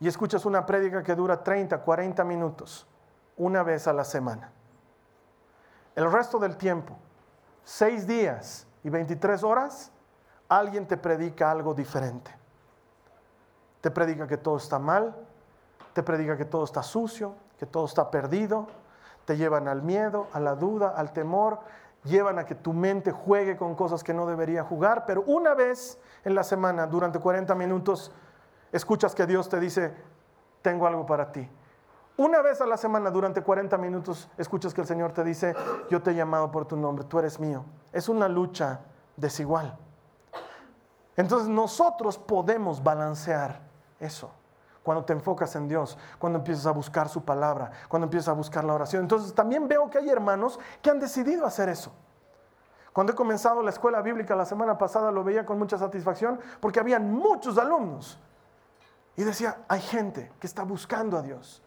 y 0.00 0.08
escuchas 0.08 0.44
una 0.44 0.66
prédica 0.66 1.04
que 1.04 1.14
dura 1.14 1.44
30, 1.44 1.78
40 1.82 2.24
minutos, 2.24 2.84
una 3.36 3.62
vez 3.62 3.86
a 3.86 3.92
la 3.92 4.02
semana. 4.02 4.50
El 5.94 6.10
resto 6.10 6.40
del 6.40 6.56
tiempo, 6.56 6.96
seis 7.62 8.08
días 8.08 8.66
y 8.82 8.90
23 8.90 9.44
horas, 9.44 9.92
alguien 10.48 10.88
te 10.88 10.96
predica 10.96 11.48
algo 11.48 11.74
diferente. 11.74 12.34
Te 13.80 13.92
predica 13.92 14.26
que 14.26 14.36
todo 14.36 14.56
está 14.56 14.80
mal, 14.80 15.14
te 15.92 16.02
predica 16.02 16.36
que 16.36 16.44
todo 16.44 16.64
está 16.64 16.82
sucio, 16.82 17.36
que 17.56 17.66
todo 17.66 17.84
está 17.84 18.10
perdido, 18.10 18.66
te 19.26 19.36
llevan 19.36 19.68
al 19.68 19.82
miedo, 19.82 20.26
a 20.32 20.40
la 20.40 20.56
duda, 20.56 20.88
al 20.96 21.12
temor, 21.12 21.60
llevan 22.04 22.38
a 22.38 22.44
que 22.44 22.54
tu 22.54 22.72
mente 22.72 23.10
juegue 23.10 23.56
con 23.56 23.74
cosas 23.74 24.04
que 24.04 24.14
no 24.14 24.26
debería 24.26 24.62
jugar, 24.62 25.04
pero 25.06 25.22
una 25.26 25.54
vez 25.54 25.98
en 26.24 26.34
la 26.34 26.44
semana, 26.44 26.86
durante 26.86 27.18
40 27.18 27.54
minutos, 27.54 28.12
escuchas 28.72 29.14
que 29.14 29.26
Dios 29.26 29.48
te 29.48 29.58
dice, 29.58 29.94
tengo 30.62 30.86
algo 30.86 31.06
para 31.06 31.32
ti. 31.32 31.48
Una 32.16 32.42
vez 32.42 32.60
a 32.60 32.66
la 32.66 32.76
semana, 32.76 33.10
durante 33.10 33.42
40 33.42 33.76
minutos, 33.76 34.28
escuchas 34.38 34.72
que 34.72 34.80
el 34.80 34.86
Señor 34.86 35.12
te 35.12 35.24
dice, 35.24 35.54
yo 35.90 36.00
te 36.00 36.12
he 36.12 36.14
llamado 36.14 36.50
por 36.50 36.66
tu 36.66 36.76
nombre, 36.76 37.04
tú 37.04 37.18
eres 37.18 37.40
mío. 37.40 37.64
Es 37.92 38.08
una 38.08 38.28
lucha 38.28 38.80
desigual. 39.16 39.76
Entonces 41.16 41.48
nosotros 41.48 42.18
podemos 42.18 42.82
balancear 42.82 43.60
eso. 43.98 44.30
Cuando 44.84 45.04
te 45.04 45.14
enfocas 45.14 45.56
en 45.56 45.66
Dios, 45.66 45.98
cuando 46.18 46.38
empiezas 46.38 46.66
a 46.66 46.70
buscar 46.70 47.08
su 47.08 47.24
palabra, 47.24 47.72
cuando 47.88 48.04
empiezas 48.04 48.28
a 48.28 48.32
buscar 48.32 48.62
la 48.62 48.74
oración. 48.74 49.02
Entonces 49.02 49.34
también 49.34 49.66
veo 49.66 49.90
que 49.90 49.98
hay 49.98 50.10
hermanos 50.10 50.60
que 50.80 50.90
han 50.90 51.00
decidido 51.00 51.46
hacer 51.46 51.68
eso. 51.68 51.90
Cuando 52.92 53.12
he 53.12 53.16
comenzado 53.16 53.62
la 53.62 53.70
escuela 53.70 54.02
bíblica 54.02 54.36
la 54.36 54.44
semana 54.44 54.78
pasada 54.78 55.10
lo 55.10 55.24
veía 55.24 55.44
con 55.44 55.58
mucha 55.58 55.76
satisfacción 55.76 56.38
porque 56.60 56.78
habían 56.78 57.12
muchos 57.12 57.58
alumnos 57.58 58.20
y 59.16 59.24
decía, 59.24 59.64
hay 59.68 59.80
gente 59.80 60.30
que 60.38 60.46
está 60.46 60.62
buscando 60.64 61.16
a 61.16 61.22
Dios. 61.22 61.62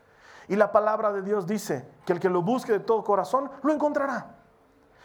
Y 0.47 0.55
la 0.55 0.71
palabra 0.71 1.11
de 1.11 1.23
Dios 1.23 1.47
dice 1.47 1.85
que 2.05 2.13
el 2.13 2.19
que 2.19 2.29
lo 2.29 2.43
busque 2.43 2.71
de 2.71 2.79
todo 2.79 3.03
corazón, 3.03 3.49
lo 3.63 3.73
encontrará. 3.73 4.36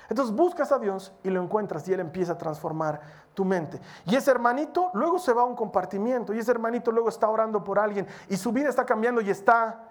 Entonces 0.09 0.35
buscas 0.35 0.73
a 0.73 0.79
Dios 0.79 1.13
y 1.23 1.31
lo 1.31 1.43
encuentras 1.43 1.87
y 1.89 1.93
Él 1.93 2.01
empieza 2.01 2.33
a 2.33 2.39
transformar 2.39 3.01
tu 3.35 3.45
mente. 3.45 3.81
Y 4.07 4.17
ese 4.17 4.31
hermanito 4.31 4.91
luego 4.95 5.19
se 5.19 5.33
va 5.33 5.43
a 5.43 5.45
un 5.45 5.57
compartimiento 5.57 6.35
y 6.35 6.39
ese 6.39 6.51
hermanito 6.51 6.93
luego 6.93 7.09
está 7.09 7.29
orando 7.29 7.65
por 7.65 7.79
alguien 7.79 8.07
y 8.29 8.37
su 8.37 8.53
vida 8.53 8.69
está 8.69 8.85
cambiando 8.85 9.21
y 9.21 9.31
está 9.31 9.89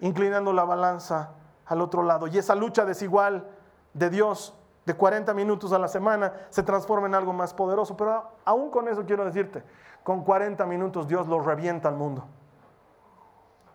inclinando 0.00 0.52
la 0.52 0.64
balanza 0.64 1.30
al 1.66 1.80
otro 1.80 2.02
lado. 2.02 2.26
Y 2.26 2.38
esa 2.38 2.54
lucha 2.54 2.84
desigual 2.84 3.46
de 3.94 4.10
Dios 4.10 4.54
de 4.84 4.94
40 4.94 5.34
minutos 5.34 5.72
a 5.72 5.78
la 5.78 5.88
semana 5.88 6.32
se 6.50 6.62
transforma 6.62 7.06
en 7.06 7.14
algo 7.14 7.32
más 7.32 7.52
poderoso. 7.52 7.96
Pero 7.96 8.30
aún 8.44 8.70
con 8.70 8.88
eso 8.88 9.04
quiero 9.04 9.24
decirte, 9.24 9.62
con 10.02 10.24
40 10.24 10.64
minutos 10.66 11.06
Dios 11.06 11.26
lo 11.26 11.40
revienta 11.40 11.88
al 11.88 11.96
mundo. 11.96 12.24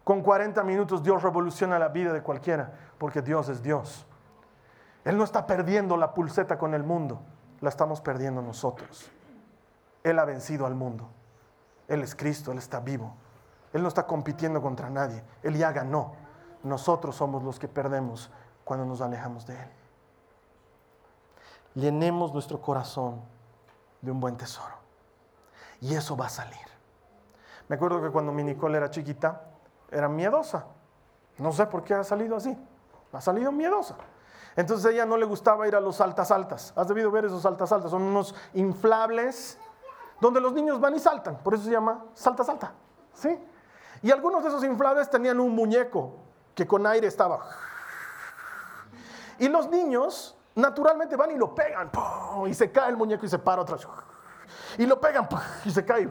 Con 0.04 0.22
40 0.22 0.64
minutos 0.64 1.04
Dios 1.04 1.24
revoluciona 1.24 1.80
la 1.80 1.90
vida 1.90 2.12
de 2.12 2.22
cualquiera, 2.22 2.74
porque 2.98 3.22
Dios 3.22 3.48
es 3.50 3.62
Dios. 3.62 4.06
Él 5.06 5.18
no 5.18 5.24
está 5.24 5.46
perdiendo 5.46 5.98
la 5.98 6.14
pulseta 6.14 6.58
con 6.58 6.74
el 6.74 6.84
mundo, 6.84 7.20
la 7.62 7.70
estamos 7.70 8.02
perdiendo 8.02 8.42
nosotros. 8.42 9.12
Él 10.04 10.20
ha 10.20 10.26
vencido 10.26 10.66
al 10.66 10.76
mundo. 10.76 11.10
Él 11.88 12.02
es 12.02 12.16
Cristo, 12.16 12.52
Él 12.52 12.58
está 12.58 12.80
vivo. 12.80 13.14
Él 13.74 13.82
no 13.82 13.88
está 13.88 14.06
compitiendo 14.06 14.62
contra 14.62 14.90
nadie, 14.90 15.24
Él 15.42 15.56
ya 15.56 15.72
ganó. 15.72 16.14
Nosotros 16.64 17.16
somos 17.16 17.44
los 17.44 17.60
que 17.60 17.68
perdemos 17.68 18.32
cuando 18.64 18.86
nos 18.86 19.02
alejamos 19.02 19.46
de 19.46 19.56
Él. 19.56 19.70
Llenemos 21.76 22.34
nuestro 22.34 22.62
corazón 22.62 23.22
de 24.02 24.12
un 24.12 24.20
buen 24.20 24.38
tesoro. 24.38 24.76
Y 25.82 25.96
eso 25.96 26.16
va 26.16 26.28
a 26.28 26.30
salir. 26.30 26.60
Me 27.68 27.76
acuerdo 27.76 28.02
que 28.02 28.10
cuando 28.10 28.32
mi 28.32 28.44
Nicole 28.44 28.78
era 28.78 28.90
chiquita, 28.90 29.42
era 29.92 30.08
miedosa. 30.08 30.66
No 31.38 31.52
sé 31.52 31.66
por 31.66 31.84
qué 31.84 31.96
ha 31.96 32.04
salido 32.04 32.36
así. 32.36 32.58
Ha 33.12 33.22
salido 33.22 33.52
miedosa. 33.52 33.96
Entonces 34.56 34.86
a 34.86 34.92
ella 34.92 35.06
no 35.06 35.18
le 35.18 35.26
gustaba 35.26 35.68
ir 35.68 35.76
a 35.76 35.80
los 35.80 36.00
altas 36.02 36.32
altas. 36.32 36.74
Has 36.76 36.88
debido 36.88 37.12
ver 37.12 37.26
esos 37.26 37.46
altas 37.46 37.72
altas. 37.72 37.92
Son 37.92 38.02
unos 38.02 38.36
inflables 38.54 39.58
donde 40.22 40.40
los 40.40 40.54
niños 40.54 40.80
van 40.80 40.96
y 40.96 41.00
saltan. 41.00 41.38
Por 41.38 41.54
eso 41.56 41.64
se 41.64 41.72
llama 41.72 42.06
salta 42.14 42.44
salta. 42.44 42.74
¿Sí? 43.14 43.38
Y 44.02 44.12
algunos 44.12 44.44
de 44.44 44.50
esos 44.50 44.64
inflables 44.64 45.10
tenían 45.10 45.40
un 45.40 45.56
muñeco 45.56 46.16
que 46.54 46.68
con 46.68 46.86
aire 46.86 47.08
estaba. 47.08 47.40
Y 49.40 49.48
los 49.48 49.70
niños 49.70 50.38
naturalmente 50.56 51.16
van 51.16 51.32
y 51.32 51.38
lo 51.38 51.56
pegan. 51.56 51.90
Y 52.48 52.54
se 52.54 52.72
cae 52.72 52.90
el 52.90 52.98
muñeco 52.98 53.26
y 53.26 53.30
se 53.30 53.40
para 53.40 53.62
otra 53.62 53.76
vez. 53.76 53.88
Y 54.78 54.86
lo 54.86 55.00
pegan 55.00 55.28
y 55.66 55.72
se 55.72 55.84
cae. 55.86 56.10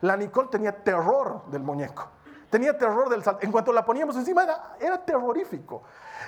La 0.00 0.16
Nicole 0.16 0.48
tenía 0.48 0.82
terror 0.82 1.44
del 1.46 1.62
muñeco. 1.62 2.08
Tenía 2.50 2.76
terror 2.76 3.08
del 3.08 3.22
salto. 3.22 3.44
En 3.44 3.52
cuanto 3.52 3.72
la 3.72 3.84
poníamos 3.84 4.16
encima, 4.16 4.42
era, 4.44 4.76
era, 4.80 5.04
terrorífico. 5.04 5.82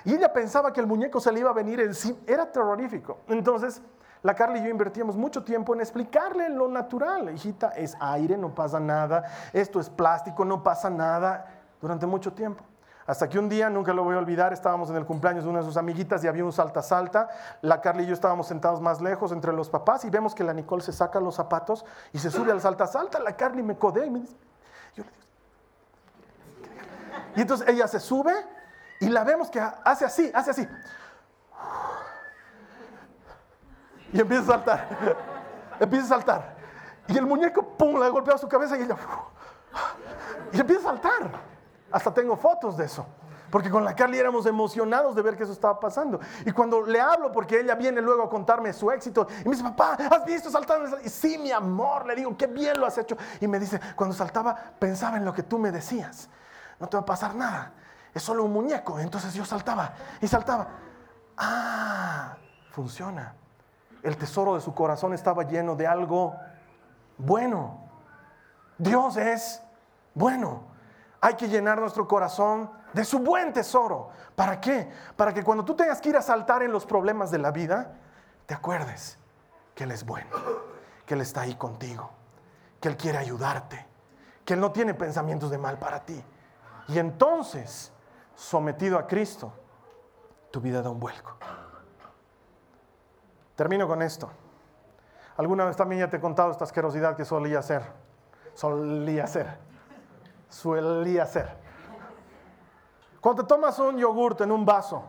Y 0.04 0.14
ella 0.14 0.32
pensaba 0.32 0.72
que 0.72 0.80
el 0.80 0.86
muñeco 0.86 1.20
se 1.20 1.32
le 1.32 1.40
iba 1.40 1.50
a 1.50 1.54
venir 1.54 1.80
encima. 1.80 2.18
Era 2.26 2.50
terrorífico. 2.50 3.18
Entonces, 3.28 3.82
la 4.22 4.34
Carla 4.34 4.58
y 4.58 4.64
yo 4.64 4.68
invertíamos 4.68 5.16
mucho 5.16 5.44
tiempo 5.44 5.74
en 5.74 5.80
explicarle 5.80 6.48
lo 6.48 6.68
natural. 6.68 7.32
Hijita, 7.34 7.70
es 7.70 7.96
aire, 8.00 8.36
no 8.36 8.54
pasa 8.54 8.80
nada. 8.80 9.24
Esto 9.52 9.80
es 9.80 9.88
plástico, 9.88 10.44
no 10.44 10.62
pasa 10.62 10.90
nada. 10.90 11.46
Durante 11.80 12.06
mucho 12.06 12.32
tiempo. 12.32 12.64
Hasta 13.06 13.28
que 13.28 13.38
un 13.38 13.48
día, 13.48 13.68
nunca 13.70 13.92
lo 13.92 14.04
voy 14.04 14.14
a 14.14 14.18
olvidar, 14.18 14.52
estábamos 14.52 14.88
en 14.90 14.96
el 14.96 15.04
cumpleaños 15.04 15.42
de 15.42 15.50
una 15.50 15.60
de 15.60 15.64
sus 15.64 15.76
amiguitas 15.76 16.22
y 16.22 16.28
había 16.28 16.44
un 16.44 16.52
salta-salta. 16.52 17.28
La 17.62 17.80
Carla 17.80 18.02
y 18.02 18.06
yo 18.06 18.12
estábamos 18.12 18.46
sentados 18.46 18.80
más 18.80 19.00
lejos 19.00 19.32
entre 19.32 19.52
los 19.52 19.68
papás 19.68 20.04
y 20.04 20.10
vemos 20.10 20.34
que 20.34 20.44
la 20.44 20.52
Nicole 20.52 20.82
se 20.82 20.92
saca 20.92 21.18
los 21.18 21.34
zapatos 21.34 21.84
y 22.12 22.18
se 22.18 22.30
sube 22.30 22.52
al 22.52 22.60
salta-salta. 22.60 23.18
La 23.18 23.36
Carly 23.36 23.62
me 23.62 23.76
codea 23.76 24.04
y 24.04 24.10
me 24.10 24.20
dice, 24.20 24.36
yo 24.94 25.02
le 25.02 25.10
y 27.36 27.40
entonces 27.40 27.68
ella 27.68 27.86
se 27.86 28.00
sube 28.00 28.32
y 29.00 29.08
la 29.08 29.24
vemos 29.24 29.50
que 29.50 29.60
hace 29.60 30.04
así, 30.04 30.30
hace 30.34 30.50
así. 30.50 30.68
Y 34.12 34.20
empieza 34.20 34.42
a 34.42 34.46
saltar. 34.46 35.16
empieza 35.80 36.04
a 36.04 36.08
saltar. 36.08 36.56
Y 37.08 37.16
el 37.16 37.26
muñeco, 37.26 37.62
pum, 37.62 37.98
le 37.98 38.06
ha 38.06 38.08
golpeado 38.10 38.38
su 38.38 38.48
cabeza 38.48 38.76
y 38.76 38.82
ella. 38.82 38.96
y 40.52 40.60
empieza 40.60 40.82
a 40.82 40.92
saltar. 40.92 41.30
Hasta 41.90 42.12
tengo 42.12 42.36
fotos 42.36 42.76
de 42.76 42.84
eso. 42.84 43.06
Porque 43.50 43.68
con 43.68 43.84
la 43.84 43.96
Carly 43.96 44.18
éramos 44.18 44.46
emocionados 44.46 45.16
de 45.16 45.22
ver 45.22 45.36
que 45.36 45.42
eso 45.42 45.52
estaba 45.52 45.80
pasando. 45.80 46.20
Y 46.44 46.52
cuando 46.52 46.82
le 46.82 47.00
hablo, 47.00 47.32
porque 47.32 47.58
ella 47.58 47.74
viene 47.74 48.00
luego 48.00 48.22
a 48.22 48.30
contarme 48.30 48.72
su 48.72 48.92
éxito, 48.92 49.26
y 49.40 49.48
me 49.48 49.56
dice, 49.56 49.64
papá, 49.64 49.96
¿has 50.08 50.24
visto 50.24 50.50
saltar? 50.50 50.80
Y 51.02 51.08
sí, 51.08 51.36
mi 51.36 51.50
amor, 51.50 52.06
le 52.06 52.14
digo, 52.14 52.36
qué 52.36 52.46
bien 52.46 52.78
lo 52.78 52.86
has 52.86 52.96
hecho. 52.98 53.16
Y 53.40 53.48
me 53.48 53.58
dice, 53.58 53.80
cuando 53.96 54.14
saltaba, 54.14 54.54
pensaba 54.78 55.16
en 55.16 55.24
lo 55.24 55.32
que 55.32 55.42
tú 55.42 55.58
me 55.58 55.72
decías 55.72 56.28
no 56.80 56.88
te 56.88 56.96
va 56.96 57.02
a 57.02 57.06
pasar 57.06 57.34
nada. 57.34 57.72
Es 58.14 58.22
solo 58.22 58.44
un 58.44 58.52
muñeco. 58.52 58.98
Entonces 58.98 59.34
yo 59.34 59.44
saltaba 59.44 59.94
y 60.20 60.26
saltaba. 60.26 60.68
Ah, 61.36 62.36
funciona. 62.70 63.34
El 64.02 64.16
tesoro 64.16 64.54
de 64.54 64.60
su 64.60 64.74
corazón 64.74 65.12
estaba 65.12 65.44
lleno 65.44 65.76
de 65.76 65.86
algo 65.86 66.34
bueno. 67.18 67.88
Dios 68.78 69.16
es 69.16 69.62
bueno. 70.14 70.62
Hay 71.20 71.34
que 71.34 71.48
llenar 71.48 71.78
nuestro 71.78 72.08
corazón 72.08 72.70
de 72.92 73.04
su 73.04 73.18
buen 73.18 73.52
tesoro. 73.52 74.10
¿Para 74.34 74.60
qué? 74.60 74.90
Para 75.16 75.34
que 75.34 75.44
cuando 75.44 75.64
tú 75.64 75.74
tengas 75.74 76.00
que 76.00 76.08
ir 76.08 76.16
a 76.16 76.22
saltar 76.22 76.62
en 76.62 76.72
los 76.72 76.86
problemas 76.86 77.30
de 77.30 77.38
la 77.38 77.50
vida, 77.50 77.92
te 78.46 78.54
acuerdes 78.54 79.18
que 79.74 79.84
Él 79.84 79.92
es 79.92 80.04
bueno, 80.04 80.30
que 81.04 81.14
Él 81.14 81.20
está 81.20 81.42
ahí 81.42 81.54
contigo, 81.54 82.10
que 82.80 82.88
Él 82.88 82.96
quiere 82.96 83.18
ayudarte, 83.18 83.86
que 84.44 84.54
Él 84.54 84.60
no 84.60 84.72
tiene 84.72 84.94
pensamientos 84.94 85.50
de 85.50 85.58
mal 85.58 85.78
para 85.78 86.04
ti. 86.04 86.24
Y 86.88 86.98
entonces, 86.98 87.92
sometido 88.40 88.98
a 88.98 89.06
Cristo, 89.06 89.52
tu 90.50 90.60
vida 90.62 90.80
da 90.80 90.88
un 90.88 90.98
vuelco. 90.98 91.36
Termino 93.54 93.86
con 93.86 94.00
esto. 94.00 94.30
Alguna 95.36 95.66
vez 95.66 95.76
también 95.76 96.00
ya 96.00 96.10
te 96.10 96.16
he 96.16 96.20
contado 96.20 96.50
esta 96.50 96.64
asquerosidad 96.64 97.16
que 97.16 97.26
solía 97.26 97.58
hacer. 97.58 97.82
Solía 98.54 99.24
hacer. 99.24 99.58
Solía 100.48 101.24
hacer. 101.24 101.54
Cuando 103.20 103.42
te 103.42 103.48
tomas 103.48 103.78
un 103.78 103.98
yogurt 103.98 104.40
en 104.40 104.52
un 104.52 104.64
vaso, 104.64 105.04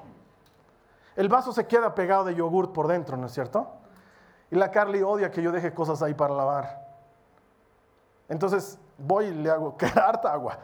el 1.15 1.29
vaso 1.29 1.53
se 1.53 1.65
queda 1.67 1.95
pegado 1.95 2.25
de 2.25 2.35
yogurt 2.35 2.73
por 2.73 2.87
dentro, 2.87 3.15
¿no 3.15 3.27
es 3.27 3.31
cierto? 3.31 3.71
Y 4.51 4.55
la 4.55 4.71
Carly 4.71 5.01
odia 5.01 5.31
que 5.31 5.41
yo 5.41 5.53
deje 5.53 5.73
cosas 5.73 6.01
ahí 6.01 6.13
para 6.13 6.33
lavar. 6.33 6.85
Entonces 8.27 8.77
voy 8.97 9.27
y 9.27 9.33
le 9.33 9.49
hago 9.49 9.77
que 9.77 9.85
harta 9.95 10.33
agua. 10.33 10.59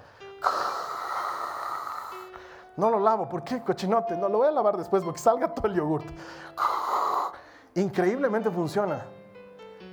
No 2.77 2.89
lo 2.89 2.99
lavo. 2.99 3.27
¿Por 3.27 3.43
qué? 3.43 3.61
Cochinote. 3.61 4.15
No, 4.15 4.29
lo 4.29 4.37
voy 4.37 4.47
a 4.47 4.51
lavar 4.51 4.77
después 4.77 5.03
porque 5.03 5.19
salga 5.19 5.53
todo 5.53 5.67
el 5.67 5.73
yogurt. 5.73 6.05
Increíblemente 7.75 8.49
funciona. 8.49 9.03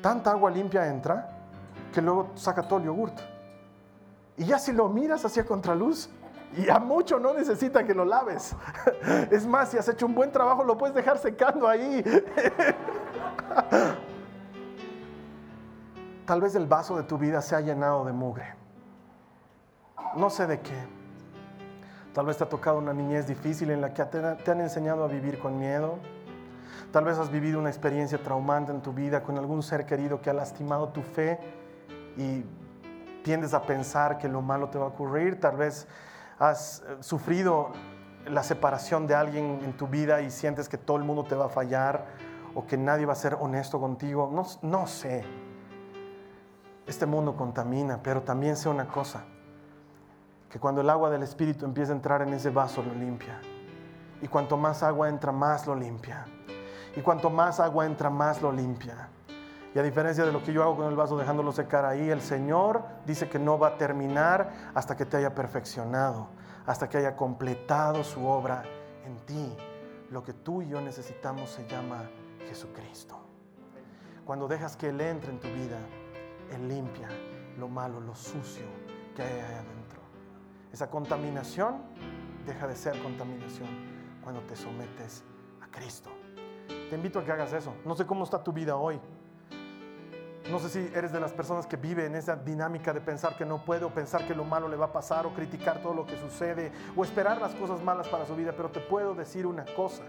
Tanta 0.01 0.31
agua 0.31 0.51
limpia 0.51 0.87
entra 0.87 1.31
que 1.93 2.01
luego 2.03 2.31
saca 2.35 2.63
todo 2.63 2.79
el 2.79 2.85
yogurt. 2.87 3.19
Y 4.37 4.45
ya 4.45 4.59
si 4.59 4.73
lo 4.73 4.89
miras 4.89 5.25
hacia 5.25 5.45
contraluz, 5.45 6.11
y 6.57 6.69
a 6.71 6.79
mucho 6.79 7.19
no 7.19 7.35
necesita 7.35 7.85
que 7.85 7.95
lo 7.95 8.05
laves. 8.05 8.55
Es 9.31 9.47
más, 9.47 9.71
si 9.71 9.79
has 9.79 9.89
hecho 9.89 10.07
un 10.07 10.15
buen 10.15 10.31
trabajo, 10.31 10.63
lo 10.63 10.77
puedes 10.79 10.95
dejar 10.95 11.19
secando 11.19 11.67
ahí. 11.69 12.05
Tal 16.27 16.41
vez 16.41 16.55
el 16.55 16.67
vaso 16.67 16.97
de 16.97 17.03
tu 17.03 17.19
vida 17.19 17.43
se 17.43 17.55
ha 17.57 17.61
llenado 17.61 18.05
de 18.05 18.13
mugre. 18.13 18.55
No 20.17 20.31
sé 20.31 20.47
de 20.47 20.61
qué. 20.61 20.94
Tal 22.15 22.27
vez 22.27 22.37
te 22.37 22.45
ha 22.45 22.49
tocado 22.49 22.79
una 22.79 22.93
niñez 22.93 23.27
difícil 23.27 23.71
en 23.71 23.81
la 23.81 23.93
que 23.93 24.05
te 24.05 24.51
han 24.53 24.61
enseñado 24.61 25.03
a 25.03 25.09
vivir 25.09 25.41
con 25.41 25.59
miedo. 25.59 25.99
Tal 26.93 27.05
vez 27.05 27.19
has 27.19 27.29
vivido 27.29 27.59
una 27.59 27.71
experiencia 27.71 28.23
traumante 28.23 28.71
en 28.71 28.83
tu 28.83 28.93
vida 28.93 29.25
con 29.25 29.37
algún 29.37 29.65
ser 29.65 29.85
querido 29.85 30.23
que 30.23 30.31
ha 30.31 30.33
lastimado 30.33 30.91
tu 30.91 31.03
fe 31.03 31.41
y 32.17 32.45
tiendes 33.25 33.53
a 33.53 33.63
pensar 33.63 34.17
que 34.19 34.29
lo 34.29 34.43
malo 34.43 34.69
te 34.69 34.79
va 34.79 34.85
a 34.85 34.89
ocurrir. 34.91 35.41
Tal 35.41 35.57
vez 35.57 35.89
has 36.39 36.85
eh, 36.87 36.99
sufrido 37.01 37.73
la 38.29 38.45
separación 38.45 39.09
de 39.09 39.17
alguien 39.17 39.59
en 39.65 39.73
tu 39.77 39.89
vida 39.89 40.23
y 40.23 40.31
sientes 40.31 40.69
que 40.69 40.79
todo 40.79 40.99
el 40.99 41.03
mundo 41.03 41.25
te 41.25 41.35
va 41.35 41.47
a 41.47 41.49
fallar 41.49 42.07
o 42.55 42.65
que 42.65 42.77
nadie 42.77 43.07
va 43.07 43.15
a 43.15 43.17
ser 43.17 43.35
honesto 43.41 43.81
contigo. 43.81 44.31
No, 44.33 44.47
no 44.63 44.87
sé. 44.87 45.25
Este 46.87 47.07
mundo 47.07 47.35
contamina, 47.35 47.99
pero 48.01 48.23
también 48.23 48.57
sé 48.57 48.69
una 48.69 48.87
cosa 48.87 49.25
que 50.55 50.61
cuando 50.61 50.83
el 50.83 50.89
agua 50.89 51.11
del 51.11 51.25
Espíritu 51.25 51.65
empieza 51.65 51.91
a 51.91 51.97
entrar 51.97 52.23
en 52.23 52.33
ese 52.33 52.49
vaso 52.49 52.81
lo 52.81 52.95
limpia. 52.95 53.41
Y 54.23 54.29
cuanto 54.29 54.57
más 54.57 54.85
agua 54.85 55.09
entra, 55.09 55.33
más 55.33 55.67
lo 55.67 55.75
limpia. 55.75 56.27
Y 56.95 57.01
cuanto 57.01 57.29
más 57.29 57.59
agua 57.59 57.87
entra, 57.87 58.09
más 58.09 58.41
lo 58.41 58.53
limpia. 58.53 59.09
Y 59.75 59.81
a 59.81 59.83
diferencia 59.83 60.25
de 60.25 60.31
lo 60.31 60.45
que 60.45 60.53
yo 60.53 60.63
hago 60.63 60.77
con 60.77 60.87
el 60.87 60.95
vaso 60.95 61.17
dejándolo 61.17 61.51
secar 61.51 61.85
ahí, 61.85 62.09
el 62.09 62.21
Señor 62.21 62.85
dice 63.05 63.29
que 63.29 63.41
no 63.41 63.59
va 63.59 63.67
a 63.71 63.79
terminar 63.79 64.71
hasta 64.77 64.97
que 64.97 65.05
te 65.05 65.17
haya 65.17 65.35
perfeccionado, 65.35 66.29
hasta 66.67 66.89
que 66.89 66.99
haya 66.99 67.17
completado 67.17 68.05
su 68.05 68.25
obra 68.25 68.63
en 69.05 69.17
ti. 69.27 69.57
Lo 70.13 70.23
que 70.23 70.35
tú 70.35 70.63
y 70.63 70.69
yo 70.69 70.81
necesitamos 70.81 71.51
se 71.51 71.67
llama 71.67 72.09
Jesucristo. 72.49 73.19
Cuando 74.25 74.47
dejas 74.47 74.77
que 74.77 74.91
Él 74.91 75.01
entre 75.01 75.33
en 75.33 75.41
tu 75.41 75.49
vida, 75.49 75.81
Él 76.53 76.69
limpia 76.69 77.09
lo 77.59 77.67
malo, 77.67 77.99
lo 77.99 78.15
sucio 78.15 78.67
que 79.17 79.23
hay 79.23 79.41
adentro. 79.41 79.74
Esa 80.75 80.91
contaminación 80.91 81.77
deja 82.45 82.67
de 82.67 82.75
ser 82.75 83.01
contaminación 83.01 83.69
cuando 84.25 84.41
te 84.41 84.57
sometes 84.57 85.23
a 85.63 85.69
Cristo. 85.69 86.11
Te 86.67 86.97
invito 86.97 87.21
a 87.21 87.25
que 87.25 87.31
hagas 87.31 87.53
eso. 87.53 87.73
No 87.85 87.95
sé 87.95 88.05
cómo 88.05 88.25
está 88.25 88.43
tu 88.43 88.53
vida 88.53 88.75
hoy. 88.75 89.01
No 90.51 90.59
sé 90.59 90.69
si 90.69 90.81
eres 90.93 91.13
de 91.13 91.21
las 91.21 91.33
personas 91.33 91.69
que 91.69 91.77
vive 91.77 92.07
en 92.07 92.17
esa 92.17 92.35
dinámica 92.35 92.93
de 92.93 93.01
pensar 93.01 93.37
que 93.37 93.45
no 93.45 93.65
puede 93.65 93.85
o 93.85 93.95
pensar 93.95 94.27
que 94.27 94.35
lo 94.35 94.43
malo 94.43 94.67
le 94.67 94.75
va 94.75 94.87
a 94.87 94.93
pasar 94.93 95.27
o 95.27 95.33
criticar 95.33 95.81
todo 95.81 95.95
lo 95.95 96.05
que 96.05 96.19
sucede 96.19 96.73
o 96.97 97.05
esperar 97.05 97.41
las 97.41 97.55
cosas 97.55 97.81
malas 97.81 98.09
para 98.09 98.27
su 98.27 98.35
vida, 98.35 98.53
pero 98.57 98.69
te 98.69 98.81
puedo 98.81 99.15
decir 99.15 99.47
una 99.47 99.65
cosa. 99.77 100.03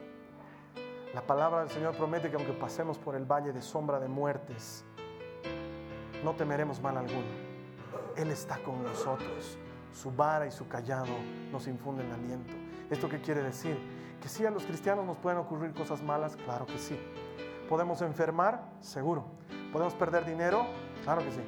La 1.13 1.21
palabra 1.21 1.59
del 1.59 1.69
Señor 1.69 1.95
promete 1.95 2.31
que 2.31 2.37
aunque 2.37 2.53
pasemos 2.53 2.97
por 2.97 3.15
el 3.15 3.25
valle 3.25 3.53
de 3.53 3.61
sombra 3.61 3.99
de 3.99 4.07
muertes, 4.07 4.83
no 6.23 6.33
temeremos 6.33 6.81
mal 6.81 6.97
alguno. 6.97 7.45
Él 8.17 8.31
está 8.31 8.57
con 8.63 8.81
nosotros 8.81 9.59
su 9.95 10.11
vara 10.11 10.45
y 10.45 10.51
su 10.51 10.67
callado 10.67 11.13
nos 11.51 11.67
infunden 11.67 12.11
aliento. 12.11 12.53
¿Esto 12.89 13.09
qué 13.09 13.21
quiere 13.21 13.41
decir? 13.41 13.77
Que 14.21 14.27
sí, 14.27 14.45
a 14.45 14.51
los 14.51 14.63
cristianos 14.65 15.05
nos 15.05 15.17
pueden 15.17 15.39
ocurrir 15.39 15.73
cosas 15.73 16.03
malas, 16.03 16.35
claro 16.35 16.65
que 16.65 16.77
sí. 16.77 16.99
¿Podemos 17.69 18.01
enfermar? 18.01 18.61
Seguro. 18.81 19.25
¿Podemos 19.71 19.95
perder 19.95 20.25
dinero? 20.25 20.65
Claro 21.03 21.23
que 21.23 21.31
sí. 21.31 21.41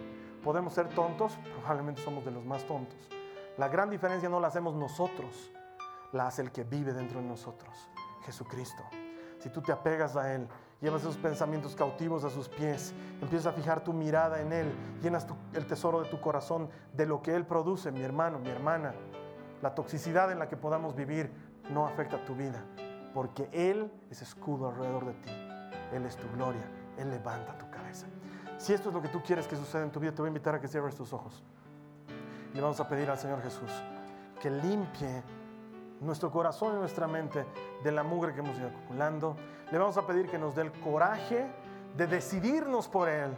¿Podemos 0.44 0.74
ser 0.74 0.88
tontos? 0.90 1.38
Probablemente 1.56 2.02
somos 2.02 2.24
de 2.26 2.32
los 2.32 2.46
más 2.46 2.64
tontos. 2.66 2.98
La 3.58 3.68
gran 3.68 3.90
diferencia 3.90 4.30
no 4.30 4.40
la 4.40 4.48
hacemos 4.48 4.76
nosotros, 4.76 5.52
la 6.14 6.28
hace 6.28 6.44
el 6.44 6.52
que 6.52 6.64
vive 6.64 6.94
dentro 6.94 7.20
de 7.20 7.28
nosotros, 7.28 7.90
Jesucristo. 8.24 8.84
Si 9.40 9.50
tú 9.50 9.62
te 9.62 9.72
apegas 9.72 10.16
a 10.16 10.34
Él, 10.34 10.48
llevas 10.82 11.02
esos 11.02 11.18
pensamientos 11.18 11.76
cautivos 11.76 12.24
a 12.24 12.30
sus 12.30 12.50
pies, 12.50 12.94
empiezas 13.22 13.48
a 13.48 13.52
fijar 13.54 13.84
tu 13.84 13.94
mirada 13.94 14.42
en 14.42 14.54
Él, 14.54 14.72
llenas 15.02 15.28
el 15.54 15.66
tesoro 15.66 16.02
de 16.02 16.10
tu 16.10 16.20
corazón 16.20 16.70
de 16.94 17.06
lo 17.06 17.22
que 17.22 17.36
Él 17.36 17.46
produce, 17.46 17.92
mi 17.92 18.02
hermano, 18.02 18.40
mi 18.40 18.50
hermana. 18.50 18.94
La 19.62 19.74
toxicidad 19.74 20.32
en 20.32 20.40
la 20.40 20.48
que 20.48 20.58
podamos 20.58 20.96
vivir 20.96 21.32
no 21.72 21.86
afecta 21.86 22.24
tu 22.26 22.36
vida, 22.36 22.64
porque 23.14 23.50
Él 23.52 23.92
es 24.10 24.22
escudo 24.22 24.70
alrededor 24.70 25.06
de 25.06 25.14
ti. 25.14 25.32
Él 25.94 26.06
es 26.06 26.16
tu 26.18 26.30
gloria, 26.32 26.64
Él 26.98 27.10
levanta 27.10 27.58
tu 27.58 27.70
cabeza. 27.70 28.06
Si 28.58 28.74
esto 28.74 28.90
es 28.90 28.96
lo 28.96 29.02
que 29.02 29.08
tú 29.08 29.22
quieres 29.22 29.48
que 29.48 29.56
suceda 29.56 29.84
en 29.84 29.92
tu 29.92 30.00
vida, 30.00 30.12
te 30.12 30.22
voy 30.22 30.28
a 30.28 30.30
invitar 30.30 30.56
a 30.56 30.60
que 30.60 30.68
cierres 30.68 30.96
tus 30.96 31.14
ojos. 31.14 31.44
Le 32.54 32.62
vamos 32.62 32.80
a 32.80 32.88
pedir 32.88 33.10
al 33.10 33.18
Señor 33.18 33.42
Jesús 33.42 33.72
que 34.40 34.50
limpie 34.50 35.24
nuestro 36.02 36.32
corazón 36.32 36.76
y 36.76 36.80
nuestra 36.80 37.08
mente 37.08 37.46
de 37.84 37.92
la 37.92 38.04
mugre 38.04 38.34
que 38.34 38.40
hemos 38.40 38.58
ido 38.58 38.70
acumulando. 38.70 39.36
Le 39.72 39.78
vamos 39.78 39.98
a 39.98 40.06
pedir 40.06 40.30
que 40.30 40.38
nos 40.38 40.56
dé 40.56 40.64
el 40.64 40.72
coraje 40.72 41.48
de 41.96 42.08
decidirnos 42.08 42.88
por 42.88 43.10
Él 43.10 43.36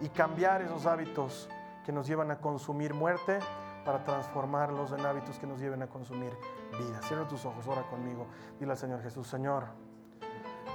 y 0.00 0.08
cambiar 0.08 0.62
esos 0.62 0.86
hábitos 0.86 1.48
que 1.84 1.92
nos 1.92 2.06
llevan 2.06 2.30
a 2.30 2.38
consumir 2.38 2.94
muerte 2.94 3.38
para 3.84 4.02
transformarlos 4.02 4.92
en 4.92 5.04
hábitos 5.04 5.38
que 5.38 5.46
nos 5.46 5.60
lleven 5.60 5.82
a 5.82 5.86
consumir 5.86 6.32
vida. 6.78 7.00
Cierra 7.02 7.28
tus 7.28 7.44
ojos, 7.44 7.66
ora 7.66 7.82
conmigo. 7.82 8.26
Dile 8.58 8.72
al 8.72 8.78
Señor 8.78 9.02
Jesús, 9.02 9.26
Señor, 9.26 9.64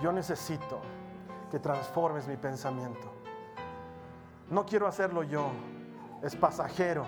yo 0.01 0.11
necesito 0.11 0.79
que 1.49 1.59
transformes 1.59 2.27
mi 2.27 2.37
pensamiento. 2.37 3.11
No 4.49 4.65
quiero 4.65 4.87
hacerlo 4.87 5.23
yo, 5.23 5.49
es 6.21 6.35
pasajero, 6.35 7.05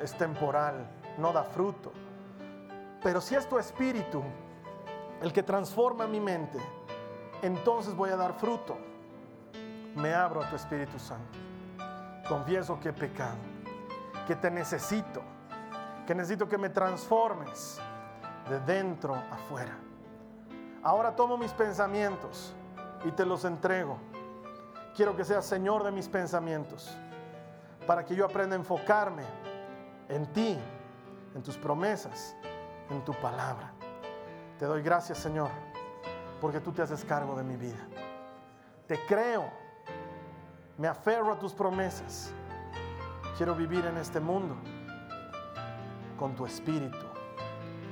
es 0.00 0.12
temporal, 0.14 0.88
no 1.16 1.32
da 1.32 1.44
fruto. 1.44 1.92
Pero 3.02 3.20
si 3.20 3.34
es 3.34 3.48
tu 3.48 3.58
espíritu 3.58 4.22
el 5.22 5.32
que 5.32 5.42
transforma 5.42 6.06
mi 6.06 6.20
mente, 6.20 6.58
entonces 7.42 7.94
voy 7.94 8.10
a 8.10 8.16
dar 8.16 8.34
fruto. 8.34 8.76
Me 9.94 10.14
abro 10.14 10.42
a 10.42 10.48
tu 10.48 10.56
Espíritu 10.56 10.98
Santo. 10.98 11.38
Confieso 12.28 12.78
que 12.78 12.90
he 12.90 12.92
pecado, 12.92 13.38
que 14.26 14.36
te 14.36 14.50
necesito, 14.50 15.22
que 16.06 16.14
necesito 16.14 16.48
que 16.48 16.58
me 16.58 16.68
transformes 16.68 17.80
de 18.48 18.60
dentro 18.60 19.14
afuera. 19.14 19.76
Ahora 20.82 21.14
tomo 21.14 21.36
mis 21.36 21.52
pensamientos 21.52 22.54
y 23.04 23.10
te 23.12 23.24
los 23.24 23.44
entrego. 23.44 23.98
Quiero 24.94 25.16
que 25.16 25.24
seas 25.24 25.46
Señor 25.46 25.84
de 25.84 25.92
mis 25.92 26.08
pensamientos, 26.08 26.96
para 27.86 28.04
que 28.04 28.14
yo 28.14 28.24
aprenda 28.24 28.56
a 28.56 28.58
enfocarme 28.58 29.24
en 30.08 30.26
ti, 30.32 30.58
en 31.34 31.42
tus 31.42 31.56
promesas, 31.56 32.36
en 32.90 33.04
tu 33.04 33.12
palabra. 33.14 33.72
Te 34.58 34.66
doy 34.66 34.82
gracias, 34.82 35.18
Señor, 35.18 35.50
porque 36.40 36.60
tú 36.60 36.72
te 36.72 36.82
haces 36.82 37.04
cargo 37.04 37.36
de 37.36 37.44
mi 37.44 37.56
vida. 37.56 37.86
Te 38.86 38.98
creo, 39.06 39.50
me 40.76 40.88
aferro 40.88 41.32
a 41.32 41.38
tus 41.38 41.52
promesas. 41.52 42.32
Quiero 43.36 43.54
vivir 43.54 43.84
en 43.84 43.96
este 43.98 44.18
mundo 44.18 44.56
con 46.18 46.34
tu 46.34 46.44
espíritu 46.44 47.06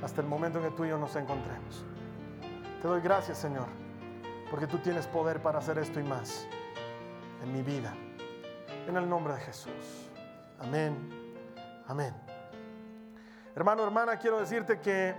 hasta 0.03 0.21
el 0.21 0.27
momento 0.27 0.59
en 0.59 0.65
que 0.65 0.71
tú 0.71 0.85
y 0.85 0.89
yo 0.89 0.97
nos 0.97 1.15
encontremos. 1.15 1.85
Te 2.81 2.87
doy 2.87 3.01
gracias, 3.01 3.37
Señor, 3.37 3.67
porque 4.49 4.67
tú 4.67 4.77
tienes 4.79 5.07
poder 5.07 5.41
para 5.41 5.59
hacer 5.59 5.77
esto 5.77 5.99
y 5.99 6.03
más 6.03 6.47
en 7.41 7.53
mi 7.53 7.61
vida. 7.61 7.93
En 8.87 8.95
el 8.95 9.09
nombre 9.09 9.33
de 9.33 9.39
Jesús. 9.41 10.09
Amén. 10.59 10.95
Amén. 11.87 12.26
Hermano, 13.57 13.83
hermana, 13.83 14.19
quiero 14.19 14.37
decirte 14.37 14.79
que 14.79 15.15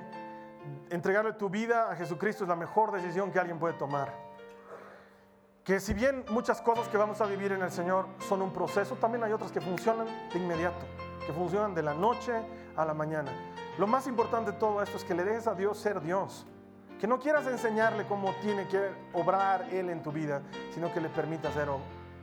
entregarle 0.90 1.32
tu 1.32 1.50
vida 1.50 1.90
a 1.90 1.96
Jesucristo 1.96 2.44
es 2.44 2.48
la 2.48 2.54
mejor 2.54 2.92
decisión 2.92 3.32
que 3.32 3.40
alguien 3.40 3.58
puede 3.58 3.74
tomar. 3.74 4.14
Que 5.64 5.80
si 5.80 5.92
bien 5.92 6.24
muchas 6.30 6.62
cosas 6.62 6.86
que 6.86 6.96
vamos 6.96 7.20
a 7.20 7.26
vivir 7.26 7.50
en 7.50 7.62
el 7.62 7.72
Señor 7.72 8.06
son 8.28 8.40
un 8.42 8.52
proceso, 8.52 8.94
también 8.94 9.24
hay 9.24 9.32
otras 9.32 9.50
que 9.50 9.60
funcionan 9.60 10.06
de 10.32 10.38
inmediato, 10.38 10.86
que 11.26 11.32
funcionan 11.32 11.74
de 11.74 11.82
la 11.82 11.94
noche 11.94 12.32
a 12.76 12.84
la 12.84 12.94
mañana. 12.94 13.32
Lo 13.76 13.88
más 13.88 14.06
importante 14.06 14.52
de 14.52 14.58
todo 14.58 14.80
esto 14.84 14.98
es 14.98 15.02
que 15.02 15.14
le 15.14 15.24
dejes 15.24 15.48
a 15.48 15.56
Dios 15.56 15.76
ser 15.76 16.00
Dios. 16.00 16.46
Que 17.00 17.08
no 17.08 17.18
quieras 17.18 17.44
enseñarle 17.48 18.06
cómo 18.06 18.34
tiene 18.34 18.68
que 18.68 18.88
obrar 19.14 19.62
Él 19.72 19.90
en 19.90 20.00
tu 20.00 20.12
vida, 20.12 20.42
sino 20.72 20.92
que 20.92 21.00
le 21.00 21.08
permitas 21.08 21.54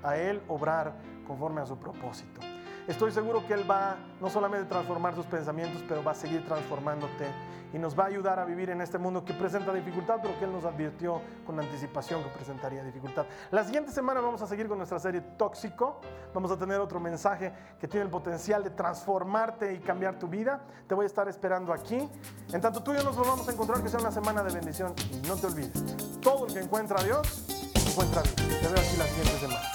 a 0.02 0.16
Él 0.16 0.42
obrar 0.48 0.94
conforme 1.28 1.60
a 1.60 1.66
su 1.66 1.78
propósito. 1.78 2.40
Estoy 2.88 3.12
seguro 3.12 3.46
que 3.48 3.54
Él 3.54 3.70
va 3.70 3.98
no 4.22 4.30
solamente 4.30 4.68
a 4.68 4.70
transformar 4.70 5.16
tus 5.16 5.26
pensamientos, 5.26 5.84
pero 5.88 6.04
va 6.04 6.12
a 6.12 6.16
seguir 6.16 6.46
transformándote 6.46 7.26
y 7.74 7.80
nos 7.80 7.98
va 7.98 8.04
a 8.04 8.08
ayudar 8.08 8.40
a 8.40 8.46
vivir 8.46 8.70
en 8.70 8.80
este 8.80 8.98
mundo 8.98 9.26
que 9.26 9.34
presenta 9.34 9.74
dificultad, 9.74 10.20
pero 10.22 10.38
que 10.38 10.46
Él 10.46 10.52
nos 10.52 10.64
advirtió 10.66 11.20
con 11.46 11.60
anticipación 11.60 12.24
que 12.24 12.30
presentaría 12.30 12.84
dificultad. 12.84 13.26
La 13.52 13.64
siguiente 13.64 13.92
semana 13.92 14.22
vamos 14.22 14.42
a 14.42 14.48
seguir 14.48 14.68
con 14.68 14.78
nuestra 14.78 15.00
serie 15.00 15.22
Tóxico. 15.22 16.00
Vamos 16.34 16.52
a 16.52 16.58
tener 16.58 16.80
otro 16.80 17.00
mensaje 17.00 17.52
que 17.80 17.88
tiene 17.88 18.06
el 18.06 18.12
potencial 18.12 18.64
de 18.64 18.70
transformarte 18.70 19.74
y 19.74 19.80
cambiar 19.80 20.18
tu 20.20 20.28
vida. 20.28 20.62
Te 20.88 20.96
voy 20.96 21.04
a 21.04 21.08
estar 21.08 21.28
esperando 21.28 21.74
aquí. 21.74 22.08
En 22.54 22.62
tanto 22.62 22.82
tú 22.82 22.94
y 22.94 22.98
yo 22.98 23.04
nos 23.04 23.18
vamos 23.18 23.48
a 23.48 23.52
encontrar 23.52 23.82
que 23.82 23.90
sea 23.90 24.00
una 24.00 24.12
semana 24.12 24.44
de 24.44 24.54
bendición. 24.54 24.94
Y 25.12 25.28
no 25.28 25.36
te 25.36 25.48
olvides, 25.48 26.22
todo 26.22 26.46
el 26.48 26.54
que 26.54 26.60
encuentra 26.60 27.00
a 27.00 27.04
Dios, 27.04 27.72
encuentra 27.90 28.22
vida. 28.22 28.36
Te 28.36 28.68
veo 28.68 28.78
aquí 28.78 28.98
la 28.98 29.06
siguiente 29.06 29.40
semana. 29.40 29.75